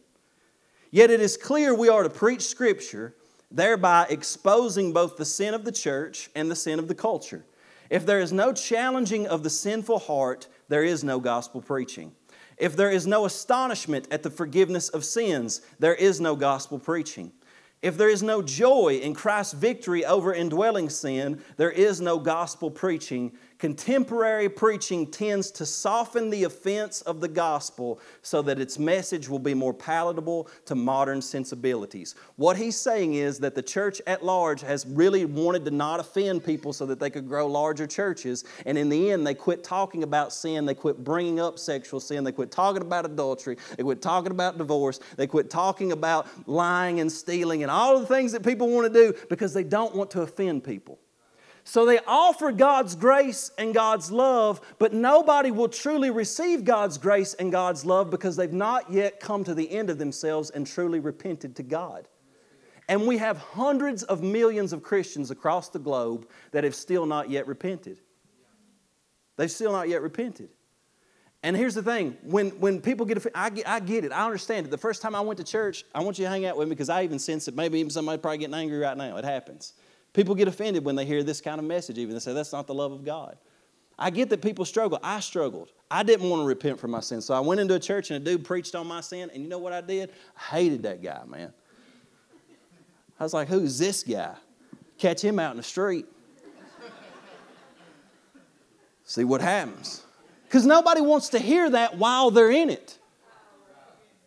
Yet 0.90 1.10
it 1.10 1.20
is 1.20 1.36
clear 1.36 1.74
we 1.74 1.88
are 1.88 2.02
to 2.02 2.10
preach 2.10 2.42
Scripture 2.42 3.14
thereby 3.56 4.06
exposing 4.10 4.92
both 4.92 5.16
the 5.16 5.24
sin 5.24 5.54
of 5.54 5.64
the 5.64 5.72
church 5.72 6.30
and 6.34 6.50
the 6.50 6.56
sin 6.56 6.78
of 6.78 6.88
the 6.88 6.94
culture. 6.94 7.42
If 7.88 8.04
there 8.04 8.20
is 8.20 8.30
no 8.30 8.52
challenging 8.52 9.26
of 9.26 9.42
the 9.42 9.50
sinful 9.50 10.00
heart, 10.00 10.46
there 10.68 10.84
is 10.84 11.02
no 11.02 11.18
gospel 11.18 11.62
preaching. 11.62 12.12
If 12.58 12.76
there 12.76 12.90
is 12.90 13.06
no 13.06 13.24
astonishment 13.24 14.08
at 14.10 14.22
the 14.22 14.30
forgiveness 14.30 14.90
of 14.90 15.06
sins, 15.06 15.62
there 15.78 15.94
is 15.94 16.20
no 16.20 16.36
gospel 16.36 16.78
preaching. 16.78 17.32
If 17.80 17.96
there 17.96 18.10
is 18.10 18.22
no 18.22 18.42
joy 18.42 19.00
in 19.02 19.14
Christ's 19.14 19.54
victory 19.54 20.04
over 20.04 20.34
indwelling 20.34 20.90
sin, 20.90 21.42
there 21.56 21.70
is 21.70 22.00
no 22.00 22.18
gospel 22.18 22.70
preaching 22.70 23.32
Contemporary 23.58 24.50
preaching 24.50 25.06
tends 25.06 25.50
to 25.52 25.64
soften 25.64 26.28
the 26.28 26.44
offense 26.44 27.00
of 27.02 27.20
the 27.20 27.28
gospel 27.28 27.98
so 28.20 28.42
that 28.42 28.60
its 28.60 28.78
message 28.78 29.30
will 29.30 29.38
be 29.38 29.54
more 29.54 29.72
palatable 29.72 30.48
to 30.66 30.74
modern 30.74 31.22
sensibilities. 31.22 32.14
What 32.36 32.58
he's 32.58 32.76
saying 32.76 33.14
is 33.14 33.38
that 33.38 33.54
the 33.54 33.62
church 33.62 34.02
at 34.06 34.22
large 34.22 34.60
has 34.60 34.84
really 34.84 35.24
wanted 35.24 35.64
to 35.64 35.70
not 35.70 36.00
offend 36.00 36.44
people 36.44 36.74
so 36.74 36.84
that 36.84 37.00
they 37.00 37.08
could 37.08 37.26
grow 37.26 37.46
larger 37.46 37.86
churches. 37.86 38.44
And 38.66 38.76
in 38.76 38.90
the 38.90 39.10
end, 39.10 39.26
they 39.26 39.34
quit 39.34 39.64
talking 39.64 40.02
about 40.02 40.34
sin. 40.34 40.66
They 40.66 40.74
quit 40.74 41.02
bringing 41.02 41.40
up 41.40 41.58
sexual 41.58 41.98
sin. 41.98 42.24
They 42.24 42.32
quit 42.32 42.50
talking 42.50 42.82
about 42.82 43.06
adultery. 43.06 43.56
They 43.76 43.82
quit 43.82 44.02
talking 44.02 44.32
about 44.32 44.58
divorce. 44.58 45.00
They 45.16 45.26
quit 45.26 45.48
talking 45.48 45.92
about 45.92 46.26
lying 46.46 47.00
and 47.00 47.10
stealing 47.10 47.62
and 47.62 47.70
all 47.70 47.98
the 47.98 48.06
things 48.06 48.32
that 48.32 48.44
people 48.44 48.68
want 48.68 48.92
to 48.92 49.12
do 49.12 49.18
because 49.30 49.54
they 49.54 49.64
don't 49.64 49.94
want 49.94 50.10
to 50.10 50.20
offend 50.20 50.62
people. 50.62 50.98
So 51.68 51.84
they 51.84 51.98
offer 52.06 52.52
God's 52.52 52.94
grace 52.94 53.50
and 53.58 53.74
God's 53.74 54.12
love, 54.12 54.60
but 54.78 54.92
nobody 54.92 55.50
will 55.50 55.68
truly 55.68 56.10
receive 56.10 56.64
God's 56.64 56.96
grace 56.96 57.34
and 57.34 57.50
God's 57.50 57.84
love 57.84 58.08
because 58.08 58.36
they've 58.36 58.52
not 58.52 58.92
yet 58.92 59.18
come 59.18 59.42
to 59.42 59.52
the 59.52 59.68
end 59.72 59.90
of 59.90 59.98
themselves 59.98 60.50
and 60.50 60.64
truly 60.64 61.00
repented 61.00 61.56
to 61.56 61.64
God. 61.64 62.06
And 62.88 63.04
we 63.04 63.18
have 63.18 63.38
hundreds 63.38 64.04
of 64.04 64.22
millions 64.22 64.72
of 64.72 64.84
Christians 64.84 65.32
across 65.32 65.68
the 65.68 65.80
globe 65.80 66.28
that 66.52 66.62
have 66.62 66.76
still 66.76 67.04
not 67.04 67.30
yet 67.30 67.48
repented. 67.48 67.98
They've 69.36 69.50
still 69.50 69.72
not 69.72 69.88
yet 69.88 70.02
repented. 70.02 70.50
And 71.42 71.56
here's 71.56 71.74
the 71.74 71.82
thing 71.82 72.16
when, 72.22 72.50
when 72.60 72.80
people 72.80 73.06
get, 73.06 73.26
I 73.34 73.50
get, 73.50 73.68
I 73.68 73.80
get 73.80 74.04
it, 74.04 74.12
I 74.12 74.24
understand 74.24 74.66
it. 74.66 74.70
The 74.70 74.78
first 74.78 75.02
time 75.02 75.16
I 75.16 75.20
went 75.20 75.38
to 75.38 75.44
church, 75.44 75.84
I 75.92 76.00
want 76.04 76.16
you 76.16 76.26
to 76.26 76.30
hang 76.30 76.46
out 76.46 76.56
with 76.56 76.68
me 76.68 76.76
because 76.76 76.88
I 76.88 77.02
even 77.02 77.18
sense 77.18 77.46
that 77.46 77.56
maybe 77.56 77.80
even 77.80 77.90
somebody 77.90 78.18
probably 78.18 78.38
getting 78.38 78.54
angry 78.54 78.78
right 78.78 78.96
now. 78.96 79.16
It 79.16 79.24
happens. 79.24 79.72
People 80.16 80.34
get 80.34 80.48
offended 80.48 80.82
when 80.82 80.96
they 80.96 81.04
hear 81.04 81.22
this 81.22 81.42
kind 81.42 81.58
of 81.58 81.66
message, 81.66 81.98
even 81.98 82.14
they 82.14 82.20
say, 82.20 82.32
that's 82.32 82.50
not 82.50 82.66
the 82.66 82.72
love 82.72 82.90
of 82.90 83.04
God. 83.04 83.36
I 83.98 84.08
get 84.08 84.30
that 84.30 84.40
people 84.40 84.64
struggle. 84.64 84.98
I 85.02 85.20
struggled. 85.20 85.72
I 85.90 86.02
didn't 86.04 86.30
want 86.30 86.40
to 86.40 86.46
repent 86.46 86.80
for 86.80 86.88
my 86.88 87.00
sin. 87.00 87.20
So 87.20 87.34
I 87.34 87.40
went 87.40 87.60
into 87.60 87.74
a 87.74 87.78
church 87.78 88.10
and 88.10 88.26
a 88.26 88.30
dude 88.30 88.42
preached 88.42 88.74
on 88.74 88.86
my 88.86 89.02
sin. 89.02 89.28
And 89.30 89.42
you 89.42 89.48
know 89.50 89.58
what 89.58 89.74
I 89.74 89.82
did? 89.82 90.10
I 90.34 90.56
hated 90.56 90.84
that 90.84 91.02
guy, 91.02 91.20
man. 91.26 91.52
I 93.20 93.24
was 93.24 93.34
like, 93.34 93.48
who's 93.48 93.78
this 93.78 94.02
guy? 94.02 94.34
Catch 94.96 95.20
him 95.20 95.38
out 95.38 95.50
in 95.50 95.58
the 95.58 95.62
street. 95.62 96.06
See 99.04 99.24
what 99.24 99.42
happens. 99.42 100.02
Because 100.44 100.64
nobody 100.64 101.02
wants 101.02 101.28
to 101.28 101.38
hear 101.38 101.68
that 101.68 101.98
while 101.98 102.30
they're 102.30 102.50
in 102.50 102.70
it. 102.70 102.98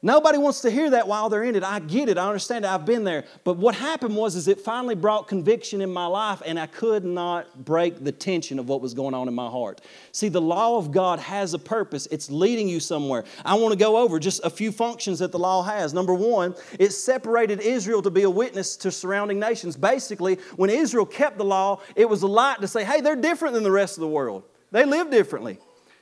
Nobody 0.01 0.37
wants 0.37 0.61
to 0.61 0.71
hear 0.71 0.89
that 0.91 1.09
while 1.09 1.27
they're 1.27 1.43
in 1.43 1.57
it. 1.57 1.63
I 1.63 1.79
get 1.79 2.07
it. 2.07 2.17
I 2.17 2.25
understand 2.25 2.63
it. 2.63 2.71
I've 2.71 2.85
been 2.85 3.03
there. 3.03 3.25
But 3.43 3.57
what 3.57 3.75
happened 3.75 4.15
was 4.15 4.37
is 4.37 4.47
it 4.47 4.61
finally 4.61 4.95
brought 4.95 5.27
conviction 5.27 5.81
in 5.81 5.91
my 5.91 6.05
life 6.05 6.41
and 6.45 6.57
I 6.57 6.67
could 6.67 7.03
not 7.03 7.65
break 7.65 8.01
the 8.01 8.13
tension 8.13 8.59
of 8.59 8.69
what 8.69 8.79
was 8.79 8.93
going 8.93 9.13
on 9.13 9.27
in 9.27 9.33
my 9.33 9.49
heart. 9.49 9.81
See, 10.13 10.29
the 10.29 10.39
law 10.39 10.77
of 10.77 10.91
God 10.91 11.19
has 11.19 11.53
a 11.53 11.59
purpose. 11.59 12.07
It's 12.11 12.31
leading 12.31 12.69
you 12.69 12.79
somewhere. 12.79 13.25
I 13.43 13.55
want 13.55 13.73
to 13.73 13.77
go 13.77 13.97
over 13.97 14.19
just 14.19 14.39
a 14.45 14.49
few 14.49 14.71
functions 14.71 15.19
that 15.19 15.33
the 15.33 15.39
law 15.39 15.63
has. 15.63 15.93
Number 15.93 16.13
1, 16.13 16.55
it 16.79 16.93
separated 16.93 17.59
Israel 17.59 18.01
to 18.03 18.09
be 18.09 18.23
a 18.23 18.29
witness 18.29 18.77
to 18.77 18.91
surrounding 18.91 19.37
nations. 19.37 19.75
Basically, 19.75 20.35
when 20.55 20.69
Israel 20.69 21.05
kept 21.05 21.37
the 21.37 21.43
law, 21.43 21.81
it 21.97 22.07
was 22.07 22.21
a 22.21 22.27
light 22.27 22.61
to 22.61 22.69
say, 22.69 22.85
"Hey, 22.85 23.01
they're 23.01 23.17
different 23.17 23.53
than 23.53 23.63
the 23.63 23.71
rest 23.71 23.97
of 23.97 24.01
the 24.01 24.07
world. 24.07 24.43
They 24.71 24.85
live 24.85 25.09
differently." 25.09 25.59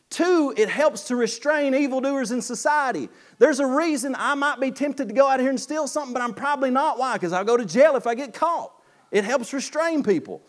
Two, 0.09 0.53
it 0.55 0.69
helps 0.69 1.03
to 1.05 1.15
restrain 1.15 1.73
evildoers 1.73 2.31
in 2.31 2.41
society. 2.41 3.09
There's 3.39 3.59
a 3.59 3.67
reason 3.67 4.15
I 4.17 4.35
might 4.35 4.59
be 4.59 4.71
tempted 4.71 5.09
to 5.09 5.13
go 5.13 5.27
out 5.27 5.39
here 5.39 5.49
and 5.49 5.59
steal 5.59 5.87
something, 5.87 6.13
but 6.13 6.21
I'm 6.21 6.33
probably 6.33 6.69
not. 6.69 6.97
Why? 6.97 7.13
Because 7.13 7.33
I'll 7.33 7.43
go 7.43 7.57
to 7.57 7.65
jail 7.65 7.95
if 7.97 8.07
I 8.07 8.15
get 8.15 8.33
caught. 8.33 8.71
It 9.11 9.25
helps 9.25 9.51
restrain 9.53 10.03
people. 10.03 10.41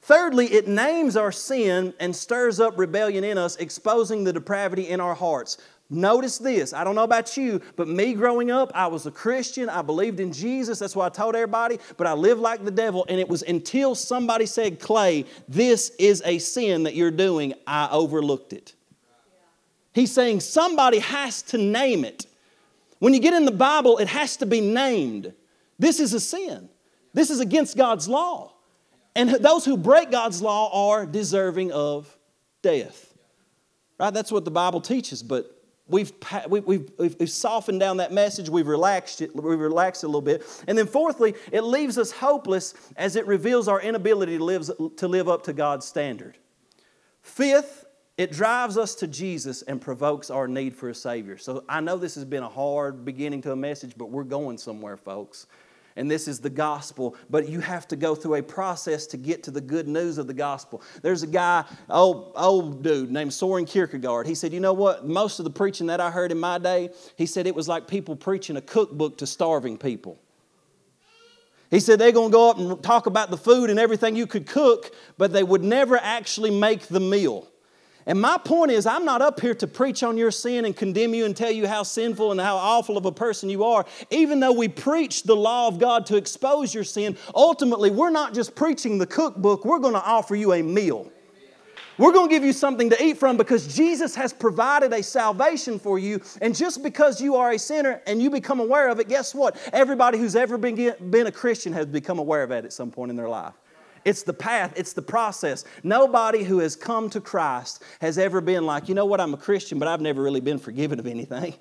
Thirdly, 0.00 0.46
it 0.46 0.66
names 0.66 1.16
our 1.16 1.30
sin 1.30 1.94
and 2.00 2.16
stirs 2.16 2.58
up 2.58 2.78
rebellion 2.78 3.22
in 3.22 3.38
us, 3.38 3.56
exposing 3.56 4.24
the 4.24 4.32
depravity 4.32 4.88
in 4.88 4.98
our 4.98 5.14
hearts. 5.14 5.58
Notice 5.90 6.38
this. 6.38 6.72
I 6.72 6.84
don't 6.84 6.94
know 6.94 7.04
about 7.04 7.36
you, 7.36 7.60
but 7.76 7.86
me 7.86 8.14
growing 8.14 8.50
up, 8.50 8.72
I 8.74 8.86
was 8.86 9.04
a 9.04 9.10
Christian. 9.10 9.68
I 9.68 9.82
believed 9.82 10.20
in 10.20 10.32
Jesus. 10.32 10.78
That's 10.78 10.96
why 10.96 11.06
I 11.06 11.10
told 11.10 11.36
everybody, 11.36 11.78
but 11.98 12.06
I 12.06 12.14
lived 12.14 12.40
like 12.40 12.64
the 12.64 12.70
devil. 12.70 13.04
And 13.10 13.20
it 13.20 13.28
was 13.28 13.42
until 13.42 13.94
somebody 13.94 14.46
said, 14.46 14.80
Clay, 14.80 15.26
this 15.48 15.90
is 15.98 16.22
a 16.24 16.38
sin 16.38 16.84
that 16.84 16.94
you're 16.94 17.10
doing, 17.10 17.52
I 17.66 17.90
overlooked 17.90 18.54
it. 18.54 18.74
He's 19.92 20.12
saying 20.12 20.40
somebody 20.40 20.98
has 20.98 21.42
to 21.42 21.58
name 21.58 22.04
it. 22.04 22.26
When 22.98 23.12
you 23.14 23.20
get 23.20 23.34
in 23.34 23.44
the 23.44 23.50
Bible, 23.50 23.98
it 23.98 24.08
has 24.08 24.36
to 24.38 24.46
be 24.46 24.60
named. 24.60 25.32
This 25.78 26.00
is 26.00 26.14
a 26.14 26.20
sin. 26.20 26.68
This 27.12 27.30
is 27.30 27.40
against 27.40 27.76
God's 27.76 28.08
law. 28.08 28.52
And 29.14 29.30
those 29.30 29.64
who 29.64 29.76
break 29.76 30.10
God's 30.10 30.40
law 30.40 30.90
are 30.90 31.04
deserving 31.04 31.72
of 31.72 32.16
death. 32.62 33.12
Right? 33.98 34.14
That's 34.14 34.32
what 34.32 34.44
the 34.44 34.50
Bible 34.50 34.80
teaches, 34.80 35.22
but 35.22 35.62
we've, 35.86 36.12
we've, 36.48 36.90
we've, 36.98 37.30
softened 37.30 37.78
down 37.78 37.98
that 37.98 38.12
message. 38.12 38.48
We've 38.48 38.66
relaxed 38.66 39.20
it, 39.20 39.34
we've 39.36 39.58
relaxed 39.58 40.02
it 40.02 40.06
a 40.06 40.08
little 40.08 40.22
bit. 40.22 40.44
And 40.66 40.78
then, 40.78 40.86
fourthly, 40.86 41.34
it 41.50 41.62
leaves 41.62 41.98
us 41.98 42.10
hopeless 42.10 42.74
as 42.96 43.16
it 43.16 43.26
reveals 43.26 43.68
our 43.68 43.80
inability 43.80 44.38
to 44.38 44.44
live, 44.44 44.70
to 44.96 45.08
live 45.08 45.28
up 45.28 45.44
to 45.44 45.52
God's 45.52 45.86
standard. 45.86 46.38
Fifth, 47.20 47.84
it 48.18 48.30
drives 48.30 48.76
us 48.76 48.94
to 48.96 49.06
Jesus 49.06 49.62
and 49.62 49.80
provokes 49.80 50.30
our 50.30 50.46
need 50.46 50.76
for 50.76 50.90
a 50.90 50.94
Savior. 50.94 51.38
So 51.38 51.64
I 51.68 51.80
know 51.80 51.96
this 51.96 52.14
has 52.16 52.24
been 52.24 52.42
a 52.42 52.48
hard 52.48 53.04
beginning 53.04 53.40
to 53.42 53.52
a 53.52 53.56
message, 53.56 53.94
but 53.96 54.10
we're 54.10 54.24
going 54.24 54.58
somewhere, 54.58 54.96
folks. 54.96 55.46
And 55.96 56.10
this 56.10 56.26
is 56.26 56.40
the 56.40 56.50
gospel, 56.50 57.16
but 57.28 57.48
you 57.48 57.60
have 57.60 57.86
to 57.88 57.96
go 57.96 58.14
through 58.14 58.36
a 58.36 58.42
process 58.42 59.06
to 59.08 59.18
get 59.18 59.42
to 59.44 59.50
the 59.50 59.60
good 59.60 59.88
news 59.88 60.16
of 60.16 60.26
the 60.26 60.34
gospel. 60.34 60.82
There's 61.02 61.22
a 61.22 61.26
guy, 61.26 61.64
old, 61.90 62.32
old 62.34 62.82
dude 62.82 63.10
named 63.10 63.32
Soren 63.32 63.66
Kierkegaard. 63.66 64.26
He 64.26 64.34
said, 64.34 64.52
You 64.54 64.60
know 64.60 64.72
what? 64.72 65.06
Most 65.06 65.38
of 65.38 65.44
the 65.44 65.50
preaching 65.50 65.88
that 65.88 66.00
I 66.00 66.10
heard 66.10 66.32
in 66.32 66.40
my 66.40 66.58
day, 66.58 66.90
he 67.16 67.26
said 67.26 67.46
it 67.46 67.54
was 67.54 67.68
like 67.68 67.88
people 67.88 68.16
preaching 68.16 68.56
a 68.56 68.62
cookbook 68.62 69.18
to 69.18 69.26
starving 69.26 69.76
people. 69.76 70.18
He 71.70 71.80
said 71.80 71.98
they're 71.98 72.12
going 72.12 72.30
to 72.30 72.32
go 72.32 72.50
up 72.50 72.58
and 72.58 72.82
talk 72.82 73.06
about 73.06 73.30
the 73.30 73.38
food 73.38 73.70
and 73.70 73.78
everything 73.78 74.14
you 74.14 74.26
could 74.26 74.46
cook, 74.46 74.94
but 75.16 75.32
they 75.32 75.42
would 75.42 75.64
never 75.64 75.96
actually 75.96 76.50
make 76.50 76.82
the 76.82 77.00
meal. 77.00 77.48
And 78.06 78.20
my 78.20 78.38
point 78.38 78.72
is, 78.72 78.86
I'm 78.86 79.04
not 79.04 79.22
up 79.22 79.40
here 79.40 79.54
to 79.54 79.66
preach 79.66 80.02
on 80.02 80.16
your 80.16 80.30
sin 80.30 80.64
and 80.64 80.76
condemn 80.76 81.14
you 81.14 81.24
and 81.24 81.36
tell 81.36 81.50
you 81.50 81.68
how 81.68 81.82
sinful 81.82 82.32
and 82.32 82.40
how 82.40 82.56
awful 82.56 82.96
of 82.96 83.06
a 83.06 83.12
person 83.12 83.48
you 83.48 83.64
are. 83.64 83.86
Even 84.10 84.40
though 84.40 84.52
we 84.52 84.68
preach 84.68 85.22
the 85.22 85.36
law 85.36 85.68
of 85.68 85.78
God 85.78 86.06
to 86.06 86.16
expose 86.16 86.74
your 86.74 86.84
sin, 86.84 87.16
ultimately, 87.34 87.90
we're 87.90 88.10
not 88.10 88.34
just 88.34 88.54
preaching 88.54 88.98
the 88.98 89.06
cookbook, 89.06 89.64
we're 89.64 89.78
going 89.78 89.94
to 89.94 90.02
offer 90.02 90.34
you 90.34 90.52
a 90.52 90.62
meal. 90.62 91.10
We're 91.98 92.12
going 92.12 92.28
to 92.28 92.34
give 92.34 92.42
you 92.42 92.52
something 92.54 92.88
to 92.90 93.04
eat 93.04 93.18
from 93.18 93.36
because 93.36 93.72
Jesus 93.72 94.14
has 94.14 94.32
provided 94.32 94.92
a 94.92 95.02
salvation 95.02 95.78
for 95.78 95.98
you. 95.98 96.20
And 96.40 96.56
just 96.56 96.82
because 96.82 97.20
you 97.20 97.36
are 97.36 97.52
a 97.52 97.58
sinner 97.58 98.00
and 98.06 98.20
you 98.20 98.30
become 98.30 98.60
aware 98.60 98.88
of 98.88 98.98
it, 98.98 99.08
guess 99.08 99.34
what? 99.34 99.56
Everybody 99.72 100.18
who's 100.18 100.34
ever 100.34 100.56
been, 100.56 100.94
been 101.10 101.26
a 101.26 101.32
Christian 101.32 101.72
has 101.74 101.86
become 101.86 102.18
aware 102.18 102.42
of 102.42 102.50
it 102.50 102.64
at 102.64 102.72
some 102.72 102.90
point 102.90 103.10
in 103.10 103.16
their 103.16 103.28
life. 103.28 103.54
It's 104.04 104.22
the 104.22 104.32
path, 104.32 104.72
it's 104.76 104.92
the 104.92 105.02
process. 105.02 105.64
Nobody 105.82 106.42
who 106.42 106.58
has 106.58 106.76
come 106.76 107.10
to 107.10 107.20
Christ 107.20 107.82
has 108.00 108.18
ever 108.18 108.40
been 108.40 108.66
like, 108.66 108.88
you 108.88 108.94
know 108.94 109.06
what, 109.06 109.20
I'm 109.20 109.34
a 109.34 109.38
Christian, 109.38 109.78
but 109.78 109.88
I've 109.88 110.00
never 110.00 110.22
really 110.22 110.40
been 110.40 110.58
forgiven 110.58 110.98
of 110.98 111.06
anything. 111.06 111.54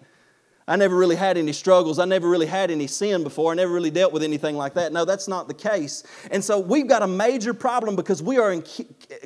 I 0.67 0.75
never 0.75 0.95
really 0.95 1.15
had 1.15 1.37
any 1.37 1.51
struggles. 1.53 1.99
I 1.99 2.05
never 2.05 2.29
really 2.29 2.45
had 2.45 2.71
any 2.71 2.87
sin 2.87 3.23
before. 3.23 3.51
I 3.51 3.55
never 3.55 3.73
really 3.73 3.89
dealt 3.89 4.13
with 4.13 4.23
anything 4.23 4.55
like 4.55 4.75
that. 4.75 4.93
No, 4.93 5.05
that's 5.05 5.27
not 5.27 5.47
the 5.47 5.53
case. 5.53 6.03
And 6.29 6.43
so 6.43 6.59
we've 6.59 6.87
got 6.87 7.01
a 7.01 7.07
major 7.07 7.53
problem 7.53 7.95
because 7.95 8.21
we 8.21 8.37
are 8.37 8.53
in, 8.53 8.63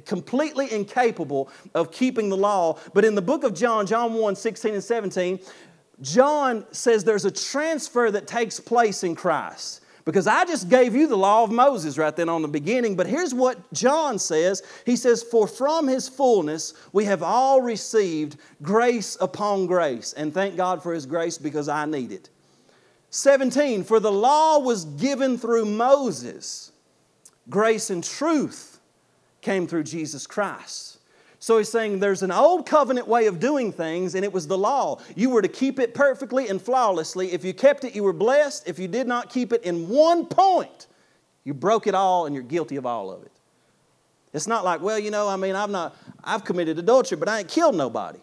completely 0.06 0.72
incapable 0.72 1.52
of 1.74 1.92
keeping 1.92 2.30
the 2.30 2.38
law. 2.38 2.80
But 2.94 3.06
in 3.06 3.16
the 3.16 3.22
book 3.22 3.44
of 3.44 3.54
John, 3.54 3.86
John 3.86 4.14
1 4.14 4.36
16 4.36 4.74
and 4.74 4.84
17, 4.84 5.40
John 6.02 6.66
says 6.72 7.04
there's 7.04 7.26
a 7.26 7.32
transfer 7.32 8.10
that 8.12 8.28
takes 8.28 8.60
place 8.60 9.04
in 9.04 9.16
Christ. 9.16 9.82
Because 10.06 10.28
I 10.28 10.46
just 10.46 10.70
gave 10.70 10.96
you 10.96 11.08
the 11.08 11.18
law 11.18 11.44
of 11.44 11.52
Moses 11.52 11.98
right 11.98 12.16
then 12.16 12.30
on 12.30 12.44
the 12.44 12.48
beginning, 12.48 12.96
but 12.96 13.08
here's 13.08 13.34
what 13.34 13.74
John 13.74 14.20
says. 14.20 14.62
He 14.86 14.96
says, 14.96 15.24
For 15.24 15.48
from 15.48 15.88
his 15.88 16.08
fullness 16.08 16.76
we 16.94 17.06
have 17.06 17.24
all 17.24 17.60
received 17.62 18.38
grace 18.62 19.18
upon 19.20 19.66
grace. 19.66 20.14
And 20.14 20.32
thank 20.32 20.56
God 20.56 20.84
for 20.84 20.94
his 20.94 21.08
grace 21.08 21.40
because 21.40 21.68
I 21.68 21.86
need 21.86 22.12
it. 22.12 22.30
17, 23.10 23.84
for 23.84 24.00
the 24.00 24.12
law 24.12 24.60
was 24.60 24.86
given 24.86 25.40
through 25.40 25.66
Moses, 25.66 26.72
grace 27.50 27.90
and 27.90 28.04
truth 28.04 28.80
came 29.42 29.66
through 29.66 29.84
Jesus 29.84 30.28
Christ. 30.28 30.95
So 31.46 31.60
he's 31.60 31.70
saying 31.70 32.00
there's 32.00 32.24
an 32.24 32.32
old 32.32 32.66
covenant 32.66 33.08
way 33.08 33.28
of 33.28 33.40
doing 33.40 33.72
things, 33.72 34.16
and 34.16 34.26
it 34.26 34.34
was 34.34 34.48
the 34.48 34.58
law. 34.58 35.00
You 35.16 35.30
were 35.30 35.44
to 35.44 35.48
keep 35.48 35.78
it 35.78 35.94
perfectly 35.94 36.48
and 36.48 36.60
flawlessly. 36.60 37.34
If 37.34 37.46
you 37.46 37.54
kept 37.54 37.84
it, 37.84 37.94
you 37.94 38.02
were 38.02 38.14
blessed. 38.14 38.68
If 38.68 38.80
you 38.80 38.88
did 38.88 39.06
not 39.06 39.30
keep 39.30 39.54
it 39.54 39.62
in 39.62 39.88
one 39.88 40.26
point, 40.26 40.88
you 41.44 41.54
broke 41.54 41.86
it 41.86 41.94
all 41.94 42.26
and 42.26 42.34
you're 42.34 42.44
guilty 42.44 42.78
of 42.78 42.88
all 42.88 43.12
of 43.12 43.22
it. 43.22 43.32
It's 44.34 44.48
not 44.48 44.66
like, 44.66 44.82
well, 44.82 44.98
you 44.98 45.12
know, 45.12 45.30
I 45.30 45.36
mean, 45.36 45.56
I've 45.56 45.70
not, 45.70 45.96
I've 46.24 46.44
committed 46.44 46.80
adultery, 46.80 47.16
but 47.16 47.30
I 47.30 47.42
ain't 47.42 47.48
killed 47.48 47.76
nobody. 47.76 48.22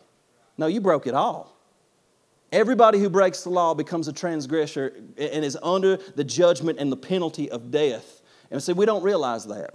No, 0.58 0.66
you 0.66 0.80
broke 0.80 1.06
it 1.06 1.14
all. 1.14 1.56
Everybody 2.50 2.98
who 2.98 3.08
breaks 3.08 3.44
the 3.44 3.50
law 3.50 3.72
becomes 3.72 4.08
a 4.08 4.12
transgressor 4.12 4.94
and 5.16 5.44
is 5.44 5.56
under 5.62 5.96
the 6.16 6.24
judgment 6.24 6.80
and 6.80 6.90
the 6.90 6.96
penalty 6.96 7.48
of 7.52 7.70
death. 7.70 8.20
And 8.50 8.60
see, 8.60 8.72
we 8.72 8.84
don't 8.84 9.04
realize 9.04 9.44
that. 9.44 9.74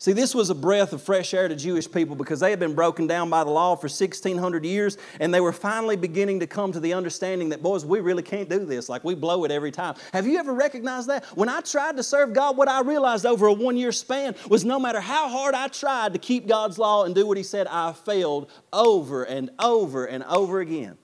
See, 0.00 0.14
this 0.14 0.34
was 0.34 0.48
a 0.48 0.54
breath 0.54 0.94
of 0.94 1.02
fresh 1.02 1.34
air 1.34 1.46
to 1.46 1.54
Jewish 1.54 1.90
people 1.92 2.16
because 2.16 2.40
they 2.40 2.48
had 2.48 2.58
been 2.58 2.74
broken 2.74 3.06
down 3.06 3.28
by 3.28 3.44
the 3.44 3.50
law 3.50 3.76
for 3.76 3.84
1,600 3.84 4.64
years, 4.64 4.96
and 5.20 5.32
they 5.32 5.42
were 5.42 5.52
finally 5.52 5.94
beginning 5.94 6.40
to 6.40 6.46
come 6.46 6.72
to 6.72 6.80
the 6.80 6.94
understanding 6.94 7.50
that, 7.50 7.62
boys, 7.62 7.84
we 7.84 8.00
really 8.00 8.22
can't 8.22 8.48
do 8.48 8.64
this. 8.64 8.88
Like, 8.88 9.04
we 9.04 9.14
blow 9.14 9.44
it 9.44 9.50
every 9.50 9.70
time. 9.70 9.96
Have 10.14 10.26
you 10.26 10.38
ever 10.38 10.54
recognized 10.54 11.10
that? 11.10 11.26
When 11.36 11.50
I 11.50 11.60
tried 11.60 11.98
to 11.98 12.02
serve 12.02 12.32
God, 12.32 12.56
what 12.56 12.66
I 12.66 12.80
realized 12.80 13.26
over 13.26 13.48
a 13.48 13.52
one 13.52 13.76
year 13.76 13.92
span 13.92 14.34
was 14.48 14.64
no 14.64 14.80
matter 14.80 15.02
how 15.02 15.28
hard 15.28 15.54
I 15.54 15.68
tried 15.68 16.14
to 16.14 16.18
keep 16.18 16.48
God's 16.48 16.78
law 16.78 17.04
and 17.04 17.14
do 17.14 17.26
what 17.26 17.36
He 17.36 17.42
said, 17.42 17.66
I 17.66 17.92
failed 17.92 18.50
over 18.72 19.24
and 19.24 19.50
over 19.58 20.06
and 20.06 20.24
over 20.24 20.60
again. 20.60 20.96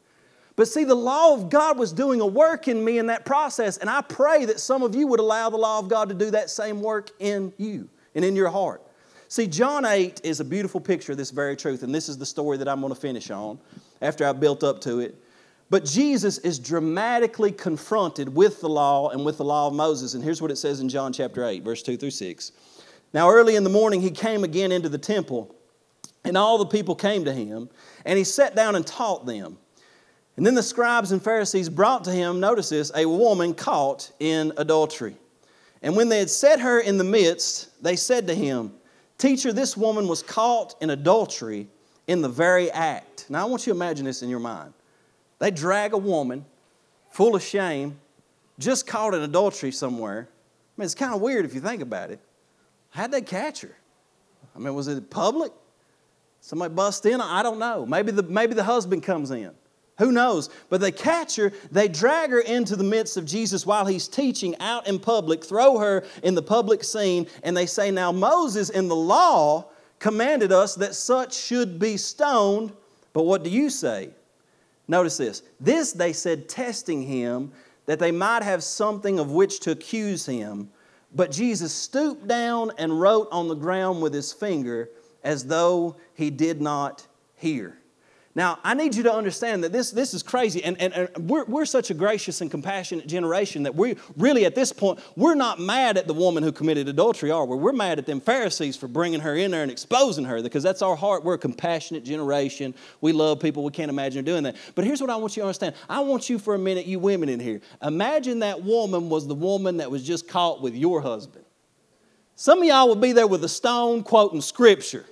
But 0.56 0.68
see, 0.68 0.84
the 0.84 0.94
law 0.94 1.34
of 1.34 1.50
God 1.50 1.78
was 1.78 1.92
doing 1.92 2.22
a 2.22 2.26
work 2.26 2.66
in 2.66 2.82
me 2.82 2.96
in 2.96 3.08
that 3.08 3.26
process, 3.26 3.76
and 3.76 3.90
I 3.90 4.00
pray 4.00 4.46
that 4.46 4.58
some 4.58 4.82
of 4.82 4.94
you 4.94 5.06
would 5.08 5.20
allow 5.20 5.50
the 5.50 5.58
law 5.58 5.80
of 5.80 5.90
God 5.90 6.08
to 6.08 6.14
do 6.14 6.30
that 6.30 6.48
same 6.48 6.80
work 6.80 7.10
in 7.18 7.52
you 7.58 7.90
and 8.14 8.24
in 8.24 8.34
your 8.34 8.48
heart. 8.48 8.85
See, 9.28 9.46
John 9.46 9.84
8 9.84 10.20
is 10.22 10.38
a 10.38 10.44
beautiful 10.44 10.80
picture 10.80 11.12
of 11.12 11.18
this 11.18 11.30
very 11.30 11.56
truth, 11.56 11.82
and 11.82 11.94
this 11.94 12.08
is 12.08 12.16
the 12.16 12.26
story 12.26 12.56
that 12.58 12.68
I'm 12.68 12.80
going 12.80 12.94
to 12.94 13.00
finish 13.00 13.30
on 13.30 13.58
after 14.00 14.24
I've 14.24 14.38
built 14.38 14.62
up 14.62 14.80
to 14.82 15.00
it. 15.00 15.16
But 15.68 15.84
Jesus 15.84 16.38
is 16.38 16.60
dramatically 16.60 17.50
confronted 17.50 18.32
with 18.32 18.60
the 18.60 18.68
law 18.68 19.08
and 19.10 19.24
with 19.24 19.38
the 19.38 19.44
law 19.44 19.66
of 19.66 19.74
Moses. 19.74 20.14
And 20.14 20.22
here's 20.22 20.40
what 20.40 20.52
it 20.52 20.56
says 20.56 20.78
in 20.78 20.88
John 20.88 21.12
chapter 21.12 21.44
8, 21.44 21.64
verse 21.64 21.82
2 21.82 21.96
through 21.96 22.12
6. 22.12 22.52
Now, 23.12 23.28
early 23.28 23.56
in 23.56 23.64
the 23.64 23.70
morning, 23.70 24.00
he 24.00 24.12
came 24.12 24.44
again 24.44 24.70
into 24.70 24.88
the 24.88 24.98
temple, 24.98 25.54
and 26.24 26.36
all 26.36 26.58
the 26.58 26.66
people 26.66 26.94
came 26.94 27.24
to 27.24 27.32
him, 27.32 27.68
and 28.04 28.16
he 28.16 28.24
sat 28.24 28.54
down 28.54 28.76
and 28.76 28.86
taught 28.86 29.26
them. 29.26 29.58
And 30.36 30.46
then 30.46 30.54
the 30.54 30.62
scribes 30.62 31.10
and 31.10 31.22
Pharisees 31.22 31.68
brought 31.68 32.04
to 32.04 32.12
him, 32.12 32.38
notice 32.38 32.68
this, 32.68 32.92
a 32.94 33.06
woman 33.06 33.54
caught 33.54 34.12
in 34.20 34.52
adultery. 34.56 35.16
And 35.82 35.96
when 35.96 36.08
they 36.08 36.18
had 36.18 36.30
set 36.30 36.60
her 36.60 36.78
in 36.78 36.98
the 36.98 37.04
midst, 37.04 37.82
they 37.82 37.96
said 37.96 38.26
to 38.28 38.34
him, 38.34 38.72
Teacher, 39.18 39.52
this 39.52 39.76
woman 39.76 40.08
was 40.08 40.22
caught 40.22 40.74
in 40.80 40.90
adultery 40.90 41.68
in 42.06 42.22
the 42.22 42.28
very 42.28 42.70
act. 42.70 43.26
Now, 43.28 43.42
I 43.42 43.44
want 43.48 43.66
you 43.66 43.72
to 43.72 43.76
imagine 43.76 44.04
this 44.04 44.22
in 44.22 44.28
your 44.28 44.40
mind. 44.40 44.72
They 45.38 45.50
drag 45.50 45.92
a 45.92 45.98
woman 45.98 46.44
full 47.10 47.34
of 47.34 47.42
shame, 47.42 47.98
just 48.58 48.86
caught 48.86 49.14
in 49.14 49.22
adultery 49.22 49.72
somewhere. 49.72 50.28
I 50.30 50.80
mean, 50.80 50.84
it's 50.84 50.94
kind 50.94 51.14
of 51.14 51.20
weird 51.20 51.44
if 51.44 51.54
you 51.54 51.60
think 51.60 51.82
about 51.82 52.10
it. 52.10 52.20
How'd 52.90 53.10
they 53.10 53.22
catch 53.22 53.62
her? 53.62 53.76
I 54.54 54.58
mean, 54.58 54.74
was 54.74 54.88
it 54.88 55.10
public? 55.10 55.52
Somebody 56.40 56.74
bust 56.74 57.04
in, 57.06 57.20
I 57.20 57.42
don't 57.42 57.58
know. 57.58 57.86
Maybe 57.86 58.12
the, 58.12 58.22
maybe 58.22 58.54
the 58.54 58.64
husband 58.64 59.02
comes 59.02 59.30
in. 59.30 59.50
Who 59.98 60.12
knows? 60.12 60.50
But 60.68 60.80
they 60.80 60.92
catch 60.92 61.36
her, 61.36 61.52
they 61.70 61.88
drag 61.88 62.30
her 62.30 62.40
into 62.40 62.76
the 62.76 62.84
midst 62.84 63.16
of 63.16 63.24
Jesus 63.24 63.64
while 63.64 63.86
he's 63.86 64.08
teaching 64.08 64.54
out 64.60 64.86
in 64.86 64.98
public, 64.98 65.42
throw 65.42 65.78
her 65.78 66.04
in 66.22 66.34
the 66.34 66.42
public 66.42 66.84
scene, 66.84 67.26
and 67.42 67.56
they 67.56 67.66
say, 67.66 67.90
Now 67.90 68.12
Moses 68.12 68.68
in 68.68 68.88
the 68.88 68.96
law 68.96 69.70
commanded 69.98 70.52
us 70.52 70.74
that 70.74 70.94
such 70.94 71.34
should 71.34 71.78
be 71.78 71.96
stoned, 71.96 72.72
but 73.14 73.22
what 73.22 73.42
do 73.42 73.48
you 73.48 73.70
say? 73.70 74.10
Notice 74.86 75.16
this. 75.16 75.42
This 75.58 75.92
they 75.92 76.12
said, 76.12 76.48
testing 76.48 77.02
him, 77.02 77.52
that 77.86 77.98
they 77.98 78.12
might 78.12 78.42
have 78.42 78.62
something 78.62 79.18
of 79.18 79.30
which 79.30 79.60
to 79.60 79.70
accuse 79.70 80.26
him. 80.26 80.70
But 81.14 81.30
Jesus 81.30 81.72
stooped 81.72 82.28
down 82.28 82.72
and 82.76 83.00
wrote 83.00 83.28
on 83.32 83.48
the 83.48 83.54
ground 83.54 84.02
with 84.02 84.12
his 84.12 84.32
finger 84.32 84.90
as 85.24 85.46
though 85.46 85.96
he 86.14 86.30
did 86.30 86.60
not 86.60 87.06
hear. 87.36 87.78
Now, 88.36 88.58
I 88.62 88.74
need 88.74 88.94
you 88.94 89.02
to 89.04 89.14
understand 89.14 89.64
that 89.64 89.72
this, 89.72 89.90
this 89.90 90.12
is 90.12 90.22
crazy, 90.22 90.62
and, 90.62 90.78
and, 90.78 90.92
and, 90.92 91.30
we're, 91.30 91.46
we're 91.46 91.64
such 91.64 91.88
a 91.90 91.94
gracious 91.94 92.42
and 92.42 92.50
compassionate 92.50 93.06
generation 93.06 93.62
that 93.62 93.74
we 93.74 93.96
really, 94.14 94.44
at 94.44 94.54
this 94.54 94.74
point, 94.74 95.00
we're 95.16 95.34
not 95.34 95.58
mad 95.58 95.96
at 95.96 96.06
the 96.06 96.12
woman 96.12 96.42
who 96.42 96.52
committed 96.52 96.86
adultery, 96.86 97.30
are 97.30 97.46
we? 97.46 97.56
We're 97.56 97.72
mad 97.72 97.98
at 97.98 98.04
them 98.04 98.20
Pharisees 98.20 98.76
for 98.76 98.88
bringing 98.88 99.20
her 99.20 99.34
in 99.34 99.52
there 99.52 99.62
and 99.62 99.70
exposing 99.70 100.26
her 100.26 100.42
because 100.42 100.62
that's 100.62 100.82
our 100.82 100.94
heart. 100.94 101.24
We're 101.24 101.32
a 101.32 101.38
compassionate 101.38 102.04
generation. 102.04 102.74
We 103.00 103.12
love 103.12 103.40
people. 103.40 103.64
We 103.64 103.72
can't 103.72 103.88
imagine 103.88 104.22
doing 104.22 104.42
that. 104.42 104.56
But 104.74 104.84
here's 104.84 105.00
what 105.00 105.08
I 105.08 105.16
want 105.16 105.34
you 105.34 105.40
to 105.40 105.46
understand 105.46 105.74
I 105.88 106.00
want 106.00 106.28
you 106.28 106.38
for 106.38 106.54
a 106.54 106.58
minute, 106.58 106.84
you 106.84 106.98
women 106.98 107.30
in 107.30 107.40
here, 107.40 107.62
imagine 107.80 108.40
that 108.40 108.62
woman 108.62 109.08
was 109.08 109.26
the 109.26 109.34
woman 109.34 109.78
that 109.78 109.90
was 109.90 110.06
just 110.06 110.28
caught 110.28 110.60
with 110.60 110.74
your 110.74 111.00
husband. 111.00 111.46
Some 112.34 112.58
of 112.58 112.64
y'all 112.66 112.90
would 112.90 113.00
be 113.00 113.12
there 113.12 113.26
with 113.26 113.42
a 113.44 113.48
stone 113.48 114.02
quoting 114.02 114.42
scripture. 114.42 115.06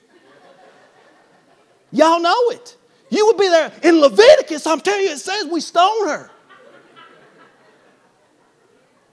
Y'all 1.91 2.21
know 2.21 2.51
it. 2.51 2.77
You 3.11 3.27
would 3.27 3.37
be 3.37 3.49
there 3.49 3.73
in 3.83 4.01
Leviticus. 4.01 4.67
I'm 4.67 4.81
telling 4.81 5.05
you, 5.05 5.13
it 5.13 5.19
says 5.19 5.47
we 5.47 5.61
stone 5.61 6.09
her. 6.09 6.31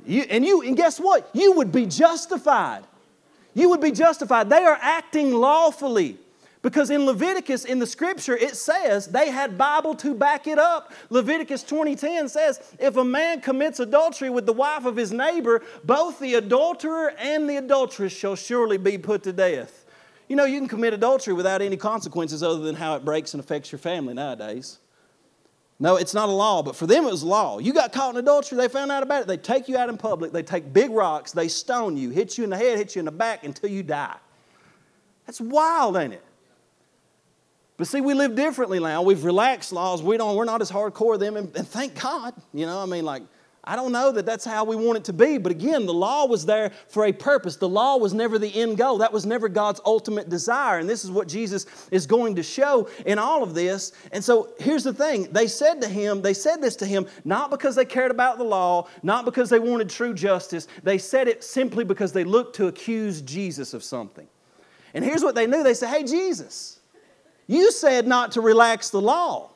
You, 0.05 0.23
and 0.29 0.43
you, 0.43 0.61
and 0.63 0.75
guess 0.75 0.99
what? 0.99 1.29
You 1.33 1.53
would 1.53 1.71
be 1.71 1.85
justified. 1.85 2.83
You 3.53 3.69
would 3.69 3.81
be 3.81 3.91
justified. 3.91 4.49
They 4.49 4.63
are 4.63 4.77
acting 4.81 5.33
lawfully. 5.33 6.17
Because 6.61 6.91
in 6.91 7.05
Leviticus, 7.07 7.65
in 7.65 7.79
the 7.79 7.87
scripture, 7.87 8.37
it 8.37 8.55
says 8.55 9.07
they 9.07 9.31
had 9.31 9.57
Bible 9.57 9.95
to 9.95 10.13
back 10.13 10.45
it 10.45 10.59
up. 10.59 10.93
Leviticus 11.09 11.63
20:10 11.63 12.29
says, 12.29 12.75
if 12.79 12.97
a 12.97 13.03
man 13.03 13.41
commits 13.41 13.79
adultery 13.79 14.29
with 14.29 14.45
the 14.45 14.53
wife 14.53 14.85
of 14.85 14.95
his 14.95 15.11
neighbor, 15.11 15.63
both 15.83 16.19
the 16.19 16.35
adulterer 16.35 17.13
and 17.17 17.49
the 17.49 17.57
adulteress 17.57 18.13
shall 18.13 18.35
surely 18.35 18.77
be 18.77 18.97
put 18.97 19.23
to 19.23 19.33
death. 19.33 19.80
You 20.31 20.37
know, 20.37 20.45
you 20.45 20.59
can 20.59 20.69
commit 20.69 20.93
adultery 20.93 21.33
without 21.33 21.61
any 21.61 21.75
consequences 21.75 22.41
other 22.41 22.61
than 22.61 22.73
how 22.73 22.95
it 22.95 23.03
breaks 23.03 23.33
and 23.33 23.43
affects 23.43 23.69
your 23.69 23.79
family 23.79 24.13
nowadays. 24.13 24.79
No, 25.77 25.97
it's 25.97 26.13
not 26.13 26.29
a 26.29 26.31
law, 26.31 26.63
but 26.63 26.73
for 26.73 26.87
them 26.87 27.03
it 27.03 27.11
was 27.11 27.21
law. 27.21 27.59
You 27.59 27.73
got 27.73 27.91
caught 27.91 28.11
in 28.11 28.15
adultery, 28.17 28.57
they 28.57 28.69
found 28.69 28.93
out 28.93 29.03
about 29.03 29.23
it. 29.23 29.27
They 29.27 29.35
take 29.35 29.67
you 29.67 29.75
out 29.75 29.89
in 29.89 29.97
public, 29.97 30.31
they 30.31 30.41
take 30.41 30.71
big 30.71 30.91
rocks, 30.91 31.33
they 31.33 31.49
stone 31.49 31.97
you, 31.97 32.11
hit 32.11 32.37
you 32.37 32.45
in 32.45 32.49
the 32.49 32.55
head, 32.55 32.77
hit 32.77 32.95
you 32.95 32.99
in 32.99 33.05
the 33.07 33.11
back 33.11 33.43
until 33.43 33.69
you 33.69 33.83
die. 33.83 34.15
That's 35.25 35.41
wild, 35.41 35.97
ain't 35.97 36.13
it? 36.13 36.23
But 37.75 37.87
see, 37.87 37.99
we 37.99 38.13
live 38.13 38.33
differently 38.33 38.79
now. 38.79 39.01
We've 39.01 39.25
relaxed 39.25 39.73
laws. 39.73 40.01
We 40.01 40.15
don't, 40.15 40.37
we're 40.37 40.45
not 40.45 40.61
as 40.61 40.71
hardcore 40.71 41.19
them, 41.19 41.35
and, 41.35 41.53
and 41.57 41.67
thank 41.67 42.01
God. 42.01 42.33
You 42.53 42.67
know, 42.67 42.79
I 42.79 42.85
mean, 42.85 43.03
like, 43.03 43.23
I 43.63 43.75
don't 43.75 43.91
know 43.91 44.11
that 44.11 44.25
that's 44.25 44.43
how 44.43 44.63
we 44.63 44.75
want 44.75 44.97
it 44.97 45.03
to 45.05 45.13
be, 45.13 45.37
but 45.37 45.51
again, 45.51 45.85
the 45.85 45.93
law 45.93 46.25
was 46.25 46.47
there 46.47 46.71
for 46.87 47.05
a 47.05 47.13
purpose. 47.13 47.57
The 47.57 47.69
law 47.69 47.97
was 47.97 48.11
never 48.11 48.39
the 48.39 48.53
end 48.59 48.79
goal. 48.79 48.97
That 48.97 49.13
was 49.13 49.23
never 49.23 49.47
God's 49.47 49.79
ultimate 49.85 50.29
desire. 50.29 50.79
And 50.79 50.89
this 50.89 51.03
is 51.03 51.11
what 51.11 51.27
Jesus 51.27 51.67
is 51.91 52.07
going 52.07 52.35
to 52.37 52.43
show 52.43 52.89
in 53.05 53.19
all 53.19 53.43
of 53.43 53.53
this. 53.53 53.91
And 54.11 54.23
so 54.23 54.49
here's 54.59 54.83
the 54.83 54.93
thing 54.93 55.31
they 55.31 55.45
said 55.45 55.79
to 55.81 55.87
him, 55.87 56.23
they 56.23 56.33
said 56.33 56.59
this 56.59 56.75
to 56.77 56.87
him 56.87 57.05
not 57.23 57.51
because 57.51 57.75
they 57.75 57.85
cared 57.85 58.09
about 58.09 58.39
the 58.39 58.43
law, 58.43 58.87
not 59.03 59.25
because 59.25 59.51
they 59.51 59.59
wanted 59.59 59.91
true 59.91 60.15
justice. 60.15 60.67
They 60.81 60.97
said 60.97 61.27
it 61.27 61.43
simply 61.43 61.83
because 61.83 62.13
they 62.13 62.23
looked 62.23 62.55
to 62.55 62.67
accuse 62.67 63.21
Jesus 63.21 63.75
of 63.75 63.83
something. 63.83 64.27
And 64.95 65.05
here's 65.05 65.23
what 65.23 65.35
they 65.35 65.45
knew 65.45 65.61
they 65.61 65.75
said, 65.75 65.89
Hey, 65.89 66.03
Jesus, 66.03 66.79
you 67.45 67.71
said 67.71 68.07
not 68.07 68.31
to 68.31 68.41
relax 68.41 68.89
the 68.89 69.01
law. 69.01 69.51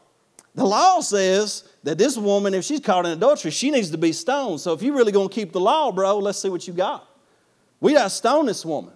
The 0.53 0.66
law 0.66 1.01
says 1.01 1.68
that 1.86 1.99
this 1.99 2.17
woman, 2.17 2.55
if 2.55 2.65
she's 2.65 2.79
caught 2.79 3.05
in 3.05 3.11
adultery, 3.11 3.51
she 3.51 3.69
needs 3.69 3.91
to 3.91 3.97
be 3.99 4.11
stoned. 4.11 4.59
So 4.59 4.73
if 4.73 4.81
you're 4.81 4.95
really 4.95 5.11
going 5.11 5.29
to 5.29 5.33
keep 5.33 5.51
the 5.51 5.59
law, 5.59 5.91
bro, 5.91 6.17
let's 6.17 6.41
see 6.41 6.49
what 6.49 6.67
you 6.67 6.73
got. 6.73 7.07
We 7.79 7.93
got 7.93 8.05
to 8.05 8.09
stone 8.09 8.47
this 8.47 8.65
woman. 8.65 8.93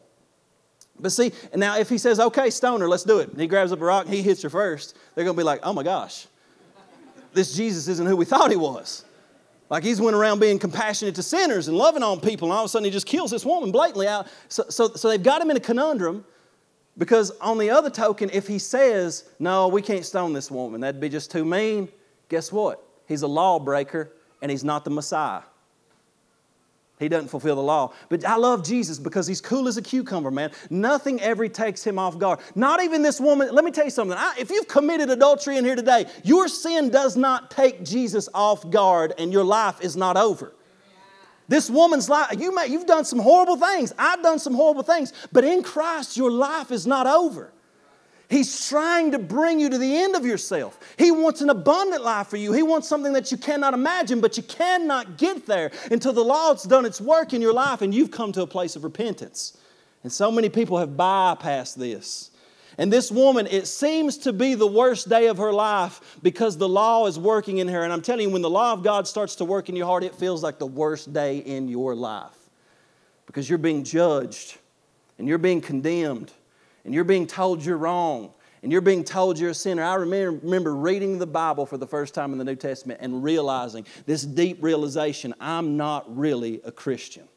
But 0.99 1.11
see, 1.11 1.31
now 1.55 1.77
if 1.77 1.87
he 1.87 1.99
says, 1.99 2.19
okay, 2.19 2.49
stone 2.49 2.81
her, 2.81 2.89
let's 2.89 3.03
do 3.03 3.19
it. 3.19 3.29
And 3.29 3.39
he 3.39 3.45
grabs 3.45 3.71
up 3.71 3.79
a 3.79 3.85
rock 3.85 4.07
he 4.07 4.23
hits 4.23 4.41
her 4.41 4.49
first, 4.49 4.97
they're 5.13 5.23
going 5.23 5.35
to 5.35 5.39
be 5.39 5.43
like, 5.43 5.59
oh 5.61 5.71
my 5.71 5.83
gosh, 5.83 6.25
this 7.31 7.55
Jesus 7.55 7.87
isn't 7.87 8.07
who 8.07 8.17
we 8.17 8.25
thought 8.25 8.49
he 8.49 8.57
was. 8.57 9.05
Like 9.69 9.83
he's 9.83 10.01
went 10.01 10.15
around 10.15 10.39
being 10.39 10.57
compassionate 10.57 11.13
to 11.15 11.23
sinners 11.23 11.67
and 11.67 11.77
loving 11.77 12.01
on 12.01 12.19
people, 12.19 12.47
and 12.47 12.53
all 12.53 12.63
of 12.63 12.65
a 12.65 12.69
sudden 12.69 12.85
he 12.85 12.91
just 12.91 13.05
kills 13.05 13.29
this 13.29 13.45
woman 13.45 13.71
blatantly 13.71 14.07
out. 14.07 14.27
So, 14.47 14.65
so, 14.69 14.87
so 14.95 15.09
they've 15.09 15.21
got 15.21 15.43
him 15.43 15.51
in 15.51 15.57
a 15.57 15.59
conundrum 15.59 16.25
because, 16.97 17.29
on 17.39 17.59
the 17.59 17.69
other 17.69 17.91
token, 17.91 18.31
if 18.33 18.47
he 18.47 18.57
says, 18.57 19.29
No, 19.37 19.67
we 19.67 19.83
can't 19.83 20.03
stone 20.03 20.33
this 20.33 20.49
woman, 20.49 20.81
that'd 20.81 20.99
be 20.99 21.07
just 21.07 21.29
too 21.29 21.45
mean, 21.45 21.87
guess 22.29 22.51
what? 22.51 22.83
He's 23.07 23.23
a 23.23 23.27
lawbreaker 23.27 24.13
and 24.41 24.49
he's 24.49 24.63
not 24.63 24.83
the 24.85 24.91
Messiah. 24.91 25.41
He 26.99 27.07
doesn't 27.07 27.29
fulfill 27.29 27.55
the 27.55 27.61
law. 27.61 27.93
But 28.09 28.25
I 28.25 28.35
love 28.35 28.63
Jesus 28.63 28.99
because 28.99 29.25
he's 29.25 29.39
cool 29.39 29.69
as 29.69 29.77
a 29.77 29.81
cucumber, 29.81 30.31
man. 30.31 30.51
Nothing 30.69 31.21
ever 31.21 31.47
takes 31.47 31.81
him 31.81 31.97
off 31.97 32.19
guard. 32.19 32.39
Not 32.55 32.83
even 32.83 33.01
this 33.01 33.21
woman. 33.21 33.53
Let 33.53 33.63
me 33.63 33.71
tell 33.71 33.85
you 33.85 33.89
something. 33.89 34.17
I, 34.17 34.35
if 34.37 34.51
you've 34.51 34.67
committed 34.67 35.09
adultery 35.09 35.57
in 35.57 35.63
here 35.63 35.77
today, 35.77 36.07
your 36.25 36.49
sin 36.49 36.89
does 36.89 37.15
not 37.15 37.51
take 37.51 37.85
Jesus 37.85 38.27
off 38.33 38.69
guard 38.69 39.13
and 39.17 39.31
your 39.31 39.45
life 39.45 39.79
is 39.81 39.95
not 39.95 40.17
over. 40.17 40.51
This 41.47 41.69
woman's 41.69 42.09
life, 42.09 42.37
you 42.37 42.53
may, 42.53 42.67
you've 42.67 42.85
done 42.85 43.05
some 43.05 43.19
horrible 43.19 43.55
things. 43.55 43.93
I've 43.97 44.21
done 44.21 44.37
some 44.37 44.53
horrible 44.53 44.83
things. 44.83 45.13
But 45.31 45.45
in 45.45 45.63
Christ, 45.63 46.17
your 46.17 46.29
life 46.29 46.69
is 46.69 46.85
not 46.85 47.07
over. 47.07 47.51
He's 48.29 48.69
trying 48.69 49.11
to 49.13 49.19
bring 49.19 49.59
you 49.59 49.71
to 49.71 49.77
the 49.79 49.97
end 49.97 50.15
of 50.15 50.23
yourself. 50.23 50.79
He 50.97 51.09
wants 51.09 51.41
an 51.41 51.49
abundant 51.49 52.03
life 52.03 52.27
for 52.27 52.37
you. 52.37 52.53
He 52.53 52.61
wants 52.61 52.87
something 52.87 53.13
that 53.13 53.31
you 53.31 53.37
cannot 53.37 53.73
imagine, 53.73 54.21
but 54.21 54.37
you 54.37 54.43
cannot 54.43 55.17
get 55.17 55.47
there 55.47 55.71
until 55.89 56.13
the 56.13 56.23
Lord's 56.23 56.63
done 56.63 56.85
its 56.85 57.01
work 57.01 57.33
in 57.33 57.41
your 57.41 57.53
life 57.53 57.81
and 57.81 57.93
you've 57.93 58.11
come 58.11 58.31
to 58.33 58.43
a 58.43 58.47
place 58.47 58.75
of 58.75 58.83
repentance. 58.83 59.57
And 60.03 60.13
so 60.13 60.31
many 60.31 60.47
people 60.47 60.77
have 60.77 60.89
bypassed 60.89 61.75
this. 61.75 62.29
And 62.77 62.93
this 62.93 63.11
woman, 63.11 63.47
it 63.47 63.67
seems 63.67 64.19
to 64.19 64.31
be 64.31 64.53
the 64.53 64.67
worst 64.67 65.09
day 65.09 65.25
of 65.25 65.37
her 65.37 65.51
life 65.51 65.99
because 66.21 66.55
the 66.55 66.69
law 66.69 67.07
is 67.07 67.17
working 67.17 67.57
in 67.57 67.67
her. 67.67 67.83
And 67.83 67.91
I'm 67.91 68.01
telling 68.01 68.27
you, 68.27 68.29
when 68.29 68.43
the 68.43 68.49
law 68.49 68.73
of 68.73 68.83
God 68.83 69.07
starts 69.07 69.35
to 69.37 69.45
work 69.45 69.69
in 69.69 69.75
your 69.75 69.87
heart, 69.87 70.03
it 70.03 70.13
feels 70.13 70.43
like 70.43 70.59
the 70.59 70.67
worst 70.67 71.11
day 71.11 71.39
in 71.39 71.67
your 71.67 71.95
life 71.95 72.37
because 73.25 73.49
you're 73.49 73.57
being 73.57 73.83
judged 73.83 74.59
and 75.17 75.27
you're 75.27 75.39
being 75.39 75.61
condemned 75.61 76.31
and 76.89 76.95
you're 76.95 77.03
being 77.03 77.27
told 77.27 77.63
you're 77.63 77.77
wrong 77.77 78.33
and 78.63 78.71
you're 78.71 78.81
being 78.81 79.03
told 79.03 79.37
you're 79.37 79.51
a 79.51 79.53
sinner. 79.53 79.83
I 79.83 79.93
remember, 79.93 80.75
reading 80.75 81.19
the 81.19 81.27
Bible 81.27 81.67
for 81.67 81.77
the 81.77 81.85
first 81.85 82.15
time 82.15 82.31
in 82.31 82.39
the 82.39 82.43
New 82.43 82.55
Testament 82.55 82.99
and 83.03 83.23
realizing 83.23 83.85
this 84.07 84.23
deep 84.23 84.57
realization 84.63 85.35
I'm 85.39 85.77
not 85.77 86.17
really 86.17 86.61
a 86.65 86.71
Christian. 86.71 87.27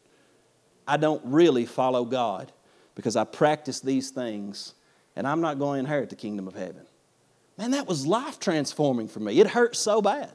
I 0.88 0.96
don't 0.96 1.20
really 1.26 1.66
follow 1.66 2.06
God 2.06 2.50
because 2.94 3.14
I 3.14 3.24
practice 3.24 3.80
these 3.80 4.08
things 4.08 4.72
and 5.16 5.26
I'm 5.26 5.42
not 5.42 5.58
going 5.58 5.76
to 5.76 5.80
inherit 5.80 6.08
the 6.08 6.16
kingdom 6.16 6.48
of 6.48 6.54
heaven. 6.54 6.86
Man, 7.58 7.72
that 7.72 7.86
was 7.86 8.06
life 8.06 8.40
transforming 8.40 9.06
for 9.06 9.20
me. 9.20 9.38
It 9.38 9.48
hurt 9.48 9.76
so 9.76 10.00
bad. 10.00 10.32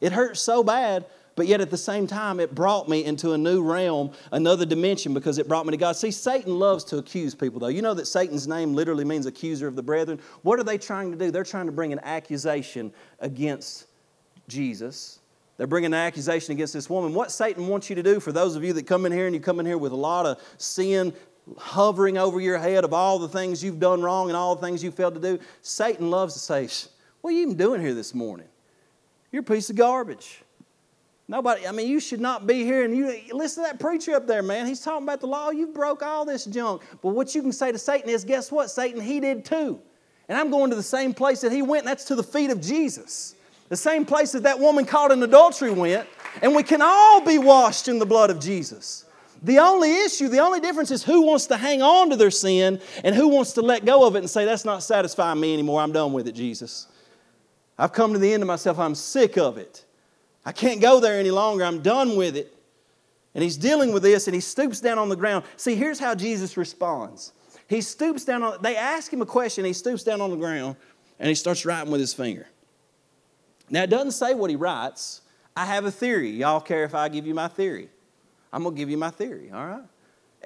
It 0.00 0.12
hurt 0.12 0.38
so 0.38 0.64
bad, 0.64 1.04
but 1.36 1.46
yet 1.46 1.60
at 1.60 1.70
the 1.70 1.76
same 1.76 2.06
time, 2.06 2.40
it 2.40 2.54
brought 2.54 2.88
me 2.88 3.04
into 3.04 3.32
a 3.32 3.38
new 3.38 3.62
realm, 3.62 4.10
another 4.32 4.64
dimension, 4.64 5.12
because 5.12 5.36
it 5.36 5.46
brought 5.46 5.66
me 5.66 5.70
to 5.70 5.76
God. 5.76 5.94
See, 5.94 6.10
Satan 6.10 6.58
loves 6.58 6.82
to 6.84 6.96
accuse 6.96 7.34
people, 7.34 7.60
though. 7.60 7.68
You 7.68 7.82
know 7.82 7.92
that 7.92 8.06
Satan's 8.06 8.48
name 8.48 8.74
literally 8.74 9.04
means 9.04 9.26
accuser 9.26 9.68
of 9.68 9.76
the 9.76 9.82
brethren. 9.82 10.18
What 10.42 10.58
are 10.58 10.64
they 10.64 10.78
trying 10.78 11.12
to 11.12 11.18
do? 11.18 11.30
They're 11.30 11.44
trying 11.44 11.66
to 11.66 11.72
bring 11.72 11.92
an 11.92 12.00
accusation 12.02 12.90
against 13.20 13.86
Jesus. 14.48 15.18
They're 15.58 15.66
bringing 15.66 15.88
an 15.88 15.94
accusation 15.94 16.52
against 16.52 16.72
this 16.72 16.88
woman. 16.88 17.12
What 17.12 17.30
Satan 17.30 17.68
wants 17.68 17.90
you 17.90 17.96
to 17.96 18.02
do, 18.02 18.18
for 18.18 18.32
those 18.32 18.56
of 18.56 18.64
you 18.64 18.72
that 18.72 18.86
come 18.86 19.04
in 19.04 19.12
here 19.12 19.26
and 19.26 19.34
you 19.34 19.40
come 19.40 19.60
in 19.60 19.66
here 19.66 19.78
with 19.78 19.92
a 19.92 19.96
lot 19.96 20.24
of 20.24 20.40
sin, 20.56 21.12
hovering 21.58 22.16
over 22.16 22.40
your 22.40 22.58
head 22.58 22.82
of 22.82 22.94
all 22.94 23.18
the 23.18 23.28
things 23.28 23.62
you've 23.62 23.78
done 23.78 24.00
wrong 24.00 24.28
and 24.28 24.36
all 24.36 24.56
the 24.56 24.66
things 24.66 24.82
you 24.82 24.90
failed 24.90 25.14
to 25.14 25.20
do, 25.20 25.38
Satan 25.60 26.10
loves 26.10 26.32
to 26.32 26.40
say, 26.40 26.66
What 27.20 27.30
are 27.30 27.32
you 27.34 27.42
even 27.42 27.56
doing 27.56 27.82
here 27.82 27.94
this 27.94 28.14
morning? 28.14 28.48
You're 29.32 29.42
a 29.42 29.44
piece 29.44 29.68
of 29.68 29.76
garbage. 29.76 30.42
Nobody, 31.28 31.66
I 31.66 31.72
mean, 31.72 31.88
you 31.88 31.98
should 31.98 32.20
not 32.20 32.46
be 32.46 32.64
here. 32.64 32.84
And 32.84 32.96
you 32.96 33.20
listen 33.32 33.64
to 33.64 33.70
that 33.70 33.80
preacher 33.80 34.14
up 34.14 34.26
there, 34.26 34.42
man. 34.42 34.66
He's 34.66 34.80
talking 34.80 35.02
about 35.02 35.20
the 35.20 35.26
law. 35.26 35.50
You 35.50 35.66
broke 35.66 36.02
all 36.02 36.24
this 36.24 36.44
junk. 36.44 36.82
But 37.02 37.08
what 37.10 37.34
you 37.34 37.42
can 37.42 37.52
say 37.52 37.72
to 37.72 37.78
Satan 37.78 38.08
is, 38.08 38.24
guess 38.24 38.52
what, 38.52 38.70
Satan? 38.70 39.00
He 39.00 39.18
did 39.18 39.44
too. 39.44 39.80
And 40.28 40.38
I'm 40.38 40.50
going 40.50 40.70
to 40.70 40.76
the 40.76 40.82
same 40.82 41.14
place 41.14 41.40
that 41.40 41.52
he 41.52 41.62
went, 41.62 41.84
that's 41.84 42.04
to 42.04 42.14
the 42.14 42.22
feet 42.22 42.50
of 42.50 42.60
Jesus. 42.60 43.34
The 43.68 43.76
same 43.76 44.04
place 44.04 44.32
that 44.32 44.44
that 44.44 44.60
woman 44.60 44.84
caught 44.84 45.10
in 45.10 45.22
adultery 45.22 45.72
went. 45.72 46.08
And 46.42 46.54
we 46.54 46.62
can 46.62 46.80
all 46.82 47.20
be 47.20 47.38
washed 47.38 47.88
in 47.88 47.98
the 47.98 48.06
blood 48.06 48.30
of 48.30 48.38
Jesus. 48.38 49.04
The 49.42 49.58
only 49.58 50.04
issue, 50.04 50.28
the 50.28 50.38
only 50.38 50.60
difference 50.60 50.90
is 50.90 51.02
who 51.02 51.22
wants 51.22 51.46
to 51.46 51.56
hang 51.56 51.82
on 51.82 52.10
to 52.10 52.16
their 52.16 52.30
sin 52.30 52.80
and 53.04 53.14
who 53.14 53.28
wants 53.28 53.52
to 53.54 53.62
let 53.62 53.84
go 53.84 54.06
of 54.06 54.16
it 54.16 54.20
and 54.20 54.30
say, 54.30 54.44
That's 54.44 54.64
not 54.64 54.82
satisfying 54.82 55.40
me 55.40 55.52
anymore. 55.52 55.80
I'm 55.80 55.92
done 55.92 56.12
with 56.12 56.26
it, 56.26 56.32
Jesus. 56.32 56.86
I've 57.78 57.92
come 57.92 58.12
to 58.12 58.18
the 58.18 58.32
end 58.32 58.42
of 58.42 58.46
myself. 58.46 58.78
I'm 58.78 58.94
sick 58.94 59.36
of 59.36 59.58
it. 59.58 59.85
I 60.46 60.52
can't 60.52 60.80
go 60.80 61.00
there 61.00 61.18
any 61.18 61.32
longer. 61.32 61.64
I'm 61.64 61.82
done 61.82 62.16
with 62.16 62.36
it. 62.36 62.54
And 63.34 63.42
he's 63.42 63.56
dealing 63.56 63.92
with 63.92 64.02
this 64.02 64.28
and 64.28 64.34
he 64.34 64.40
stoops 64.40 64.80
down 64.80 64.96
on 64.96 65.08
the 65.10 65.16
ground. 65.16 65.44
See, 65.56 65.74
here's 65.74 65.98
how 65.98 66.14
Jesus 66.14 66.56
responds. 66.56 67.32
He 67.68 67.80
stoops 67.80 68.24
down 68.24 68.44
on, 68.44 68.62
they 68.62 68.76
ask 68.76 69.12
him 69.12 69.20
a 69.20 69.26
question, 69.26 69.64
he 69.64 69.72
stoops 69.72 70.04
down 70.04 70.20
on 70.20 70.30
the 70.30 70.36
ground 70.36 70.76
and 71.18 71.28
he 71.28 71.34
starts 71.34 71.66
writing 71.66 71.90
with 71.90 72.00
his 72.00 72.14
finger. 72.14 72.46
Now, 73.68 73.82
it 73.82 73.90
doesn't 73.90 74.12
say 74.12 74.34
what 74.34 74.48
he 74.48 74.56
writes. 74.56 75.22
I 75.56 75.66
have 75.66 75.84
a 75.84 75.90
theory. 75.90 76.30
Y'all 76.30 76.60
care 76.60 76.84
if 76.84 76.94
I 76.94 77.08
give 77.08 77.26
you 77.26 77.34
my 77.34 77.48
theory? 77.48 77.88
I'm 78.52 78.62
going 78.62 78.74
to 78.74 78.78
give 78.78 78.88
you 78.88 78.96
my 78.96 79.10
theory, 79.10 79.50
all 79.52 79.66
right? 79.66 79.82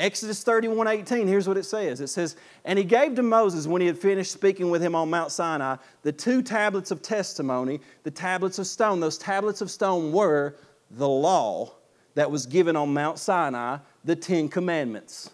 Exodus 0.01 0.43
31 0.43 0.89
18, 0.89 1.29
here's 1.29 1.47
what 1.47 1.59
it 1.59 1.65
says. 1.65 2.01
It 2.01 2.09
says, 2.09 2.35
And 2.65 2.79
he 2.79 2.85
gave 2.85 3.15
to 3.17 3.23
Moses, 3.23 3.67
when 3.67 3.83
he 3.83 3.87
had 3.87 3.99
finished 3.99 4.33
speaking 4.33 4.71
with 4.71 4.83
him 4.83 4.95
on 4.95 5.11
Mount 5.11 5.31
Sinai, 5.31 5.77
the 6.03 6.11
two 6.11 6.43
tablets 6.43 6.91
of 6.91 7.03
testimony, 7.03 7.81
the 8.03 8.11
tablets 8.11 8.59
of 8.59 8.67
stone. 8.67 8.99
Those 8.99 9.19
tablets 9.19 9.61
of 9.61 9.71
stone 9.71 10.11
were 10.11 10.57
the 10.91 11.09
law 11.09 11.75
that 12.15 12.31
was 12.31 12.47
given 12.47 12.77
on 12.77 12.95
Mount 12.95 13.19
Sinai, 13.19 13.77
the 14.05 14.17
Ten 14.17 14.49
Commandments. 14.49 15.31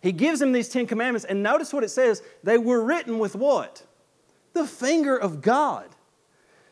He 0.00 0.12
gives 0.12 0.40
him 0.40 0.50
these 0.50 0.70
Ten 0.70 0.86
Commandments, 0.86 1.26
and 1.26 1.42
notice 1.42 1.74
what 1.74 1.84
it 1.84 1.90
says. 1.90 2.22
They 2.42 2.56
were 2.56 2.82
written 2.82 3.18
with 3.18 3.36
what? 3.36 3.82
The 4.54 4.66
finger 4.66 5.16
of 5.16 5.42
God. 5.42 5.88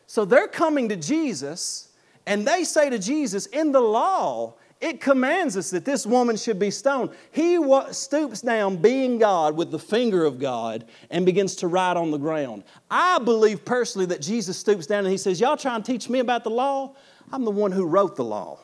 So 0.07 0.25
they're 0.25 0.47
coming 0.47 0.89
to 0.89 0.95
Jesus, 0.95 1.89
and 2.25 2.47
they 2.47 2.63
say 2.63 2.89
to 2.89 2.97
Jesus, 2.97 3.45
In 3.47 3.71
the 3.71 3.81
law, 3.81 4.55
it 4.81 4.99
commands 4.99 5.55
us 5.55 5.69
that 5.71 5.85
this 5.85 6.05
woman 6.05 6.35
should 6.35 6.59
be 6.59 6.69
stoned. 6.69 7.11
He 7.31 7.57
stoops 7.91 8.41
down, 8.41 8.77
being 8.77 9.17
God, 9.17 9.55
with 9.55 9.71
the 9.71 9.79
finger 9.79 10.25
of 10.25 10.37
God, 10.37 10.85
and 11.09 11.25
begins 11.25 11.55
to 11.57 11.67
write 11.67 11.97
on 11.97 12.11
the 12.11 12.17
ground. 12.17 12.63
I 12.91 13.19
believe 13.19 13.63
personally 13.63 14.05
that 14.07 14.21
Jesus 14.21 14.57
stoops 14.57 14.85
down 14.85 14.99
and 14.99 15.11
he 15.11 15.17
says, 15.17 15.39
Y'all 15.39 15.57
trying 15.57 15.81
to 15.81 15.91
teach 15.91 16.09
me 16.09 16.19
about 16.19 16.43
the 16.43 16.49
law? 16.49 16.95
I'm 17.31 17.45
the 17.45 17.51
one 17.51 17.71
who 17.71 17.85
wrote 17.85 18.15
the 18.15 18.25
law. 18.25 18.59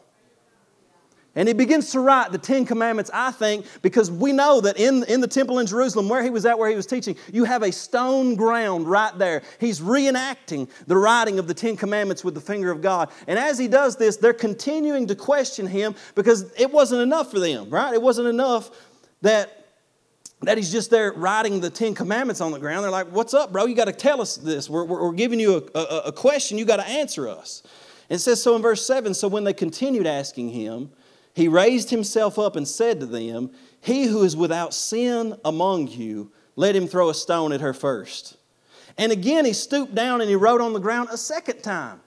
And 1.34 1.48
he 1.48 1.54
begins 1.54 1.92
to 1.92 2.02
write 2.02 2.34
the 2.34 2.38
Ten 2.38 2.66
Commandments, 2.66 3.10
I 3.14 3.32
think, 3.32 3.66
because 3.82 4.12
we 4.12 4.34
know 4.34 4.60
that 4.62 4.78
in, 4.78 5.06
in 5.06 5.22
the 5.22 5.28
temple 5.28 5.60
in 5.60 5.66
Jerusalem, 5.66 6.10
where 6.10 6.22
he 6.22 6.30
was 6.30 6.46
at, 6.46 6.60
where 6.60 6.70
he 6.70 6.76
was 6.76 6.86
teaching, 6.86 7.16
you 7.32 7.46
have 7.46 7.64
a 7.64 7.72
stone 7.72 8.36
ground 8.36 8.86
right 8.86 9.18
there. 9.18 9.42
He's 9.58 9.80
reenacting 9.80 10.70
the 10.88 10.98
writing 10.98 11.40
of 11.40 11.48
the 11.48 11.54
Ten 11.54 11.78
Commandments 11.78 12.26
with 12.26 12.34
the 12.34 12.42
finger 12.42 12.70
of 12.70 12.82
God. 12.82 13.10
And 13.28 13.40
as 13.40 13.58
he 13.58 13.70
does 13.70 13.96
this, 13.96 14.18
they're 14.18 14.34
continuing 14.34 15.08
to 15.08 15.16
question 15.16 15.68
him 15.68 15.96
because 16.16 16.52
it 16.60 16.70
wasn't 16.70 17.02
enough 17.02 17.32
for 17.32 17.40
them, 17.40 17.70
right? 17.70 17.94
It 17.94 18.02
wasn't 18.02 18.28
enough 18.28 18.70
that 19.22 19.58
that 20.44 20.58
he's 20.58 20.72
just 20.72 20.90
there 20.90 21.14
writing 21.14 21.62
the 21.62 21.70
Ten 21.70 21.94
Commandments 21.94 22.42
on 22.42 22.52
the 22.52 22.58
ground. 22.58 22.84
They're 22.84 22.92
like, 22.92 23.08
What's 23.08 23.34
up, 23.34 23.52
bro? 23.52 23.66
You 23.66 23.76
got 23.76 23.86
to 23.86 23.94
tell 23.94 24.22
us 24.22 24.36
this. 24.38 24.70
We're, 24.70 24.84
we're, 24.84 25.04
we're 25.04 25.14
giving 25.14 25.40
you 25.40 25.70
a, 25.76 25.80
a, 25.80 25.98
a 26.08 26.12
question. 26.12 26.58
You 26.58 26.66
got 26.66 26.78
to 26.78 26.88
answer 26.88 27.30
us. 27.30 27.64
It 28.10 28.18
says 28.18 28.42
so 28.42 28.56
in 28.56 28.62
verse 28.62 28.86
7 28.86 29.14
So 29.14 29.28
when 29.28 29.44
they 29.44 29.54
continued 29.54 30.08
asking 30.08 30.50
him, 30.50 30.92
he 31.34 31.48
raised 31.48 31.90
himself 31.90 32.38
up 32.38 32.56
and 32.56 32.68
said 32.68 33.00
to 33.00 33.06
them, 33.06 33.52
He 33.80 34.06
who 34.06 34.24
is 34.24 34.36
without 34.36 34.74
sin 34.74 35.36
among 35.46 35.88
you, 35.88 36.32
let 36.56 36.76
him 36.76 36.88
throw 36.88 37.10
a 37.10 37.14
stone 37.14 37.52
at 37.52 37.62
her 37.62 37.74
first. 37.74 38.38
And 38.98 39.12
again 39.12 39.46
he 39.46 39.54
stooped 39.54 39.96
down 39.96 40.22
and 40.22 40.30
he 40.30 40.36
wrote 40.36 40.62
on 40.62 40.74
the 40.74 40.80
ground 40.80 41.10
a 41.12 41.18
second 41.18 41.62
time. 41.62 42.02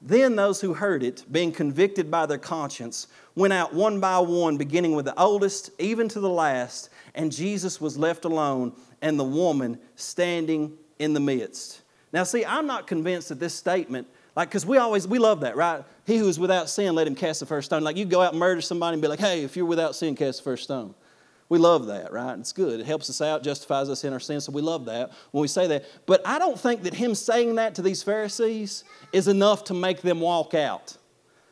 Then 0.00 0.34
those 0.34 0.60
who 0.60 0.74
heard 0.74 1.04
it, 1.04 1.24
being 1.30 1.52
convicted 1.52 2.10
by 2.10 2.26
their 2.26 2.38
conscience, 2.38 3.06
went 3.36 3.52
out 3.52 3.72
one 3.72 4.00
by 4.00 4.18
one, 4.18 4.56
beginning 4.56 4.96
with 4.96 5.04
the 5.04 5.18
oldest, 5.20 5.70
even 5.78 6.08
to 6.08 6.20
the 6.20 6.28
last, 6.28 6.90
and 7.14 7.30
Jesus 7.30 7.80
was 7.80 7.96
left 7.96 8.24
alone, 8.24 8.72
and 9.00 9.18
the 9.18 9.24
woman 9.24 9.78
standing 9.94 10.76
in 10.98 11.12
the 11.12 11.20
midst. 11.20 11.82
Now, 12.12 12.24
see, 12.24 12.44
I'm 12.44 12.66
not 12.66 12.88
convinced 12.88 13.28
that 13.28 13.38
this 13.38 13.54
statement 13.54 14.08
like, 14.34 14.48
because 14.48 14.64
we 14.64 14.78
always, 14.78 15.06
we 15.06 15.18
love 15.18 15.40
that, 15.40 15.56
right? 15.56 15.84
He 16.06 16.18
who 16.18 16.28
is 16.28 16.38
without 16.38 16.68
sin, 16.68 16.94
let 16.94 17.06
him 17.06 17.14
cast 17.14 17.40
the 17.40 17.46
first 17.46 17.66
stone. 17.66 17.82
Like, 17.82 17.96
you 17.96 18.04
go 18.04 18.22
out 18.22 18.32
and 18.32 18.40
murder 18.40 18.60
somebody 18.60 18.94
and 18.94 19.02
be 19.02 19.08
like, 19.08 19.20
hey, 19.20 19.44
if 19.44 19.56
you're 19.56 19.66
without 19.66 19.94
sin, 19.94 20.16
cast 20.16 20.38
the 20.38 20.44
first 20.44 20.64
stone. 20.64 20.94
We 21.48 21.58
love 21.58 21.86
that, 21.88 22.12
right? 22.12 22.38
It's 22.38 22.52
good. 22.52 22.80
It 22.80 22.86
helps 22.86 23.10
us 23.10 23.20
out, 23.20 23.42
justifies 23.42 23.90
us 23.90 24.04
in 24.04 24.12
our 24.12 24.20
sin, 24.20 24.40
so 24.40 24.52
we 24.52 24.62
love 24.62 24.86
that 24.86 25.12
when 25.32 25.42
we 25.42 25.48
say 25.48 25.66
that. 25.66 25.84
But 26.06 26.26
I 26.26 26.38
don't 26.38 26.58
think 26.58 26.82
that 26.84 26.94
him 26.94 27.14
saying 27.14 27.56
that 27.56 27.74
to 27.74 27.82
these 27.82 28.02
Pharisees 28.02 28.84
is 29.12 29.28
enough 29.28 29.64
to 29.64 29.74
make 29.74 30.00
them 30.00 30.20
walk 30.20 30.54
out. 30.54 30.96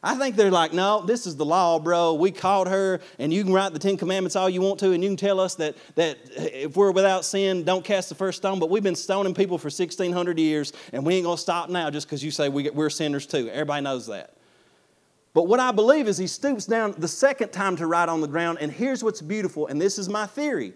I 0.02 0.14
think 0.14 0.36
they're 0.36 0.50
like, 0.50 0.72
no, 0.72 1.04
this 1.04 1.26
is 1.26 1.36
the 1.36 1.44
law, 1.44 1.78
bro. 1.78 2.14
We 2.14 2.30
caught 2.30 2.66
her, 2.68 3.00
and 3.18 3.30
you 3.34 3.44
can 3.44 3.52
write 3.52 3.74
the 3.74 3.78
Ten 3.78 3.98
Commandments 3.98 4.34
all 4.34 4.48
you 4.48 4.62
want 4.62 4.80
to, 4.80 4.92
and 4.92 5.02
you 5.04 5.10
can 5.10 5.18
tell 5.18 5.38
us 5.38 5.56
that, 5.56 5.76
that 5.96 6.16
if 6.34 6.74
we're 6.74 6.92
without 6.92 7.26
sin, 7.26 7.64
don't 7.64 7.84
cast 7.84 8.08
the 8.08 8.14
first 8.14 8.38
stone. 8.38 8.58
But 8.58 8.70
we've 8.70 8.82
been 8.82 8.94
stoning 8.94 9.34
people 9.34 9.58
for 9.58 9.66
1,600 9.66 10.38
years, 10.38 10.72
and 10.94 11.04
we 11.04 11.16
ain't 11.16 11.24
going 11.24 11.36
to 11.36 11.42
stop 11.42 11.68
now 11.68 11.90
just 11.90 12.06
because 12.06 12.24
you 12.24 12.30
say 12.30 12.48
we, 12.48 12.70
we're 12.70 12.88
sinners 12.88 13.26
too. 13.26 13.50
Everybody 13.50 13.84
knows 13.84 14.06
that. 14.06 14.34
But 15.32 15.44
what 15.46 15.60
I 15.60 15.70
believe 15.70 16.08
is 16.08 16.18
he 16.18 16.26
stoops 16.26 16.66
down 16.66 16.94
the 16.98 17.08
second 17.08 17.52
time 17.52 17.76
to 17.76 17.86
write 17.86 18.08
on 18.08 18.20
the 18.20 18.28
ground, 18.28 18.58
and 18.60 18.70
here's 18.70 19.04
what's 19.04 19.22
beautiful, 19.22 19.68
and 19.68 19.80
this 19.80 19.98
is 19.98 20.08
my 20.08 20.26
theory. 20.26 20.72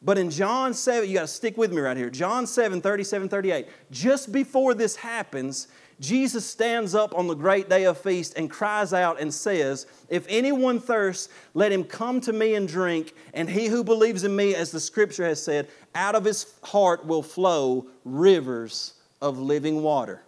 But 0.00 0.18
in 0.18 0.30
John 0.30 0.74
7, 0.74 1.08
you 1.08 1.16
got 1.16 1.22
to 1.22 1.26
stick 1.26 1.56
with 1.56 1.72
me 1.72 1.80
right 1.80 1.96
here. 1.96 2.08
John 2.08 2.46
7, 2.46 2.80
37, 2.80 3.28
38. 3.28 3.66
Just 3.90 4.30
before 4.30 4.74
this 4.74 4.94
happens, 4.94 5.66
Jesus 5.98 6.46
stands 6.46 6.94
up 6.94 7.16
on 7.16 7.26
the 7.26 7.34
great 7.34 7.68
day 7.68 7.84
of 7.84 7.98
feast 7.98 8.34
and 8.36 8.48
cries 8.48 8.92
out 8.92 9.20
and 9.20 9.34
says, 9.34 9.86
If 10.08 10.24
anyone 10.28 10.78
thirsts, 10.78 11.28
let 11.54 11.72
him 11.72 11.82
come 11.82 12.20
to 12.20 12.32
me 12.32 12.54
and 12.54 12.68
drink, 12.68 13.14
and 13.34 13.50
he 13.50 13.66
who 13.66 13.82
believes 13.82 14.22
in 14.22 14.36
me, 14.36 14.54
as 14.54 14.70
the 14.70 14.78
scripture 14.78 15.24
has 15.24 15.42
said, 15.42 15.68
out 15.96 16.14
of 16.14 16.24
his 16.24 16.54
heart 16.62 17.04
will 17.04 17.22
flow 17.22 17.86
rivers 18.04 18.94
of 19.20 19.40
living 19.40 19.82
water. 19.82 20.22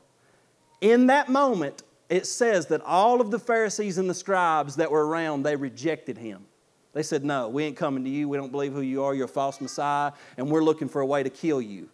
In 0.80 1.06
that 1.06 1.28
moment, 1.28 1.84
it 2.10 2.26
says 2.26 2.66
that 2.66 2.82
all 2.82 3.20
of 3.20 3.30
the 3.30 3.38
Pharisees 3.38 3.96
and 3.96 4.10
the 4.10 4.14
scribes 4.14 4.76
that 4.76 4.90
were 4.90 5.06
around, 5.06 5.44
they 5.44 5.56
rejected 5.56 6.18
him. 6.18 6.44
They 6.92 7.04
said, 7.04 7.24
No, 7.24 7.48
we 7.48 7.64
ain't 7.64 7.76
coming 7.76 8.04
to 8.04 8.10
you. 8.10 8.28
We 8.28 8.36
don't 8.36 8.50
believe 8.50 8.72
who 8.72 8.80
you 8.80 9.04
are. 9.04 9.14
You're 9.14 9.26
a 9.26 9.28
false 9.28 9.60
Messiah, 9.60 10.12
and 10.36 10.50
we're 10.50 10.64
looking 10.64 10.88
for 10.88 11.00
a 11.00 11.06
way 11.06 11.22
to 11.22 11.30
kill 11.30 11.62
you. 11.62 11.88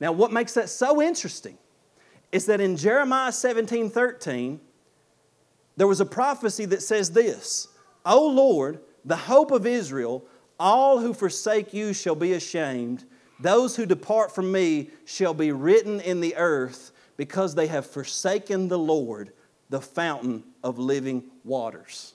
Now, 0.00 0.12
what 0.12 0.32
makes 0.32 0.54
that 0.54 0.70
so 0.70 1.02
interesting 1.02 1.58
is 2.32 2.46
that 2.46 2.60
in 2.60 2.76
Jeremiah 2.76 3.32
17 3.32 3.90
13, 3.90 4.60
there 5.76 5.86
was 5.86 6.00
a 6.00 6.06
prophecy 6.06 6.64
that 6.66 6.82
says 6.82 7.10
this 7.10 7.68
O 8.04 8.26
Lord, 8.26 8.80
the 9.04 9.16
hope 9.16 9.50
of 9.50 9.66
Israel, 9.66 10.24
all 10.58 11.00
who 11.00 11.12
forsake 11.12 11.74
you 11.74 11.92
shall 11.92 12.14
be 12.14 12.32
ashamed. 12.32 13.04
Those 13.40 13.76
who 13.76 13.86
depart 13.86 14.34
from 14.34 14.52
me 14.52 14.90
shall 15.06 15.32
be 15.32 15.52
written 15.52 16.00
in 16.00 16.20
the 16.20 16.36
earth 16.36 16.92
because 17.16 17.54
they 17.54 17.66
have 17.66 17.86
forsaken 17.86 18.68
the 18.68 18.78
Lord, 18.78 19.32
the 19.70 19.80
fountain 19.80 20.44
of 20.62 20.78
living 20.78 21.24
waters. 21.44 22.14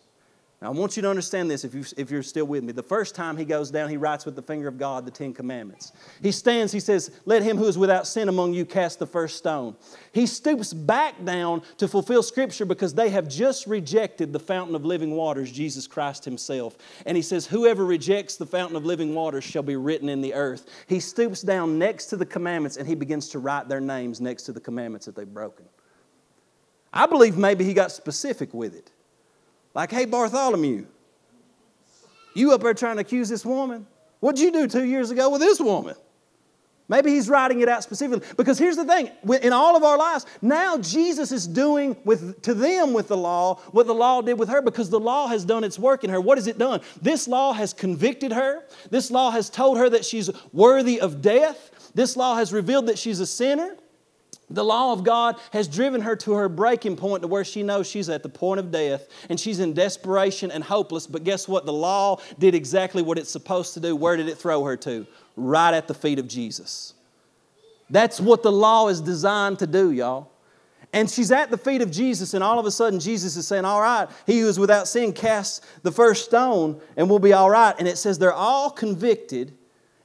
Now, 0.61 0.71
I 0.71 0.73
want 0.73 0.95
you 0.95 1.01
to 1.01 1.09
understand 1.09 1.51
this 1.51 1.65
if, 1.65 1.75
you, 1.75 1.83
if 1.97 2.09
you're 2.09 2.23
still 2.23 2.45
with 2.45 2.63
me. 2.63 2.71
The 2.71 2.81
first 2.81 3.13
time 3.13 3.35
he 3.35 3.43
goes 3.43 3.69
down, 3.69 3.89
he 3.89 3.97
writes 3.97 4.25
with 4.25 4.37
the 4.37 4.41
finger 4.41 4.69
of 4.69 4.77
God 4.77 5.05
the 5.05 5.11
Ten 5.11 5.33
Commandments. 5.33 5.91
He 6.23 6.31
stands, 6.31 6.71
he 6.71 6.79
says, 6.79 7.11
Let 7.25 7.43
him 7.43 7.57
who 7.57 7.65
is 7.65 7.77
without 7.77 8.07
sin 8.07 8.29
among 8.29 8.53
you 8.53 8.65
cast 8.65 8.97
the 8.97 9.05
first 9.05 9.35
stone. 9.35 9.75
He 10.13 10.25
stoops 10.25 10.73
back 10.73 11.23
down 11.25 11.61
to 11.77 11.89
fulfill 11.89 12.23
Scripture 12.23 12.65
because 12.65 12.93
they 12.93 13.09
have 13.09 13.27
just 13.27 13.67
rejected 13.67 14.31
the 14.31 14.39
fountain 14.39 14.75
of 14.75 14.85
living 14.85 15.11
waters, 15.11 15.51
Jesus 15.51 15.87
Christ 15.87 16.23
himself. 16.23 16.77
And 17.05 17.17
he 17.17 17.21
says, 17.21 17.45
Whoever 17.45 17.85
rejects 17.85 18.37
the 18.37 18.45
fountain 18.45 18.77
of 18.77 18.85
living 18.85 19.13
waters 19.13 19.43
shall 19.43 19.63
be 19.63 19.75
written 19.75 20.07
in 20.07 20.21
the 20.21 20.33
earth. 20.33 20.67
He 20.87 21.01
stoops 21.01 21.41
down 21.41 21.77
next 21.77 22.05
to 22.07 22.17
the 22.17 22.25
commandments 22.25 22.77
and 22.77 22.87
he 22.87 22.95
begins 22.95 23.27
to 23.29 23.39
write 23.39 23.67
their 23.67 23.81
names 23.81 24.21
next 24.21 24.43
to 24.43 24.53
the 24.53 24.61
commandments 24.61 25.05
that 25.05 25.15
they've 25.17 25.31
broken. 25.31 25.65
I 26.95 27.05
believe 27.05 27.37
maybe 27.37 27.65
he 27.65 27.73
got 27.73 27.91
specific 27.91 28.53
with 28.53 28.73
it. 28.73 28.89
Like, 29.73 29.91
hey, 29.91 30.05
Bartholomew, 30.05 30.85
you 32.33 32.53
up 32.53 32.61
there 32.61 32.73
trying 32.73 32.95
to 32.95 33.01
accuse 33.01 33.27
this 33.27 33.45
woman? 33.45 33.85
What'd 34.21 34.39
you 34.39 34.51
do 34.51 34.67
two 34.67 34.85
years 34.85 35.11
ago 35.11 35.29
with 35.29 35.41
this 35.41 35.59
woman? 35.59 35.95
Maybe 36.87 37.11
he's 37.11 37.27
writing 37.27 37.61
it 37.61 37.69
out 37.69 37.83
specifically. 37.83 38.25
Because 38.37 38.59
here's 38.59 38.75
the 38.75 38.85
thing 38.85 39.09
in 39.41 39.53
all 39.53 39.75
of 39.75 39.83
our 39.83 39.97
lives, 39.97 40.25
now 40.41 40.77
Jesus 40.77 41.31
is 41.31 41.47
doing 41.47 41.97
with, 42.05 42.41
to 42.43 42.53
them 42.53 42.93
with 42.93 43.07
the 43.07 43.17
law 43.17 43.55
what 43.71 43.87
the 43.87 43.93
law 43.93 44.21
did 44.21 44.37
with 44.37 44.49
her 44.49 44.61
because 44.61 44.89
the 44.89 44.99
law 44.99 45.27
has 45.27 45.43
done 45.43 45.63
its 45.63 45.79
work 45.79 46.03
in 46.03 46.11
her. 46.11 46.21
What 46.21 46.37
has 46.37 46.45
it 46.45 46.59
done? 46.59 46.81
This 47.01 47.27
law 47.27 47.53
has 47.53 47.73
convicted 47.73 48.31
her. 48.31 48.63
This 48.91 49.09
law 49.09 49.31
has 49.31 49.49
told 49.49 49.79
her 49.79 49.89
that 49.89 50.05
she's 50.05 50.29
worthy 50.53 51.01
of 51.01 51.21
death. 51.21 51.91
This 51.95 52.15
law 52.15 52.35
has 52.35 52.53
revealed 52.53 52.85
that 52.85 52.99
she's 52.99 53.19
a 53.19 53.25
sinner. 53.25 53.75
The 54.49 54.63
law 54.63 54.93
of 54.93 55.03
God 55.03 55.37
has 55.53 55.67
driven 55.67 56.01
her 56.01 56.15
to 56.17 56.33
her 56.33 56.47
breaking 56.47 56.97
point 56.97 57.23
to 57.23 57.27
where 57.27 57.43
she 57.43 57.63
knows 57.63 57.89
she's 57.89 58.09
at 58.09 58.21
the 58.21 58.29
point 58.29 58.59
of 58.59 58.71
death 58.71 59.07
and 59.27 59.39
she's 59.39 59.59
in 59.59 59.73
desperation 59.73 60.51
and 60.51 60.63
hopeless. 60.63 61.07
But 61.07 61.23
guess 61.23 61.47
what? 61.47 61.65
The 61.65 61.73
law 61.73 62.21
did 62.37 62.53
exactly 62.53 63.01
what 63.01 63.17
it's 63.17 63.31
supposed 63.31 63.73
to 63.73 63.79
do. 63.79 63.95
Where 63.95 64.15
did 64.15 64.29
it 64.29 64.37
throw 64.37 64.63
her 64.63 64.77
to? 64.77 65.07
Right 65.35 65.73
at 65.73 65.87
the 65.87 65.95
feet 65.95 66.19
of 66.19 66.27
Jesus. 66.27 66.93
That's 67.89 68.19
what 68.19 68.43
the 68.43 68.51
law 68.51 68.87
is 68.87 69.01
designed 69.01 69.59
to 69.59 69.67
do, 69.67 69.91
y'all. 69.91 70.31
And 70.93 71.09
she's 71.09 71.31
at 71.31 71.51
the 71.51 71.57
feet 71.57 71.81
of 71.81 71.91
Jesus, 71.91 72.33
and 72.33 72.43
all 72.43 72.57
of 72.57 72.65
a 72.65 72.71
sudden, 72.71 73.01
Jesus 73.01 73.35
is 73.35 73.45
saying, 73.45 73.65
All 73.65 73.81
right, 73.81 74.07
he 74.25 74.39
who 74.39 74.47
is 74.47 74.57
without 74.57 74.87
sin 74.87 75.11
casts 75.11 75.59
the 75.83 75.91
first 75.91 76.23
stone, 76.25 76.79
and 76.95 77.09
we'll 77.09 77.19
be 77.19 77.33
all 77.33 77.49
right. 77.49 77.75
And 77.77 77.87
it 77.87 77.97
says 77.97 78.17
they're 78.17 78.31
all 78.31 78.69
convicted, 78.69 79.53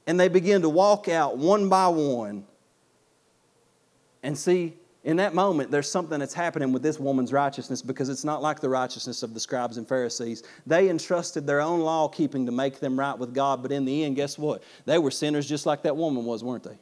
and 0.05 0.19
they 0.19 0.27
begin 0.27 0.63
to 0.63 0.69
walk 0.69 1.07
out 1.07 1.37
one 1.37 1.69
by 1.69 1.87
one. 1.87 2.45
And 4.23 4.37
see, 4.37 4.75
in 5.03 5.17
that 5.17 5.33
moment, 5.33 5.71
there's 5.71 5.89
something 5.89 6.19
that's 6.19 6.33
happening 6.33 6.71
with 6.71 6.83
this 6.83 6.99
woman's 6.99 7.33
righteousness 7.33 7.81
because 7.81 8.07
it's 8.09 8.23
not 8.23 8.41
like 8.41 8.59
the 8.59 8.69
righteousness 8.69 9.23
of 9.23 9.33
the 9.33 9.39
scribes 9.39 9.77
and 9.77 9.87
Pharisees. 9.87 10.43
They 10.67 10.89
entrusted 10.89 11.47
their 11.47 11.59
own 11.59 11.79
law 11.79 12.07
keeping 12.07 12.45
to 12.45 12.51
make 12.51 12.79
them 12.79 12.99
right 12.99 13.17
with 13.17 13.33
God, 13.33 13.63
but 13.63 13.71
in 13.71 13.85
the 13.85 14.03
end, 14.03 14.15
guess 14.15 14.37
what? 14.37 14.61
They 14.85 14.99
were 14.99 15.09
sinners 15.09 15.47
just 15.47 15.65
like 15.65 15.81
that 15.83 15.97
woman 15.97 16.23
was, 16.25 16.43
weren't 16.43 16.63
they? 16.63 16.77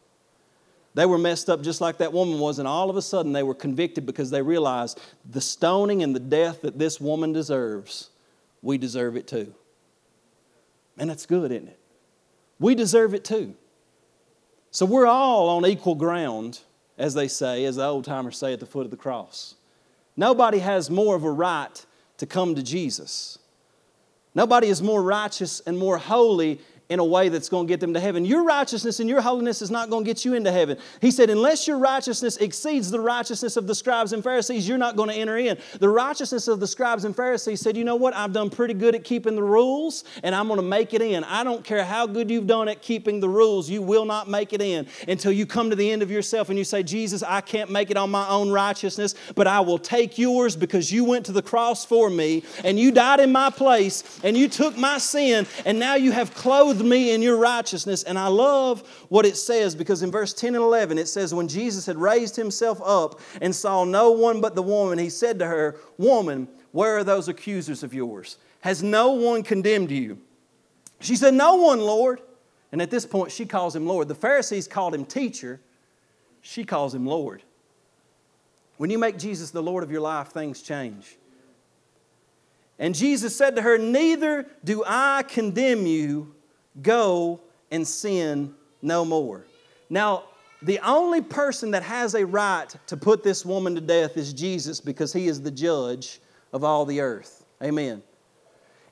They 0.95 1.05
were 1.05 1.17
messed 1.17 1.49
up 1.49 1.61
just 1.61 1.79
like 1.81 1.99
that 1.99 2.11
woman 2.11 2.39
was, 2.39 2.59
and 2.59 2.67
all 2.67 2.89
of 2.89 2.97
a 2.97 3.01
sudden 3.01 3.31
they 3.31 3.43
were 3.43 3.55
convicted 3.55 4.05
because 4.05 4.31
they 4.31 4.41
realized 4.41 4.99
the 5.29 5.39
stoning 5.39 6.03
and 6.03 6.13
the 6.13 6.19
death 6.19 6.61
that 6.61 6.77
this 6.77 6.99
woman 6.99 7.31
deserves, 7.31 8.09
we 8.61 8.77
deserve 8.77 9.15
it 9.15 9.27
too. 9.27 9.53
And 10.97 11.09
that's 11.09 11.25
good, 11.25 11.51
isn't 11.51 11.69
it? 11.69 11.79
We 12.59 12.75
deserve 12.75 13.13
it 13.13 13.23
too. 13.23 13.55
So 14.71 14.85
we're 14.85 15.07
all 15.07 15.49
on 15.49 15.65
equal 15.65 15.95
ground, 15.95 16.59
as 16.99 17.15
they 17.15 17.27
say, 17.27 17.65
as 17.65 17.77
the 17.77 17.85
old 17.85 18.05
timers 18.05 18.37
say, 18.37 18.53
at 18.53 18.59
the 18.59 18.65
foot 18.65 18.85
of 18.85 18.91
the 18.91 18.97
cross. 18.97 19.55
Nobody 20.15 20.59
has 20.59 20.89
more 20.89 21.15
of 21.15 21.23
a 21.23 21.31
right 21.31 21.85
to 22.17 22.25
come 22.25 22.53
to 22.53 22.61
Jesus. 22.61 23.39
Nobody 24.35 24.67
is 24.67 24.81
more 24.81 25.01
righteous 25.01 25.61
and 25.61 25.77
more 25.77 25.97
holy 25.97 26.59
in 26.89 26.97
a 26.97 27.05
way 27.05 27.29
that's 27.29 27.49
going 27.49 27.67
to 27.67 27.71
get 27.71 27.79
them 27.79 27.93
to 27.93 27.99
heaven. 27.99 28.25
Your 28.25 28.43
righteousness 28.43 28.99
and 28.99 29.07
your 29.07 29.21
holiness 29.21 29.61
is 29.61 29.69
not 29.69 29.91
going 29.91 30.03
to 30.03 30.09
get 30.09 30.25
you 30.25 30.33
into 30.33 30.51
heaven. 30.51 30.79
He 31.01 31.11
said, 31.11 31.29
unless 31.29 31.67
your 31.67 31.77
righteousness 31.77 32.37
exceeds 32.37 32.89
the 32.89 32.99
righteousness 32.99 33.57
of 33.57 33.67
the 33.67 33.75
scribes 33.75 34.11
and 34.11 34.23
Pharisees, 34.23 34.67
you're 34.67 34.79
not 34.79 34.95
going 34.95 35.09
to 35.09 35.15
enter 35.15 35.37
in. 35.37 35.59
The 35.79 35.87
righteousness 35.87 36.47
of 36.47 36.59
the 36.59 36.65
scribes 36.65 37.05
and 37.05 37.15
Pharisees 37.15 37.61
said, 37.61 37.77
you 37.77 37.83
know 37.83 37.95
what? 37.95 38.15
I've 38.15 38.33
done 38.33 38.49
pretty 38.49 38.73
good 38.73 38.95
at 38.95 39.03
keeping 39.03 39.35
the 39.35 39.43
rules, 39.43 40.03
and 40.23 40.33
I'm 40.33 40.47
going 40.47 40.59
to 40.59 40.65
make 40.65 40.95
it 40.95 41.03
in. 41.03 41.23
I 41.23 41.43
don't 41.43 41.63
care 41.63 41.85
how 41.85 42.07
good 42.07 42.31
you've 42.31 42.47
done 42.47 42.67
at 42.67 42.81
keeping 42.81 43.19
the 43.19 43.29
rules, 43.29 43.69
you 43.69 43.83
will 43.83 44.05
not 44.05 44.27
make 44.27 44.51
it 44.51 44.61
in 44.61 44.87
until 45.07 45.31
you 45.31 45.45
come 45.45 45.69
to 45.69 45.75
the 45.75 45.91
end 45.91 46.01
of 46.01 46.09
yourself 46.09 46.49
and 46.49 46.57
you 46.57 46.63
say, 46.63 46.81
Jesus, 46.81 47.21
I 47.21 47.41
can't 47.41 47.69
make 47.69 47.91
it 47.91 47.97
on 47.97 48.09
my 48.09 48.27
own 48.27 48.49
righteousness, 48.49 49.13
but 49.35 49.45
I 49.45 49.59
will 49.59 49.77
take 49.77 50.17
yours 50.17 50.55
because 50.55 50.91
you 50.91 51.05
went 51.05 51.27
to 51.27 51.31
the 51.31 51.43
cross 51.43 51.85
for 51.85 52.09
me, 52.09 52.43
and 52.63 52.79
you 52.79 52.91
died 52.91 53.19
in 53.19 53.31
my 53.31 53.51
place, 53.51 54.19
and 54.23 54.35
you 54.35 54.49
took 54.49 54.75
my 54.75 54.97
sin, 54.97 55.45
and 55.65 55.77
now 55.77 55.93
you 55.93 56.11
have 56.11 56.33
clothed 56.33 56.78
me 56.83 57.13
in 57.13 57.21
your 57.21 57.37
righteousness. 57.37 58.03
And 58.03 58.17
I 58.17 58.27
love 58.27 58.87
what 59.09 59.25
it 59.25 59.37
says 59.37 59.75
because 59.75 60.01
in 60.01 60.11
verse 60.11 60.33
10 60.33 60.55
and 60.55 60.63
11 60.63 60.97
it 60.97 61.07
says, 61.07 61.33
When 61.33 61.47
Jesus 61.47 61.85
had 61.85 61.97
raised 61.97 62.35
himself 62.35 62.81
up 62.83 63.19
and 63.41 63.55
saw 63.55 63.83
no 63.83 64.11
one 64.11 64.41
but 64.41 64.55
the 64.55 64.63
woman, 64.63 64.99
he 64.99 65.09
said 65.09 65.39
to 65.39 65.45
her, 65.45 65.77
Woman, 65.97 66.47
where 66.71 66.97
are 66.97 67.03
those 67.03 67.27
accusers 67.27 67.83
of 67.83 67.93
yours? 67.93 68.37
Has 68.61 68.83
no 68.83 69.11
one 69.11 69.43
condemned 69.43 69.91
you? 69.91 70.19
She 70.99 71.15
said, 71.15 71.33
No 71.33 71.55
one, 71.55 71.79
Lord. 71.79 72.21
And 72.71 72.81
at 72.81 72.91
this 72.91 73.05
point, 73.05 73.31
she 73.31 73.45
calls 73.45 73.75
him 73.75 73.87
Lord. 73.87 74.07
The 74.07 74.15
Pharisees 74.15 74.67
called 74.67 74.93
him 74.93 75.05
teacher, 75.05 75.59
she 76.41 76.63
calls 76.63 76.93
him 76.93 77.05
Lord. 77.05 77.43
When 78.77 78.89
you 78.89 78.97
make 78.97 79.17
Jesus 79.17 79.51
the 79.51 79.63
Lord 79.63 79.83
of 79.83 79.91
your 79.91 80.01
life, 80.01 80.29
things 80.29 80.61
change. 80.61 81.17
And 82.77 82.95
Jesus 82.95 83.35
said 83.35 83.57
to 83.57 83.61
her, 83.61 83.77
Neither 83.77 84.47
do 84.63 84.83
I 84.87 85.23
condemn 85.27 85.85
you. 85.85 86.33
Go 86.81 87.41
and 87.71 87.87
sin 87.87 88.55
no 88.81 89.05
more. 89.05 89.45
Now, 89.89 90.25
the 90.61 90.79
only 90.79 91.21
person 91.21 91.71
that 91.71 91.83
has 91.83 92.15
a 92.15 92.25
right 92.25 92.73
to 92.87 92.97
put 92.97 93.23
this 93.23 93.45
woman 93.45 93.75
to 93.75 93.81
death 93.81 94.17
is 94.17 94.33
Jesus 94.33 94.81
because 94.81 95.13
he 95.13 95.27
is 95.27 95.41
the 95.41 95.51
judge 95.51 96.19
of 96.51 96.63
all 96.63 96.85
the 96.85 96.99
earth. 96.99 97.45
Amen. 97.63 98.03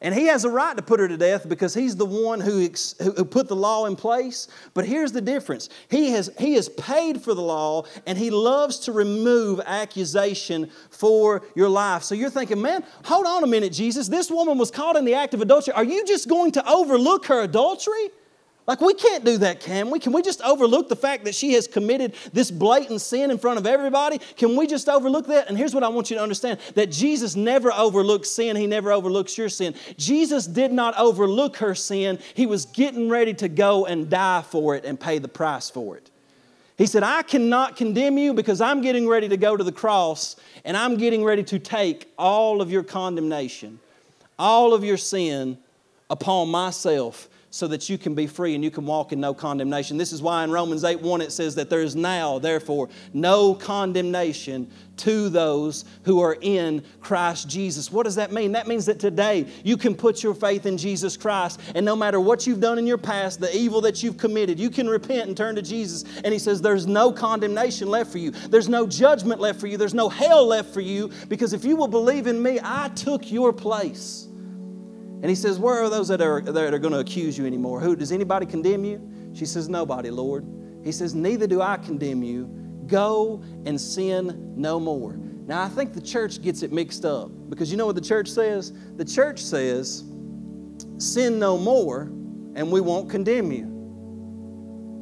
And 0.01 0.13
he 0.13 0.27
has 0.27 0.45
a 0.45 0.49
right 0.49 0.75
to 0.77 0.83
put 0.83 0.99
her 0.99 1.07
to 1.07 1.17
death 1.17 1.49
because 1.49 1.73
he's 1.73 1.95
the 1.95 2.05
one 2.05 2.39
who, 2.39 2.63
ex, 2.63 2.95
who 3.01 3.25
put 3.25 3.47
the 3.47 3.55
law 3.55 3.85
in 3.85 3.95
place. 3.95 4.47
But 4.73 4.85
here's 4.85 5.11
the 5.11 5.21
difference 5.21 5.69
he 5.89 6.11
has, 6.11 6.29
he 6.37 6.53
has 6.53 6.69
paid 6.69 7.21
for 7.21 7.33
the 7.33 7.41
law 7.41 7.85
and 8.05 8.17
he 8.17 8.29
loves 8.29 8.79
to 8.81 8.91
remove 8.91 9.59
accusation 9.65 10.69
for 10.91 11.43
your 11.55 11.69
life. 11.69 12.03
So 12.03 12.13
you're 12.13 12.29
thinking, 12.29 12.61
man, 12.61 12.83
hold 13.05 13.25
on 13.25 13.43
a 13.43 13.47
minute, 13.47 13.73
Jesus. 13.73 14.07
This 14.07 14.29
woman 14.29 14.57
was 14.57 14.69
caught 14.69 14.95
in 14.95 15.05
the 15.05 15.15
act 15.15 15.33
of 15.33 15.41
adultery. 15.41 15.73
Are 15.73 15.83
you 15.83 16.05
just 16.05 16.29
going 16.29 16.51
to 16.53 16.69
overlook 16.69 17.25
her 17.25 17.41
adultery? 17.41 18.11
Like, 18.67 18.81
we 18.81 18.93
can't 18.93 19.23
do 19.23 19.37
that, 19.37 19.61
can 19.61 19.89
we? 19.89 19.97
Can 19.97 20.11
we 20.11 20.21
just 20.21 20.41
overlook 20.41 20.89
the 20.89 20.95
fact 20.97 21.23
that 21.23 21.33
she 21.33 21.53
has 21.53 21.69
committed 21.69 22.13
this 22.33 22.51
blatant 22.51 22.99
sin 22.99 23.31
in 23.31 23.37
front 23.37 23.57
of 23.57 23.65
everybody? 23.65 24.17
Can 24.35 24.57
we 24.57 24.67
just 24.67 24.89
overlook 24.89 25.27
that? 25.27 25.47
And 25.47 25.57
here's 25.57 25.73
what 25.73 25.85
I 25.85 25.87
want 25.87 26.09
you 26.09 26.17
to 26.17 26.21
understand 26.21 26.59
that 26.75 26.91
Jesus 26.91 27.37
never 27.37 27.71
overlooks 27.71 28.29
sin, 28.29 28.57
He 28.57 28.67
never 28.67 28.91
overlooks 28.91 29.37
your 29.37 29.47
sin. 29.47 29.73
Jesus 29.95 30.45
did 30.45 30.73
not 30.73 30.97
overlook 30.97 31.55
her 31.57 31.73
sin, 31.75 32.19
He 32.33 32.45
was 32.45 32.65
getting 32.65 33.07
ready 33.07 33.33
to 33.35 33.47
go 33.47 33.85
and 33.85 34.09
die 34.09 34.41
for 34.41 34.75
it 34.75 34.83
and 34.83 34.99
pay 34.99 35.17
the 35.19 35.29
price 35.29 35.69
for 35.69 35.95
it. 35.95 36.11
He 36.77 36.87
said, 36.87 37.03
I 37.03 37.23
cannot 37.23 37.77
condemn 37.77 38.17
you 38.17 38.33
because 38.33 38.59
I'm 38.59 38.81
getting 38.81 39.07
ready 39.07 39.29
to 39.29 39.37
go 39.37 39.55
to 39.55 39.63
the 39.63 39.71
cross 39.71 40.35
and 40.65 40.75
I'm 40.75 40.97
getting 40.97 41.23
ready 41.23 41.43
to 41.43 41.57
take 41.57 42.11
all 42.17 42.61
of 42.61 42.69
your 42.69 42.83
condemnation, 42.83 43.79
all 44.37 44.73
of 44.73 44.83
your 44.83 44.97
sin 44.97 45.57
upon 46.09 46.49
myself 46.49 47.29
so 47.49 47.67
that 47.67 47.89
you 47.89 47.97
can 47.97 48.13
be 48.13 48.27
free 48.27 48.55
and 48.55 48.63
you 48.63 48.71
can 48.71 48.85
walk 48.85 49.11
in 49.13 49.19
no 49.19 49.33
condemnation. 49.33 49.97
This 49.97 50.11
is 50.11 50.21
why 50.21 50.43
in 50.43 50.51
Romans 50.51 50.83
8 50.83 51.01
1 51.01 51.21
it 51.21 51.31
says 51.31 51.55
that 51.55 51.69
there 51.69 51.81
is 51.81 51.95
now, 51.95 52.39
therefore, 52.39 52.89
no 53.13 53.55
condemnation 53.55 54.69
to 54.97 55.29
those 55.29 55.85
who 56.03 56.19
are 56.21 56.37
in 56.41 56.83
Christ 56.99 57.47
Jesus. 57.47 57.91
What 57.91 58.03
does 58.03 58.15
that 58.15 58.31
mean? 58.31 58.51
That 58.53 58.67
means 58.67 58.85
that 58.87 58.99
today 58.99 59.47
you 59.63 59.77
can 59.77 59.95
put 59.95 60.23
your 60.23 60.33
faith 60.33 60.65
in 60.65 60.77
Jesus 60.77 61.15
Christ, 61.15 61.61
and 61.75 61.85
no 61.85 61.95
matter 61.95 62.19
what 62.19 62.45
you've 62.45 62.59
done 62.59 62.79
in 62.79 62.87
your 62.87 62.97
past, 62.97 63.39
the 63.39 63.55
evil 63.55 63.79
that 63.81 64.03
you've 64.03 64.17
committed, 64.17 64.59
you 64.59 64.69
can 64.69 64.87
repent 64.89 65.27
and 65.27 65.37
turn 65.37 65.55
to 65.55 65.61
Jesus. 65.61 66.03
And 66.23 66.33
He 66.33 66.39
says, 66.39 66.61
There's 66.61 66.87
no 66.87 67.11
condemnation 67.11 67.89
left 67.89 68.11
for 68.11 68.17
you, 68.17 68.31
there's 68.31 68.69
no 68.69 68.85
judgment 68.87 69.39
left 69.39 69.59
for 69.59 69.67
you, 69.67 69.77
there's 69.77 69.93
no 69.93 70.09
hell 70.09 70.45
left 70.45 70.73
for 70.73 70.81
you, 70.81 71.11
because 71.29 71.53
if 71.53 71.63
you 71.63 71.75
will 71.75 71.87
believe 71.87 72.27
in 72.27 72.41
me, 72.41 72.59
I 72.61 72.89
took 72.89 73.31
your 73.31 73.53
place. 73.53 74.26
And 75.21 75.25
he 75.25 75.35
says, 75.35 75.57
Where 75.57 75.81
are 75.83 75.89
those 75.89 76.07
that 76.09 76.21
are, 76.21 76.41
that 76.41 76.73
are 76.73 76.79
going 76.79 76.93
to 76.93 76.99
accuse 76.99 77.37
you 77.37 77.45
anymore? 77.45 77.79
Who? 77.79 77.95
Does 77.95 78.11
anybody 78.11 78.45
condemn 78.45 78.85
you? 78.85 79.01
She 79.33 79.45
says, 79.45 79.67
Nobody, 79.67 80.11
Lord. 80.11 80.45
He 80.83 80.91
says, 80.91 81.15
Neither 81.15 81.47
do 81.47 81.61
I 81.61 81.77
condemn 81.77 82.21
you. 82.21 82.45
Go 82.85 83.41
and 83.65 83.79
sin 83.79 84.53
no 84.55 84.79
more. 84.79 85.17
Now, 85.47 85.63
I 85.63 85.69
think 85.69 85.93
the 85.93 86.01
church 86.01 86.41
gets 86.41 86.61
it 86.61 86.71
mixed 86.71 87.03
up 87.03 87.31
because 87.49 87.71
you 87.71 87.77
know 87.77 87.85
what 87.85 87.95
the 87.95 88.01
church 88.01 88.29
says? 88.29 88.73
The 88.97 89.05
church 89.05 89.39
says, 89.39 90.03
Sin 90.99 91.39
no 91.39 91.57
more, 91.57 92.03
and 92.55 92.71
we 92.71 92.81
won't 92.81 93.09
condemn 93.09 93.51
you. 93.51 93.65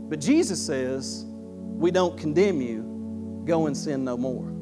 But 0.10 0.22
Jesus 0.22 0.66
says, 0.66 1.26
We 1.28 1.92
don't 1.92 2.18
condemn 2.18 2.62
you. 2.62 3.44
Go 3.46 3.68
and 3.68 3.76
sin 3.76 4.06
no 4.06 4.16
more. 4.16 4.55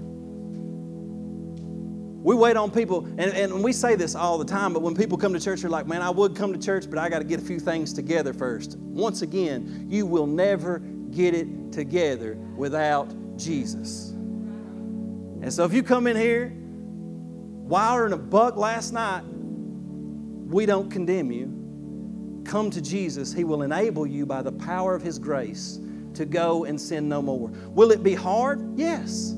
We 2.23 2.35
wait 2.35 2.55
on 2.55 2.71
people, 2.71 3.05
and, 3.05 3.19
and 3.19 3.61
we 3.61 3.73
say 3.73 3.95
this 3.95 4.15
all 4.15 4.37
the 4.37 4.45
time, 4.45 4.71
but 4.71 4.81
when 4.81 4.95
people 4.95 5.17
come 5.17 5.33
to 5.33 5.41
church, 5.41 5.59
they're 5.59 5.69
like, 5.69 5.87
man, 5.87 6.01
I 6.01 6.09
would 6.09 6.37
come 6.37 6.53
to 6.53 6.59
church, 6.59 6.89
but 6.89 6.97
I 6.97 7.09
got 7.09 7.19
to 7.19 7.25
get 7.25 7.41
a 7.41 7.43
few 7.43 7.59
things 7.59 7.91
together 7.91 8.33
first. 8.33 8.77
Once 8.77 9.23
again, 9.23 9.87
you 9.89 10.05
will 10.05 10.25
never 10.25 10.79
get 11.11 11.35
it 11.35 11.73
together 11.73 12.35
without 12.55 13.13
Jesus. 13.37 14.11
And 14.11 15.51
so 15.51 15.65
if 15.65 15.73
you 15.73 15.83
come 15.83 16.07
in 16.07 16.15
here 16.15 16.53
wilder 16.55 18.03
than 18.03 18.13
a 18.13 18.17
buck 18.17 18.55
last 18.55 18.93
night, 18.93 19.23
we 19.25 20.65
don't 20.65 20.89
condemn 20.89 21.29
you. 21.29 22.43
Come 22.45 22.69
to 22.71 22.81
Jesus. 22.81 23.33
He 23.33 23.43
will 23.43 23.63
enable 23.63 24.07
you 24.07 24.25
by 24.25 24.41
the 24.41 24.51
power 24.53 24.95
of 24.95 25.01
His 25.01 25.19
grace 25.19 25.81
to 26.13 26.23
go 26.23 26.63
and 26.63 26.79
sin 26.79 27.09
no 27.09 27.21
more. 27.21 27.49
Will 27.69 27.91
it 27.91 28.01
be 28.01 28.13
hard? 28.13 28.79
Yes. 28.79 29.35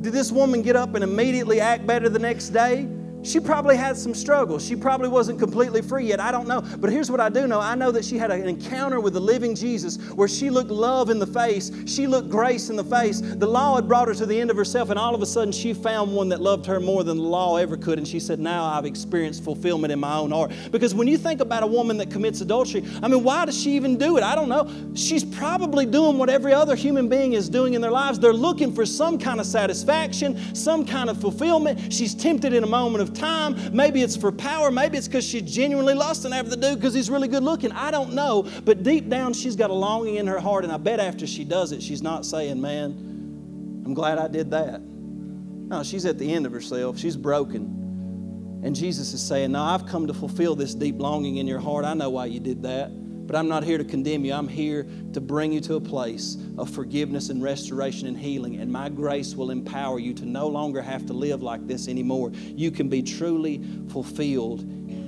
Did 0.00 0.12
this 0.12 0.30
woman 0.30 0.62
get 0.62 0.76
up 0.76 0.94
and 0.94 1.02
immediately 1.02 1.60
act 1.60 1.86
better 1.86 2.08
the 2.08 2.18
next 2.18 2.50
day? 2.50 2.88
She 3.22 3.40
probably 3.40 3.76
had 3.76 3.96
some 3.96 4.14
struggles. 4.14 4.66
She 4.66 4.76
probably 4.76 5.08
wasn't 5.08 5.38
completely 5.38 5.82
free 5.82 6.06
yet. 6.06 6.20
I 6.20 6.30
don't 6.30 6.46
know. 6.46 6.60
But 6.60 6.90
here's 6.90 7.10
what 7.10 7.20
I 7.20 7.28
do 7.28 7.46
know 7.46 7.60
I 7.60 7.74
know 7.74 7.90
that 7.90 8.04
she 8.04 8.16
had 8.16 8.30
an 8.30 8.48
encounter 8.48 9.00
with 9.00 9.14
the 9.14 9.20
living 9.20 9.54
Jesus 9.54 9.96
where 10.12 10.28
she 10.28 10.50
looked 10.50 10.70
love 10.70 11.10
in 11.10 11.18
the 11.18 11.26
face, 11.26 11.70
she 11.86 12.06
looked 12.06 12.30
grace 12.30 12.70
in 12.70 12.76
the 12.76 12.84
face. 12.84 13.20
The 13.20 13.46
law 13.46 13.76
had 13.76 13.88
brought 13.88 14.08
her 14.08 14.14
to 14.14 14.26
the 14.26 14.40
end 14.40 14.50
of 14.50 14.56
herself, 14.56 14.90
and 14.90 14.98
all 14.98 15.14
of 15.14 15.22
a 15.22 15.26
sudden 15.26 15.52
she 15.52 15.74
found 15.74 16.14
one 16.14 16.28
that 16.28 16.40
loved 16.40 16.66
her 16.66 16.80
more 16.80 17.04
than 17.04 17.16
the 17.16 17.22
law 17.22 17.56
ever 17.56 17.76
could. 17.76 17.98
And 17.98 18.06
she 18.06 18.20
said, 18.20 18.38
Now 18.38 18.64
I've 18.64 18.84
experienced 18.84 19.44
fulfillment 19.44 19.92
in 19.92 19.98
my 19.98 20.16
own 20.16 20.30
heart. 20.30 20.52
Because 20.70 20.94
when 20.94 21.08
you 21.08 21.18
think 21.18 21.40
about 21.40 21.62
a 21.62 21.66
woman 21.66 21.96
that 21.98 22.10
commits 22.10 22.40
adultery, 22.40 22.84
I 23.02 23.08
mean, 23.08 23.24
why 23.24 23.44
does 23.44 23.60
she 23.60 23.72
even 23.72 23.98
do 23.98 24.16
it? 24.16 24.22
I 24.22 24.34
don't 24.34 24.48
know. 24.48 24.70
She's 24.94 25.24
probably 25.24 25.86
doing 25.86 26.18
what 26.18 26.30
every 26.30 26.52
other 26.52 26.76
human 26.76 27.08
being 27.08 27.32
is 27.32 27.48
doing 27.48 27.74
in 27.74 27.80
their 27.80 27.90
lives. 27.90 28.18
They're 28.18 28.32
looking 28.32 28.72
for 28.72 28.86
some 28.86 29.18
kind 29.18 29.40
of 29.40 29.46
satisfaction, 29.46 30.54
some 30.54 30.86
kind 30.86 31.10
of 31.10 31.20
fulfillment. 31.20 31.92
She's 31.92 32.14
tempted 32.14 32.52
in 32.52 32.62
a 32.64 32.66
moment 32.66 33.02
of 33.02 33.07
of 33.08 33.14
time. 33.14 33.74
Maybe 33.74 34.02
it's 34.02 34.16
for 34.16 34.30
power. 34.30 34.70
Maybe 34.70 34.98
it's 34.98 35.08
because 35.08 35.24
she 35.24 35.40
genuinely 35.40 35.94
lusting 35.94 36.32
after 36.32 36.50
the 36.50 36.56
dude 36.56 36.76
because 36.76 36.94
he's 36.94 37.10
really 37.10 37.28
good 37.28 37.42
looking. 37.42 37.72
I 37.72 37.90
don't 37.90 38.12
know. 38.12 38.48
But 38.64 38.82
deep 38.82 39.08
down, 39.08 39.32
she's 39.32 39.56
got 39.56 39.70
a 39.70 39.74
longing 39.74 40.16
in 40.16 40.26
her 40.26 40.38
heart. 40.38 40.64
And 40.64 40.72
I 40.72 40.76
bet 40.76 41.00
after 41.00 41.26
she 41.26 41.44
does 41.44 41.72
it, 41.72 41.82
she's 41.82 42.02
not 42.02 42.24
saying, 42.24 42.60
Man, 42.60 43.82
I'm 43.84 43.94
glad 43.94 44.18
I 44.18 44.28
did 44.28 44.50
that. 44.52 44.80
No, 44.80 45.82
she's 45.82 46.04
at 46.04 46.18
the 46.18 46.32
end 46.32 46.46
of 46.46 46.52
herself. 46.52 46.98
She's 46.98 47.16
broken. 47.16 48.60
And 48.64 48.74
Jesus 48.74 49.12
is 49.12 49.26
saying, 49.26 49.52
No, 49.52 49.62
I've 49.62 49.86
come 49.86 50.06
to 50.06 50.14
fulfill 50.14 50.54
this 50.54 50.74
deep 50.74 50.98
longing 50.98 51.36
in 51.36 51.46
your 51.46 51.60
heart. 51.60 51.84
I 51.84 51.94
know 51.94 52.10
why 52.10 52.26
you 52.26 52.40
did 52.40 52.62
that. 52.62 52.90
But 53.28 53.36
I'm 53.36 53.46
not 53.46 53.62
here 53.62 53.76
to 53.76 53.84
condemn 53.84 54.24
you. 54.24 54.32
I'm 54.32 54.48
here 54.48 54.86
to 55.12 55.20
bring 55.20 55.52
you 55.52 55.60
to 55.60 55.74
a 55.74 55.80
place 55.80 56.38
of 56.56 56.70
forgiveness 56.70 57.28
and 57.28 57.42
restoration 57.42 58.08
and 58.08 58.16
healing. 58.16 58.56
And 58.56 58.72
my 58.72 58.88
grace 58.88 59.34
will 59.34 59.50
empower 59.50 59.98
you 59.98 60.14
to 60.14 60.24
no 60.24 60.48
longer 60.48 60.80
have 60.80 61.04
to 61.06 61.12
live 61.12 61.42
like 61.42 61.66
this 61.66 61.88
anymore. 61.88 62.32
You 62.32 62.70
can 62.70 62.88
be 62.88 63.02
truly 63.02 63.62
fulfilled 63.90 64.60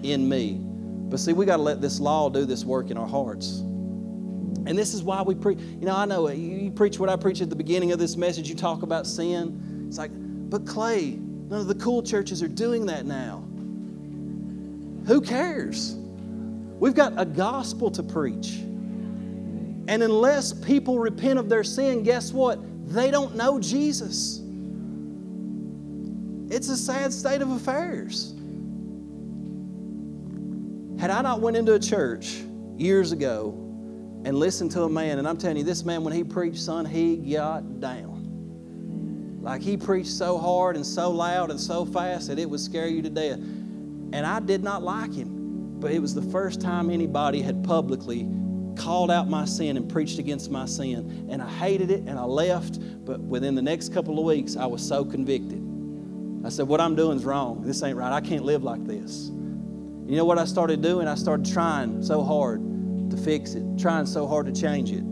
in 0.05 0.29
me. 0.29 0.59
But 0.61 1.18
see, 1.18 1.33
we 1.33 1.47
got 1.47 1.57
to 1.57 1.62
let 1.62 1.81
this 1.81 1.99
law 1.99 2.29
do 2.29 2.45
this 2.45 2.62
work 2.62 2.91
in 2.91 2.99
our 2.99 3.09
hearts. 3.09 3.61
And 4.66 4.77
this 4.77 4.93
is 4.93 5.03
why 5.03 5.23
we 5.23 5.35
preach. 5.35 5.59
You 5.59 5.87
know, 5.87 5.97
I 5.97 6.05
know 6.05 6.29
you 6.29 6.71
preach 6.73 6.99
what 6.99 7.09
I 7.09 7.16
preach 7.16 7.41
at 7.41 7.49
the 7.49 7.57
beginning 7.57 7.91
of 7.93 7.99
this 7.99 8.16
message. 8.16 8.51
You 8.51 8.55
talk 8.55 8.83
about 8.83 9.07
sin. 9.07 9.87
It's 9.89 9.97
like, 9.97 10.11
but 10.12 10.66
Clay, 10.66 11.12
none 11.12 11.61
of 11.61 11.68
the 11.68 11.75
cool 11.77 12.03
churches 12.03 12.43
are 12.43 12.49
doing 12.49 12.85
that 12.85 13.07
now. 13.07 13.39
Who 15.07 15.23
cares? 15.23 15.97
We've 16.81 16.95
got 16.95 17.12
a 17.18 17.26
gospel 17.26 17.91
to 17.91 18.03
preach. 18.03 18.55
And 19.87 20.03
unless 20.03 20.55
people 20.55 20.99
repent 20.99 21.39
of 21.39 21.51
their 21.51 21.62
sin, 21.62 22.03
guess 22.03 22.33
what? 22.33 22.59
They 22.89 23.11
don't 23.11 23.37
know 23.37 23.61
Jesus. 23.61 24.41
It's 26.51 26.70
a 26.70 26.76
sad 26.76 27.12
state 27.12 27.43
of 27.43 27.51
affairs. 27.51 28.35
Had 30.99 31.11
I 31.11 31.20
not 31.20 31.41
went 31.41 31.59
into 31.59 31.74
a 31.74 31.78
church 31.78 32.39
years 32.78 33.12
ago 33.12 33.51
and 34.24 34.35
listened 34.37 34.70
to 34.72 34.85
a 34.85 34.89
man, 34.89 35.18
and 35.18 35.28
I'm 35.28 35.37
telling 35.37 35.59
you, 35.59 35.64
this 35.64 35.85
man, 35.85 36.03
when 36.03 36.14
he 36.14 36.24
preached, 36.24 36.61
son, 36.61 36.87
he 36.87 37.16
got 37.16 37.81
down. 37.81 39.39
Like 39.43 39.61
he 39.61 39.76
preached 39.76 40.11
so 40.11 40.39
hard 40.39 40.76
and 40.76 40.85
so 40.85 41.11
loud 41.11 41.51
and 41.51 41.61
so 41.61 41.85
fast 41.85 42.28
that 42.28 42.39
it 42.39 42.49
would 42.49 42.61
scare 42.61 42.89
you 42.89 43.03
to 43.03 43.11
death. 43.11 43.39
And 43.39 44.24
I 44.26 44.41
did 44.41 44.62
not 44.62 44.83
like 44.83 45.12
him. 45.12 45.39
But 45.81 45.93
it 45.93 46.01
was 46.01 46.14
the 46.14 46.22
first 46.22 46.61
time 46.61 46.91
anybody 46.91 47.41
had 47.41 47.64
publicly 47.64 48.28
called 48.76 49.11
out 49.11 49.28
my 49.28 49.45
sin 49.45 49.76
and 49.76 49.89
preached 49.89 50.18
against 50.18 50.51
my 50.51 50.66
sin. 50.66 51.26
And 51.31 51.43
I 51.43 51.49
hated 51.49 51.91
it 51.91 52.01
and 52.01 52.18
I 52.18 52.24
left. 52.24 52.78
But 53.05 53.20
within 53.20 53.55
the 53.55 53.62
next 53.62 53.93
couple 53.93 54.18
of 54.18 54.24
weeks, 54.24 54.57
I 54.57 54.66
was 54.66 54.87
so 54.87 55.05
convicted. 55.05 55.62
I 56.45 56.49
said, 56.49 56.68
What 56.68 56.81
I'm 56.81 56.95
doing 56.97 57.18
is 57.18 57.24
wrong. 57.24 57.62
This 57.62 57.83
ain't 57.83 57.97
right. 57.97 58.12
I 58.12 58.20
can't 58.20 58.45
live 58.45 58.62
like 58.62 58.85
this. 58.87 59.28
You 59.28 60.16
know 60.16 60.24
what 60.24 60.39
I 60.39 60.45
started 60.45 60.83
doing? 60.83 61.07
I 61.07 61.14
started 61.14 61.51
trying 61.51 62.03
so 62.03 62.22
hard 62.22 62.61
to 63.11 63.16
fix 63.16 63.55
it, 63.55 63.64
trying 63.78 64.07
so 64.07 64.26
hard 64.26 64.47
to 64.47 64.61
change 64.61 64.91
it. 64.91 65.05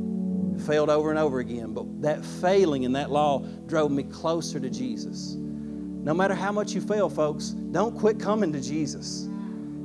failed 0.66 0.90
over 0.90 1.10
and 1.10 1.18
over 1.18 1.38
again. 1.38 1.72
But 1.72 2.02
that 2.02 2.24
failing 2.24 2.82
in 2.82 2.92
that 2.92 3.10
law 3.10 3.40
drove 3.66 3.92
me 3.92 4.02
closer 4.02 4.58
to 4.58 4.68
Jesus. 4.68 5.36
No 5.36 6.14
matter 6.14 6.34
how 6.34 6.50
much 6.52 6.72
you 6.72 6.80
fail, 6.80 7.08
folks, 7.08 7.50
don't 7.50 7.96
quit 7.96 8.18
coming 8.18 8.52
to 8.52 8.60
Jesus. 8.60 9.28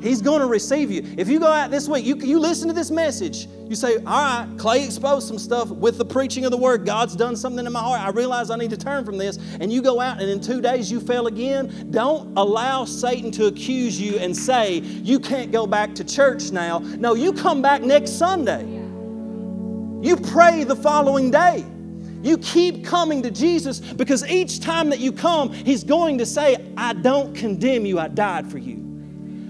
He's 0.04 0.22
going 0.22 0.42
to 0.42 0.48
receive 0.48 0.92
you. 0.92 1.02
If 1.18 1.30
you 1.30 1.40
go 1.40 1.48
out 1.48 1.72
this 1.72 1.88
week, 1.88 2.04
you, 2.04 2.18
you 2.18 2.38
listen 2.38 2.68
to 2.68 2.74
this 2.74 2.92
message, 2.92 3.48
you 3.70 3.76
say, 3.76 3.96
All 4.00 4.04
right, 4.04 4.48
Clay 4.58 4.84
exposed 4.84 5.30
some 5.30 5.40
stuff 5.40 5.70
with 5.70 5.98
the 5.98 6.04
preaching 6.04 6.44
of 6.44 6.52
the 6.52 6.58
word. 6.58 6.86
God's 6.86 7.16
done 7.16 7.38
something 7.38 7.66
in 7.66 7.72
my 7.72 7.80
heart. 7.80 8.02
I 8.02 8.10
realize 8.10 8.50
I 8.50 8.58
need 8.58 8.72
to 8.72 8.78
turn 8.78 9.06
from 9.06 9.18
this. 9.18 9.38
And 9.62 9.72
you 9.72 9.82
go 9.82 10.02
out 10.02 10.20
and 10.20 10.30
in 10.30 10.42
two 10.42 10.62
days 10.62 10.92
you 10.92 11.00
fail 11.00 11.28
again. 11.28 11.90
Don't 11.90 12.38
allow 12.38 12.84
Satan 12.84 13.32
to 13.32 13.46
accuse 13.46 14.00
you 14.00 14.18
and 14.20 14.36
say, 14.36 14.80
You 14.80 15.22
can't 15.22 15.54
go 15.54 15.66
back 15.66 15.96
to 15.96 16.04
church 16.04 16.52
now. 16.52 16.80
No, 16.80 17.14
you 17.14 17.32
come 17.32 17.62
back 17.62 17.82
next 17.82 18.18
Sunday. 18.18 18.66
You 20.06 20.18
pray 20.18 20.66
the 20.66 20.76
following 20.76 21.32
day. 21.32 21.66
You 22.22 22.38
keep 22.40 22.84
coming 22.84 23.22
to 23.24 23.32
Jesus 23.32 23.80
because 23.80 24.26
each 24.30 24.60
time 24.60 24.90
that 24.90 25.00
you 25.00 25.14
come, 25.14 25.54
He's 25.54 25.86
going 25.86 26.18
to 26.18 26.26
say, 26.26 26.58
I 26.76 26.92
don't 26.92 27.34
condemn 27.34 27.86
you, 27.86 28.00
I 28.00 28.10
died 28.10 28.52
for 28.52 28.58
you. 28.58 28.83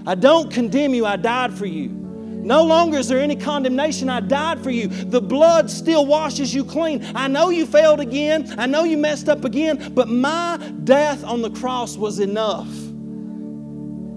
I 0.06 0.14
don't 0.14 0.50
condemn 0.50 0.94
you, 0.94 1.06
I 1.06 1.16
died 1.16 1.52
for 1.54 1.66
you. 1.66 2.04
No 2.44 2.62
longer 2.62 2.98
is 2.98 3.08
there 3.08 3.20
any 3.20 3.36
condemnation. 3.36 4.10
I 4.10 4.20
died 4.20 4.62
for 4.62 4.70
you. 4.70 4.88
The 4.88 5.22
blood 5.22 5.70
still 5.70 6.04
washes 6.04 6.54
you 6.54 6.62
clean. 6.62 7.02
I 7.16 7.26
know 7.26 7.48
you 7.48 7.64
failed 7.64 8.00
again. 8.00 8.54
I 8.58 8.66
know 8.66 8.84
you 8.84 8.98
messed 8.98 9.30
up 9.30 9.46
again, 9.46 9.94
but 9.94 10.08
my 10.08 10.58
death 10.84 11.24
on 11.24 11.40
the 11.40 11.48
cross 11.50 11.96
was 11.96 12.18
enough. 12.18 12.68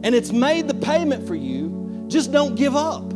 And 0.03 0.13
it's 0.13 0.33
made 0.33 0.67
the 0.67 0.73
payment 0.73 1.25
for 1.25 1.35
you. 1.35 2.05
Just 2.09 2.33
don't 2.33 2.55
give 2.55 2.75
up. 2.75 3.13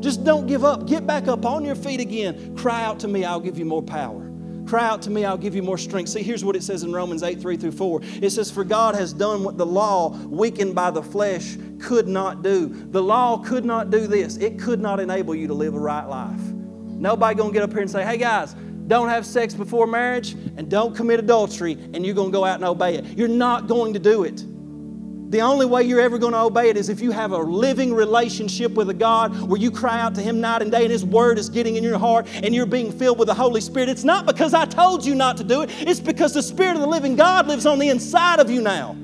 Just 0.00 0.22
don't 0.22 0.46
give 0.46 0.66
up. 0.66 0.86
Get 0.86 1.06
back 1.06 1.28
up 1.28 1.46
on 1.46 1.64
your 1.64 1.74
feet 1.74 2.00
again. 2.00 2.54
Cry 2.54 2.84
out 2.84 3.00
to 3.00 3.08
me, 3.08 3.24
I'll 3.24 3.40
give 3.40 3.58
you 3.58 3.64
more 3.64 3.82
power. 3.82 4.31
Cry 4.72 4.86
out 4.86 5.02
to 5.02 5.10
me, 5.10 5.26
I'll 5.26 5.36
give 5.36 5.54
you 5.54 5.62
more 5.62 5.76
strength. 5.76 6.08
See, 6.08 6.22
here's 6.22 6.46
what 6.46 6.56
it 6.56 6.62
says 6.62 6.82
in 6.82 6.94
Romans 6.94 7.22
8 7.22 7.38
3 7.42 7.58
through 7.58 7.72
4. 7.72 8.00
It 8.22 8.30
says, 8.30 8.50
For 8.50 8.64
God 8.64 8.94
has 8.94 9.12
done 9.12 9.44
what 9.44 9.58
the 9.58 9.66
law, 9.66 10.16
weakened 10.28 10.74
by 10.74 10.90
the 10.90 11.02
flesh, 11.02 11.58
could 11.78 12.08
not 12.08 12.42
do. 12.42 12.68
The 12.68 13.02
law 13.02 13.36
could 13.36 13.66
not 13.66 13.90
do 13.90 14.06
this, 14.06 14.38
it 14.38 14.58
could 14.58 14.80
not 14.80 14.98
enable 14.98 15.34
you 15.34 15.46
to 15.46 15.52
live 15.52 15.74
a 15.74 15.78
right 15.78 16.06
life. 16.06 16.40
Nobody 16.40 17.34
gonna 17.34 17.52
get 17.52 17.62
up 17.62 17.70
here 17.70 17.82
and 17.82 17.90
say, 17.90 18.02
Hey 18.02 18.16
guys, 18.16 18.54
don't 18.86 19.10
have 19.10 19.26
sex 19.26 19.52
before 19.52 19.86
marriage 19.86 20.32
and 20.32 20.70
don't 20.70 20.96
commit 20.96 21.20
adultery 21.20 21.72
and 21.92 22.06
you're 22.06 22.14
gonna 22.14 22.30
go 22.30 22.46
out 22.46 22.54
and 22.54 22.64
obey 22.64 22.94
it. 22.94 23.04
You're 23.18 23.28
not 23.28 23.66
going 23.66 23.92
to 23.92 23.98
do 23.98 24.24
it. 24.24 24.42
The 25.32 25.40
only 25.40 25.64
way 25.64 25.82
you're 25.82 26.02
ever 26.02 26.18
going 26.18 26.34
to 26.34 26.40
obey 26.40 26.68
it 26.68 26.76
is 26.76 26.90
if 26.90 27.00
you 27.00 27.10
have 27.10 27.32
a 27.32 27.38
living 27.38 27.94
relationship 27.94 28.72
with 28.72 28.90
a 28.90 28.94
God 28.94 29.48
where 29.48 29.58
you 29.58 29.70
cry 29.70 29.98
out 29.98 30.14
to 30.16 30.20
Him 30.20 30.42
night 30.42 30.60
and 30.60 30.70
day 30.70 30.82
and 30.82 30.92
His 30.92 31.06
Word 31.06 31.38
is 31.38 31.48
getting 31.48 31.76
in 31.76 31.82
your 31.82 31.98
heart 31.98 32.26
and 32.34 32.54
you're 32.54 32.66
being 32.66 32.92
filled 32.92 33.18
with 33.18 33.28
the 33.28 33.34
Holy 33.34 33.62
Spirit. 33.62 33.88
It's 33.88 34.04
not 34.04 34.26
because 34.26 34.52
I 34.52 34.66
told 34.66 35.06
you 35.06 35.14
not 35.14 35.38
to 35.38 35.44
do 35.44 35.62
it, 35.62 35.70
it's 35.88 36.00
because 36.00 36.34
the 36.34 36.42
Spirit 36.42 36.74
of 36.74 36.82
the 36.82 36.86
living 36.86 37.16
God 37.16 37.46
lives 37.46 37.64
on 37.64 37.78
the 37.78 37.88
inside 37.88 38.40
of 38.40 38.50
you 38.50 38.60
now. 38.60 38.94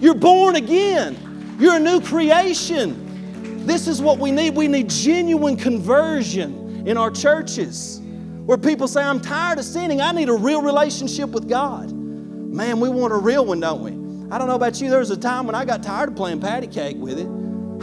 You're 0.00 0.14
born 0.14 0.56
again, 0.56 1.56
you're 1.60 1.76
a 1.76 1.78
new 1.78 2.00
creation. 2.00 3.66
This 3.66 3.88
is 3.88 4.00
what 4.00 4.18
we 4.18 4.30
need. 4.30 4.56
We 4.56 4.68
need 4.68 4.88
genuine 4.88 5.58
conversion 5.58 6.88
in 6.88 6.96
our 6.96 7.10
churches 7.10 8.00
where 8.46 8.56
people 8.56 8.88
say, 8.88 9.02
I'm 9.02 9.20
tired 9.20 9.58
of 9.58 9.66
sinning. 9.66 10.00
I 10.00 10.12
need 10.12 10.30
a 10.30 10.34
real 10.34 10.62
relationship 10.62 11.28
with 11.28 11.46
God. 11.46 11.92
Man, 11.92 12.80
we 12.80 12.88
want 12.88 13.12
a 13.12 13.18
real 13.18 13.44
one, 13.44 13.60
don't 13.60 13.82
we? 13.82 13.97
I 14.30 14.36
don't 14.36 14.46
know 14.46 14.56
about 14.56 14.80
you, 14.80 14.90
there 14.90 14.98
was 14.98 15.10
a 15.10 15.16
time 15.16 15.46
when 15.46 15.54
I 15.54 15.64
got 15.64 15.82
tired 15.82 16.10
of 16.10 16.16
playing 16.16 16.40
patty 16.40 16.66
cake 16.66 16.98
with 16.98 17.18
it. 17.18 17.26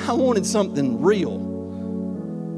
I 0.07 0.13
wanted 0.13 0.45
something 0.45 1.01
real. 1.01 1.54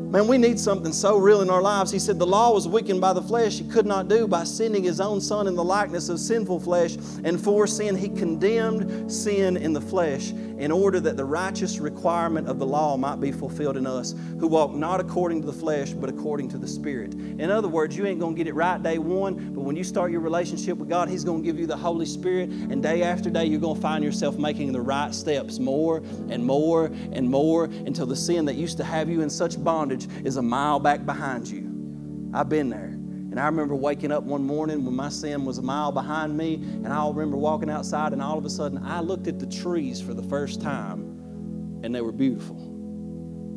Man, 0.09 0.25
we 0.25 0.37
need 0.37 0.57
something 0.57 0.93
so 0.93 1.17
real 1.17 1.41
in 1.41 1.49
our 1.49 1.61
lives. 1.61 1.91
He 1.91 1.99
said 1.99 2.17
the 2.17 2.25
law 2.25 2.53
was 2.53 2.65
weakened 2.65 3.01
by 3.01 3.11
the 3.11 3.21
flesh. 3.21 3.57
He 3.57 3.67
could 3.67 3.85
not 3.85 4.07
do 4.07 4.25
by 4.25 4.45
sending 4.45 4.81
his 4.81 5.01
own 5.01 5.19
son 5.19 5.47
in 5.47 5.55
the 5.55 5.63
likeness 5.65 6.07
of 6.07 6.21
sinful 6.21 6.61
flesh. 6.61 6.95
And 7.25 7.43
for 7.43 7.67
sin, 7.67 7.93
he 7.93 8.07
condemned 8.07 9.11
sin 9.11 9.57
in 9.57 9.73
the 9.73 9.81
flesh 9.81 10.31
in 10.31 10.71
order 10.71 11.01
that 11.01 11.17
the 11.17 11.25
righteous 11.25 11.77
requirement 11.79 12.47
of 12.47 12.57
the 12.57 12.65
law 12.65 12.95
might 12.95 13.19
be 13.19 13.33
fulfilled 13.33 13.75
in 13.75 13.85
us, 13.85 14.15
who 14.39 14.47
walk 14.47 14.73
not 14.73 14.99
according 14.99 15.41
to 15.41 15.45
the 15.45 15.53
flesh, 15.53 15.91
but 15.91 16.09
according 16.09 16.49
to 16.49 16.57
the 16.57 16.67
Spirit. 16.67 17.13
In 17.13 17.51
other 17.51 17.67
words, 17.67 17.95
you 17.95 18.05
ain't 18.07 18.19
going 18.19 18.33
to 18.33 18.37
get 18.37 18.47
it 18.47 18.55
right 18.55 18.81
day 18.81 18.97
one, 18.97 19.53
but 19.53 19.61
when 19.61 19.75
you 19.75 19.83
start 19.83 20.09
your 20.09 20.21
relationship 20.21 20.77
with 20.77 20.89
God, 20.89 21.09
He's 21.09 21.23
going 21.23 21.41
to 21.41 21.45
give 21.45 21.59
you 21.59 21.67
the 21.67 21.77
Holy 21.77 22.05
Spirit. 22.05 22.49
And 22.49 22.81
day 22.81 23.03
after 23.03 23.29
day, 23.29 23.45
you're 23.45 23.59
going 23.59 23.75
to 23.75 23.81
find 23.81 24.03
yourself 24.03 24.37
making 24.37 24.71
the 24.71 24.81
right 24.81 25.13
steps 25.13 25.59
more 25.59 25.97
and 26.29 26.43
more 26.43 26.85
and 27.11 27.29
more 27.29 27.65
until 27.65 28.05
the 28.05 28.15
sin 28.15 28.45
that 28.45 28.55
used 28.55 28.77
to 28.77 28.83
have 28.83 29.09
you 29.09 29.21
in 29.21 29.29
such 29.29 29.61
bondage 29.63 29.96
is 30.23 30.37
a 30.37 30.41
mile 30.41 30.79
back 30.79 31.05
behind 31.05 31.47
you. 31.47 32.31
I've 32.33 32.49
been 32.49 32.69
there. 32.69 32.93
And 33.29 33.39
I 33.39 33.45
remember 33.45 33.75
waking 33.75 34.11
up 34.11 34.23
one 34.23 34.43
morning 34.43 34.85
when 34.85 34.95
my 34.95 35.09
sin 35.09 35.45
was 35.45 35.57
a 35.57 35.61
mile 35.61 35.91
behind 35.91 36.35
me, 36.37 36.55
and 36.55 36.87
I 36.87 37.07
remember 37.07 37.37
walking 37.37 37.69
outside, 37.69 38.13
and 38.13 38.21
all 38.21 38.37
of 38.37 38.45
a 38.45 38.49
sudden 38.49 38.77
I 38.83 39.01
looked 39.01 39.27
at 39.27 39.37
the 39.37 39.45
trees 39.45 40.01
for 40.01 40.13
the 40.13 40.23
first 40.23 40.61
time, 40.61 41.79
and 41.83 41.93
they 41.93 42.01
were 42.01 42.11
beautiful. 42.11 42.55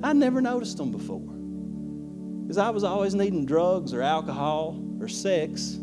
I 0.02 0.12
never 0.12 0.40
noticed 0.40 0.76
them 0.76 0.90
before. 0.90 1.20
Because 2.42 2.58
I 2.58 2.70
was 2.70 2.84
always 2.84 3.14
needing 3.14 3.46
drugs 3.46 3.94
or 3.94 4.02
alcohol 4.02 4.82
or 5.00 5.08
sex 5.08 5.78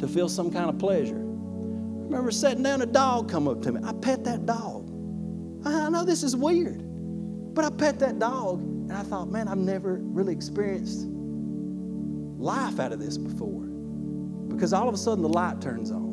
to 0.00 0.08
feel 0.08 0.28
some 0.28 0.50
kind 0.50 0.68
of 0.68 0.78
pleasure. 0.78 1.14
I 1.14 2.10
remember 2.10 2.30
sitting 2.30 2.62
down, 2.64 2.82
a 2.82 2.86
dog 2.86 3.30
come 3.30 3.46
up 3.46 3.62
to 3.62 3.72
me. 3.72 3.80
I 3.84 3.92
pet 3.92 4.24
that 4.24 4.46
dog. 4.46 4.90
I 5.64 5.88
know 5.90 6.04
this 6.04 6.22
is 6.22 6.34
weird, 6.34 6.82
but 7.54 7.64
I 7.64 7.70
pet 7.70 7.98
that 8.00 8.18
dog, 8.18 8.60
and 8.88 8.96
I 8.96 9.02
thought, 9.02 9.28
man, 9.28 9.48
I've 9.48 9.58
never 9.58 10.00
really 10.02 10.32
experienced 10.32 11.06
life 12.38 12.80
out 12.80 12.90
of 12.90 12.98
this 12.98 13.18
before. 13.18 13.66
Because 14.48 14.72
all 14.72 14.88
of 14.88 14.94
a 14.94 14.98
sudden 14.98 15.22
the 15.22 15.28
light 15.28 15.60
turns 15.60 15.90
on. 15.90 16.08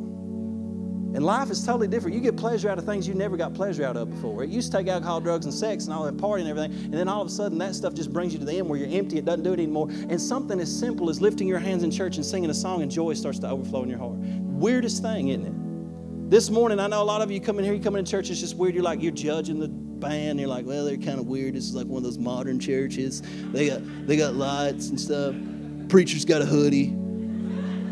And 1.14 1.24
life 1.24 1.50
is 1.50 1.64
totally 1.64 1.88
different. 1.88 2.14
You 2.14 2.20
get 2.20 2.36
pleasure 2.36 2.68
out 2.68 2.76
of 2.76 2.84
things 2.84 3.08
you 3.08 3.14
never 3.14 3.38
got 3.38 3.54
pleasure 3.54 3.84
out 3.84 3.96
of 3.96 4.10
before. 4.10 4.44
It 4.44 4.50
used 4.50 4.70
to 4.72 4.76
take 4.76 4.88
alcohol, 4.88 5.22
drugs, 5.22 5.46
and 5.46 5.54
sex 5.54 5.86
and 5.86 5.94
all 5.94 6.04
that 6.04 6.18
party 6.18 6.42
and 6.42 6.50
everything. 6.50 6.84
And 6.84 6.92
then 6.92 7.08
all 7.08 7.22
of 7.22 7.28
a 7.28 7.30
sudden 7.30 7.56
that 7.58 7.74
stuff 7.74 7.94
just 7.94 8.12
brings 8.12 8.34
you 8.34 8.38
to 8.40 8.44
the 8.44 8.58
end 8.58 8.68
where 8.68 8.78
you're 8.78 8.90
empty. 8.90 9.16
It 9.16 9.24
doesn't 9.24 9.42
do 9.42 9.54
it 9.54 9.60
anymore. 9.60 9.88
And 9.88 10.20
something 10.20 10.60
as 10.60 10.78
simple 10.78 11.08
as 11.08 11.22
lifting 11.22 11.48
your 11.48 11.58
hands 11.58 11.82
in 11.82 11.90
church 11.90 12.16
and 12.16 12.26
singing 12.26 12.50
a 12.50 12.54
song 12.54 12.82
and 12.82 12.90
joy 12.90 13.14
starts 13.14 13.38
to 13.38 13.48
overflow 13.48 13.84
in 13.84 13.88
your 13.88 13.98
heart. 13.98 14.18
Weirdest 14.18 15.00
thing, 15.00 15.28
isn't 15.28 15.46
it? 15.46 16.30
This 16.30 16.50
morning, 16.50 16.80
I 16.80 16.88
know 16.88 17.02
a 17.02 17.04
lot 17.04 17.22
of 17.22 17.30
you 17.30 17.40
come 17.40 17.58
in 17.58 17.64
here, 17.64 17.72
you 17.72 17.82
come 17.82 17.96
in 17.96 18.04
church, 18.04 18.28
it's 18.28 18.40
just 18.40 18.56
weird. 18.56 18.74
You're 18.74 18.84
like, 18.84 19.00
you're 19.00 19.12
judging 19.12 19.60
the 19.60 19.85
band. 20.00 20.38
You're 20.38 20.48
like, 20.48 20.66
well, 20.66 20.84
they're 20.84 20.96
kind 20.96 21.18
of 21.18 21.26
weird. 21.26 21.54
This 21.54 21.64
is 21.64 21.74
like 21.74 21.86
one 21.86 21.98
of 21.98 22.04
those 22.04 22.18
modern 22.18 22.60
churches. 22.60 23.22
They 23.52 23.68
got 23.68 23.80
they 24.06 24.16
got 24.16 24.34
lights 24.34 24.90
and 24.90 25.00
stuff. 25.00 25.34
Preacher's 25.88 26.24
got 26.24 26.42
a 26.42 26.46
hoodie. 26.46 26.96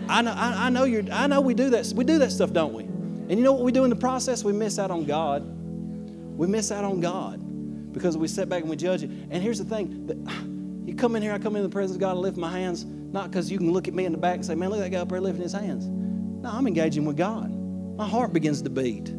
I 0.09 0.21
know, 0.21 0.33
I, 0.33 0.67
I 0.67 0.71
know 0.71 0.85
you're. 0.85 1.05
I 1.11 1.27
know 1.27 1.41
we 1.41 1.55
do 1.55 1.71
that. 1.71 1.93
We 1.95 2.05
do 2.05 2.19
that 2.19 2.31
stuff, 2.31 2.53
don't 2.53 2.75
we? 2.75 2.85
And 2.85 3.31
you 3.31 3.43
know 3.43 3.53
what 3.53 3.63
we 3.63 3.73
do 3.73 3.85
in 3.85 3.91
the 3.91 3.97
process? 3.97 4.45
We 4.45 4.53
miss 4.53 4.79
out 4.79 4.91
on 4.91 5.05
God. 5.05 5.43
We 6.37 6.47
miss 6.47 6.71
out 6.71 6.85
on 6.85 7.01
God 7.01 7.93
because 7.93 8.19
we 8.19 8.29
sit 8.29 8.49
back 8.49 8.61
and 8.61 8.69
we 8.69 8.77
judge 8.77 9.03
it. 9.03 9.11
And 9.31 9.43
here's 9.43 9.59
the 9.59 9.65
thing 9.65 10.07
that, 10.07 10.17
you 10.87 10.95
come 10.95 11.17
in 11.17 11.23
here, 11.23 11.33
I 11.33 11.39
come 11.39 11.57
in 11.57 11.63
the 11.63 11.69
presence 11.69 11.97
of 11.97 12.01
God 12.01 12.17
I 12.17 12.21
lift 12.21 12.37
my 12.37 12.51
hands, 12.51 12.85
not 12.85 13.31
because 13.31 13.51
you 13.51 13.57
can 13.57 13.73
look 13.73 13.89
at 13.89 13.95
me 13.95 14.05
in 14.05 14.13
the 14.13 14.19
back 14.19 14.35
and 14.35 14.45
say, 14.45 14.55
man, 14.55 14.69
look 14.69 14.81
at 14.81 14.83
that 14.83 14.91
guy 14.91 14.99
up 14.99 15.09
there 15.09 15.21
lifting 15.21 15.43
his 15.43 15.53
hands. 15.53 15.87
No, 15.87 16.51
I'm 16.51 16.67
engaging 16.67 17.07
with 17.07 17.17
God. 17.17 17.51
My 17.97 18.07
heart 18.07 18.33
begins 18.35 18.61
to 18.63 18.71
beat. 18.71 19.15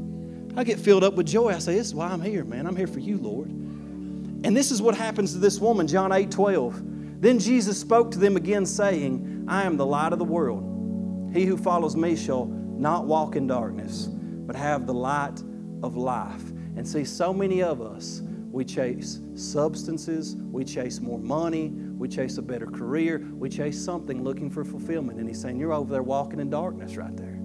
I 0.57 0.63
get 0.63 0.79
filled 0.79 1.03
up 1.03 1.15
with 1.15 1.27
joy. 1.27 1.49
I 1.49 1.59
say, 1.59 1.75
This 1.75 1.87
is 1.87 1.95
why 1.95 2.07
I'm 2.07 2.21
here, 2.21 2.43
man. 2.43 2.65
I'm 2.65 2.75
here 2.75 2.87
for 2.87 2.99
you, 2.99 3.17
Lord. 3.17 3.49
And 3.49 4.55
this 4.55 4.71
is 4.71 4.81
what 4.81 4.95
happens 4.95 5.33
to 5.33 5.39
this 5.39 5.59
woman, 5.59 5.87
John 5.87 6.11
8 6.11 6.31
12. 6.31 7.21
Then 7.21 7.39
Jesus 7.39 7.79
spoke 7.79 8.11
to 8.11 8.19
them 8.19 8.37
again, 8.37 8.65
saying, 8.65 9.45
I 9.47 9.63
am 9.63 9.77
the 9.77 9.85
light 9.85 10.13
of 10.13 10.19
the 10.19 10.25
world. 10.25 11.31
He 11.33 11.45
who 11.45 11.57
follows 11.57 11.95
me 11.95 12.15
shall 12.15 12.45
not 12.45 13.05
walk 13.05 13.35
in 13.35 13.47
darkness, 13.47 14.07
but 14.07 14.55
have 14.55 14.85
the 14.85 14.93
light 14.93 15.41
of 15.81 15.95
life. 15.97 16.49
And 16.77 16.87
see, 16.87 17.03
so 17.03 17.33
many 17.33 17.63
of 17.63 17.81
us, 17.81 18.21
we 18.51 18.63
chase 18.63 19.19
substances, 19.35 20.35
we 20.35 20.63
chase 20.63 20.99
more 20.99 21.19
money, 21.19 21.69
we 21.69 22.07
chase 22.07 22.37
a 22.37 22.41
better 22.41 22.67
career, 22.67 23.25
we 23.33 23.49
chase 23.49 23.83
something 23.83 24.23
looking 24.23 24.49
for 24.49 24.63
fulfillment. 24.63 25.19
And 25.19 25.27
He's 25.27 25.41
saying, 25.41 25.59
You're 25.59 25.73
over 25.73 25.91
there 25.91 26.03
walking 26.03 26.39
in 26.39 26.49
darkness 26.49 26.95
right 26.95 27.15
there. 27.17 27.39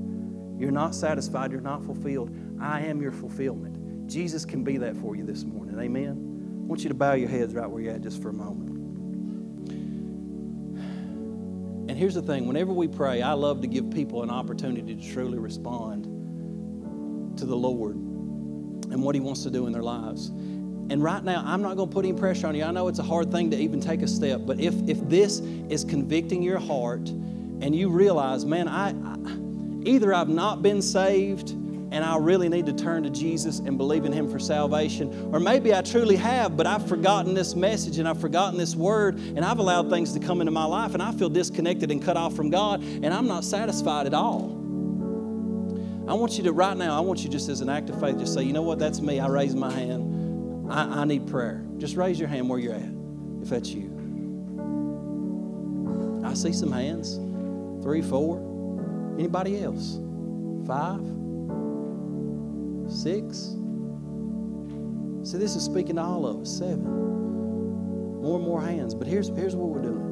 You're 0.58 0.70
not 0.70 0.94
satisfied, 0.94 1.52
you're 1.52 1.62
not 1.62 1.82
fulfilled. 1.82 2.30
I 2.60 2.80
am 2.82 3.00
your 3.00 3.12
fulfillment. 3.12 4.08
Jesus 4.08 4.44
can 4.44 4.64
be 4.64 4.76
that 4.78 4.96
for 4.96 5.16
you 5.16 5.24
this 5.24 5.44
morning. 5.44 5.78
Amen. 5.78 6.62
I 6.62 6.66
want 6.66 6.82
you 6.82 6.88
to 6.88 6.94
bow 6.94 7.14
your 7.14 7.28
heads 7.28 7.54
right 7.54 7.68
where 7.68 7.82
you're 7.82 7.94
at 7.94 8.02
just 8.02 8.20
for 8.22 8.28
a 8.28 8.32
moment. 8.32 8.70
And 11.90 11.98
here's 11.98 12.14
the 12.14 12.22
thing 12.22 12.46
whenever 12.46 12.72
we 12.72 12.86
pray, 12.86 13.22
I 13.22 13.32
love 13.32 13.60
to 13.62 13.66
give 13.66 13.90
people 13.90 14.22
an 14.22 14.30
opportunity 14.30 14.94
to 14.94 15.12
truly 15.12 15.38
respond 15.38 16.04
to 17.38 17.46
the 17.46 17.56
Lord 17.56 17.96
and 17.96 19.02
what 19.02 19.14
He 19.14 19.20
wants 19.20 19.42
to 19.44 19.50
do 19.50 19.66
in 19.66 19.72
their 19.72 19.82
lives. 19.82 20.28
And 20.28 21.02
right 21.02 21.22
now, 21.22 21.42
I'm 21.46 21.62
not 21.62 21.76
going 21.76 21.88
to 21.88 21.92
put 21.92 22.04
any 22.04 22.18
pressure 22.18 22.48
on 22.48 22.54
you. 22.56 22.64
I 22.64 22.72
know 22.72 22.88
it's 22.88 22.98
a 22.98 23.04
hard 23.04 23.30
thing 23.30 23.50
to 23.52 23.56
even 23.56 23.80
take 23.80 24.02
a 24.02 24.08
step, 24.08 24.40
but 24.44 24.60
if, 24.60 24.74
if 24.88 25.00
this 25.08 25.38
is 25.38 25.84
convicting 25.84 26.42
your 26.42 26.58
heart 26.58 27.08
and 27.08 27.74
you 27.74 27.90
realize, 27.90 28.44
man, 28.44 28.66
I, 28.66 28.90
I 28.90 29.16
either 29.88 30.12
I've 30.12 30.28
not 30.28 30.62
been 30.62 30.82
saved 30.82 31.54
and 31.92 32.04
I 32.04 32.16
really 32.18 32.48
need 32.48 32.66
to 32.66 32.72
turn 32.72 33.02
to 33.02 33.10
Jesus 33.10 33.58
and 33.58 33.76
believe 33.76 34.04
in 34.04 34.12
Him 34.12 34.30
for 34.30 34.38
salvation. 34.38 35.30
Or 35.32 35.40
maybe 35.40 35.74
I 35.74 35.82
truly 35.82 36.16
have, 36.16 36.56
but 36.56 36.66
I've 36.66 36.86
forgotten 36.86 37.34
this 37.34 37.54
message 37.54 37.98
and 37.98 38.08
I've 38.08 38.20
forgotten 38.20 38.58
this 38.58 38.76
word 38.76 39.18
and 39.18 39.44
I've 39.44 39.58
allowed 39.58 39.90
things 39.90 40.12
to 40.12 40.20
come 40.20 40.40
into 40.40 40.52
my 40.52 40.64
life 40.64 40.94
and 40.94 41.02
I 41.02 41.12
feel 41.12 41.28
disconnected 41.28 41.90
and 41.90 42.02
cut 42.02 42.16
off 42.16 42.34
from 42.34 42.50
God 42.50 42.82
and 42.82 43.06
I'm 43.06 43.26
not 43.26 43.44
satisfied 43.44 44.06
at 44.06 44.14
all. 44.14 44.56
I 46.08 46.14
want 46.14 46.38
you 46.38 46.44
to, 46.44 46.52
right 46.52 46.76
now, 46.76 46.96
I 46.96 47.00
want 47.00 47.22
you 47.22 47.28
just 47.28 47.48
as 47.48 47.60
an 47.60 47.68
act 47.68 47.90
of 47.90 48.00
faith, 48.00 48.18
just 48.18 48.34
say, 48.34 48.42
you 48.42 48.52
know 48.52 48.62
what, 48.62 48.78
that's 48.78 49.00
me. 49.00 49.20
I 49.20 49.28
raise 49.28 49.54
my 49.54 49.70
hand. 49.72 50.70
I, 50.70 51.02
I 51.02 51.04
need 51.04 51.26
prayer. 51.26 51.64
Just 51.78 51.96
raise 51.96 52.18
your 52.18 52.28
hand 52.28 52.48
where 52.48 52.58
you're 52.58 52.74
at, 52.74 52.92
if 53.42 53.48
that's 53.48 53.68
you. 53.70 53.96
I 56.24 56.34
see 56.34 56.52
some 56.52 56.72
hands. 56.72 57.16
Three, 57.82 58.02
four. 58.02 58.38
Anybody 59.18 59.62
else? 59.62 59.98
Five? 60.66 61.19
Six? 62.90 63.56
See, 65.22 65.38
this 65.38 65.54
is 65.54 65.64
speaking 65.64 65.96
to 65.96 66.02
all 66.02 66.26
of 66.26 66.40
us. 66.40 66.58
Seven. 66.58 66.82
More 68.20 68.36
and 68.36 68.44
more 68.44 68.60
hands. 68.60 68.94
But 68.94 69.06
here's, 69.06 69.28
here's 69.28 69.54
what 69.54 69.68
we're 69.68 69.82
doing. 69.82 70.10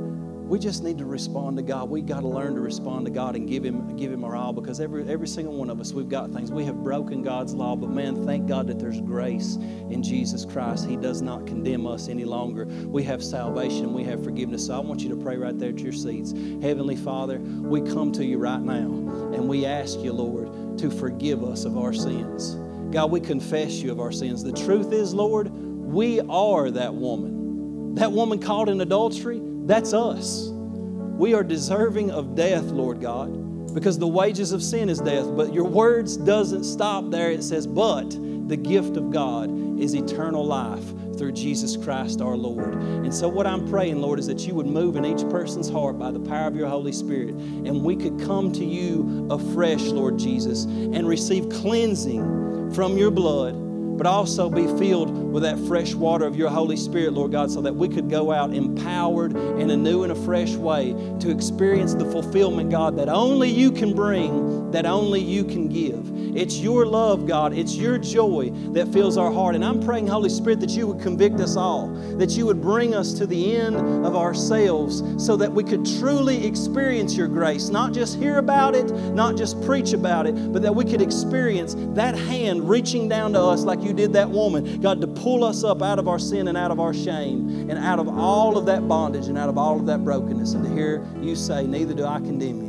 We 0.48 0.58
just 0.58 0.82
need 0.82 0.96
to 0.96 1.04
respond 1.04 1.58
to 1.58 1.62
God. 1.62 1.90
We 1.90 2.00
got 2.00 2.20
to 2.20 2.28
learn 2.28 2.54
to 2.54 2.62
respond 2.62 3.04
to 3.04 3.10
God 3.10 3.36
and 3.36 3.46
give 3.46 3.62
Him 3.62 3.94
give 3.96 4.10
Him 4.10 4.24
our 4.24 4.34
all 4.34 4.54
because 4.54 4.80
every 4.80 5.06
every 5.06 5.28
single 5.28 5.54
one 5.54 5.68
of 5.68 5.78
us 5.78 5.92
we've 5.92 6.08
got 6.08 6.30
things. 6.30 6.50
We 6.50 6.64
have 6.64 6.82
broken 6.82 7.22
God's 7.22 7.52
law, 7.52 7.76
but 7.76 7.90
man, 7.90 8.24
thank 8.24 8.46
God 8.46 8.66
that 8.68 8.78
there's 8.78 9.02
grace 9.02 9.56
in 9.56 10.02
Jesus 10.02 10.46
Christ. 10.46 10.88
He 10.88 10.96
does 10.96 11.20
not 11.20 11.46
condemn 11.46 11.86
us 11.86 12.08
any 12.08 12.24
longer. 12.24 12.64
We 12.64 13.02
have 13.02 13.22
salvation. 13.22 13.92
We 13.92 14.04
have 14.04 14.24
forgiveness. 14.24 14.66
So 14.68 14.74
I 14.74 14.78
want 14.78 15.02
you 15.02 15.10
to 15.10 15.16
pray 15.16 15.36
right 15.36 15.58
there 15.58 15.68
at 15.68 15.80
your 15.80 15.92
seats. 15.92 16.32
Heavenly 16.62 16.96
Father, 16.96 17.40
we 17.40 17.82
come 17.82 18.10
to 18.12 18.24
you 18.24 18.38
right 18.38 18.62
now 18.62 18.88
and 19.34 19.48
we 19.48 19.66
ask 19.66 19.98
you, 19.98 20.14
Lord, 20.14 20.78
to 20.78 20.90
forgive 20.90 21.44
us 21.44 21.66
of 21.66 21.76
our 21.76 21.92
sins. 21.92 22.56
God, 22.90 23.10
we 23.10 23.20
confess 23.20 23.74
you 23.74 23.92
of 23.92 24.00
our 24.00 24.12
sins. 24.12 24.42
The 24.42 24.52
truth 24.52 24.92
is, 24.92 25.12
Lord, 25.12 25.48
we 25.48 26.20
are 26.20 26.70
that 26.70 26.94
woman. 26.94 27.94
That 27.94 28.12
woman 28.12 28.38
caught 28.38 28.68
in 28.68 28.80
adultery, 28.80 29.40
that's 29.66 29.92
us. 29.92 30.48
We 30.52 31.34
are 31.34 31.42
deserving 31.42 32.10
of 32.10 32.34
death, 32.34 32.64
Lord 32.64 33.00
God, 33.00 33.74
because 33.74 33.98
the 33.98 34.06
wages 34.06 34.52
of 34.52 34.62
sin 34.62 34.88
is 34.88 35.00
death. 35.00 35.26
But 35.36 35.52
your 35.52 35.64
words 35.64 36.16
doesn't 36.16 36.64
stop 36.64 37.10
there. 37.10 37.30
It 37.30 37.42
says, 37.42 37.66
but 37.66 38.10
the 38.48 38.56
gift 38.56 38.96
of 38.96 39.10
God 39.10 39.50
is 39.80 39.94
eternal 39.94 40.44
life 40.44 40.84
through 41.18 41.32
Jesus 41.32 41.76
Christ 41.76 42.20
our 42.20 42.36
Lord. 42.36 42.74
And 42.74 43.12
so, 43.12 43.28
what 43.28 43.46
I'm 43.46 43.68
praying, 43.68 44.00
Lord, 44.00 44.18
is 44.18 44.26
that 44.28 44.46
you 44.46 44.54
would 44.54 44.66
move 44.66 44.96
in 44.96 45.04
each 45.04 45.28
person's 45.28 45.68
heart 45.68 45.98
by 45.98 46.10
the 46.10 46.20
power 46.20 46.46
of 46.46 46.56
your 46.56 46.68
Holy 46.68 46.92
Spirit, 46.92 47.30
and 47.30 47.82
we 47.82 47.96
could 47.96 48.20
come 48.20 48.52
to 48.52 48.64
you 48.64 49.26
afresh, 49.30 49.82
Lord 49.82 50.18
Jesus, 50.18 50.64
and 50.64 51.06
receive 51.08 51.48
cleansing 51.48 52.47
from 52.74 52.96
your 52.96 53.10
blood 53.10 53.68
but 53.98 54.06
also 54.06 54.48
be 54.48 54.64
filled 54.78 55.32
with 55.32 55.42
that 55.42 55.58
fresh 55.66 55.92
water 55.92 56.24
of 56.24 56.36
your 56.36 56.48
Holy 56.48 56.76
Spirit, 56.76 57.12
Lord 57.12 57.32
God, 57.32 57.50
so 57.50 57.60
that 57.62 57.74
we 57.74 57.88
could 57.88 58.08
go 58.08 58.30
out 58.30 58.54
empowered 58.54 59.34
in 59.34 59.68
a 59.70 59.76
new 59.76 60.04
and 60.04 60.12
a 60.12 60.14
fresh 60.14 60.54
way 60.54 60.92
to 61.18 61.30
experience 61.30 61.94
the 61.94 62.04
fulfillment, 62.04 62.70
God, 62.70 62.96
that 62.96 63.08
only 63.08 63.50
you 63.50 63.72
can 63.72 63.94
bring, 63.94 64.67
that 64.72 64.86
only 64.86 65.20
you 65.20 65.44
can 65.44 65.68
give. 65.68 66.10
It's 66.36 66.58
your 66.58 66.86
love, 66.86 67.26
God. 67.26 67.52
It's 67.52 67.74
your 67.74 67.98
joy 67.98 68.50
that 68.72 68.92
fills 68.92 69.16
our 69.16 69.32
heart. 69.32 69.54
And 69.54 69.64
I'm 69.64 69.82
praying, 69.82 70.06
Holy 70.06 70.28
Spirit, 70.28 70.60
that 70.60 70.70
you 70.70 70.86
would 70.86 71.00
convict 71.02 71.40
us 71.40 71.56
all, 71.56 71.88
that 72.18 72.30
you 72.30 72.46
would 72.46 72.60
bring 72.60 72.94
us 72.94 73.12
to 73.14 73.26
the 73.26 73.56
end 73.56 73.76
of 74.06 74.14
ourselves 74.14 75.02
so 75.24 75.36
that 75.36 75.52
we 75.52 75.64
could 75.64 75.84
truly 75.98 76.46
experience 76.46 77.16
your 77.16 77.28
grace, 77.28 77.68
not 77.68 77.92
just 77.92 78.18
hear 78.18 78.38
about 78.38 78.74
it, 78.74 78.90
not 79.14 79.36
just 79.36 79.60
preach 79.62 79.92
about 79.92 80.26
it, 80.26 80.52
but 80.52 80.62
that 80.62 80.74
we 80.74 80.84
could 80.84 81.02
experience 81.02 81.74
that 81.94 82.14
hand 82.14 82.68
reaching 82.68 83.08
down 83.08 83.32
to 83.32 83.40
us 83.40 83.64
like 83.64 83.82
you 83.82 83.92
did 83.92 84.12
that 84.12 84.28
woman, 84.28 84.80
God, 84.80 85.00
to 85.00 85.06
pull 85.06 85.44
us 85.44 85.64
up 85.64 85.82
out 85.82 85.98
of 85.98 86.08
our 86.08 86.18
sin 86.18 86.48
and 86.48 86.56
out 86.56 86.70
of 86.70 86.78
our 86.78 86.94
shame 86.94 87.70
and 87.70 87.78
out 87.78 87.98
of 87.98 88.08
all 88.08 88.56
of 88.56 88.66
that 88.66 88.86
bondage 88.86 89.26
and 89.26 89.38
out 89.38 89.48
of 89.48 89.58
all 89.58 89.78
of 89.78 89.86
that 89.86 90.04
brokenness, 90.04 90.52
and 90.52 90.64
to 90.64 90.70
hear 90.70 91.06
you 91.20 91.34
say, 91.34 91.66
Neither 91.66 91.94
do 91.94 92.04
I 92.04 92.18
condemn 92.18 92.62
you. 92.62 92.67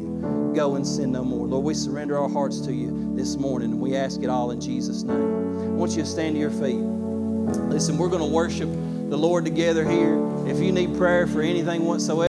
Go 0.54 0.76
and 0.76 0.86
sin 0.86 1.12
no 1.12 1.24
more. 1.24 1.47
Lord, 1.47 1.64
we 1.64 1.74
surrender 1.74 2.18
our 2.18 2.30
hearts 2.30 2.60
to 2.62 2.74
you 2.74 3.16
this 3.16 3.38
morning, 3.38 3.72
and 3.72 3.80
we 3.80 3.95
ask 3.95 4.22
it 4.24 4.30
all 4.30 4.52
in 4.52 4.60
Jesus' 4.60 5.04
name. 5.04 5.18
I 5.18 5.72
want 5.72 5.91
you 5.91 6.04
to 6.04 6.08
stand 6.08 6.36
to 6.36 6.39
your 6.39 6.50
feet. 6.50 6.80
Listen, 7.70 7.97
we're 7.97 8.10
going 8.10 8.24
to 8.24 8.34
worship 8.34 8.70
the 9.10 9.18
Lord 9.18 9.45
together 9.45 9.88
here. 9.88 10.18
If 10.47 10.60
you 10.60 10.72
need 10.72 10.97
prayer 10.97 11.28
for 11.28 11.41
anything 11.41 11.86
whatsoever, 11.86 12.28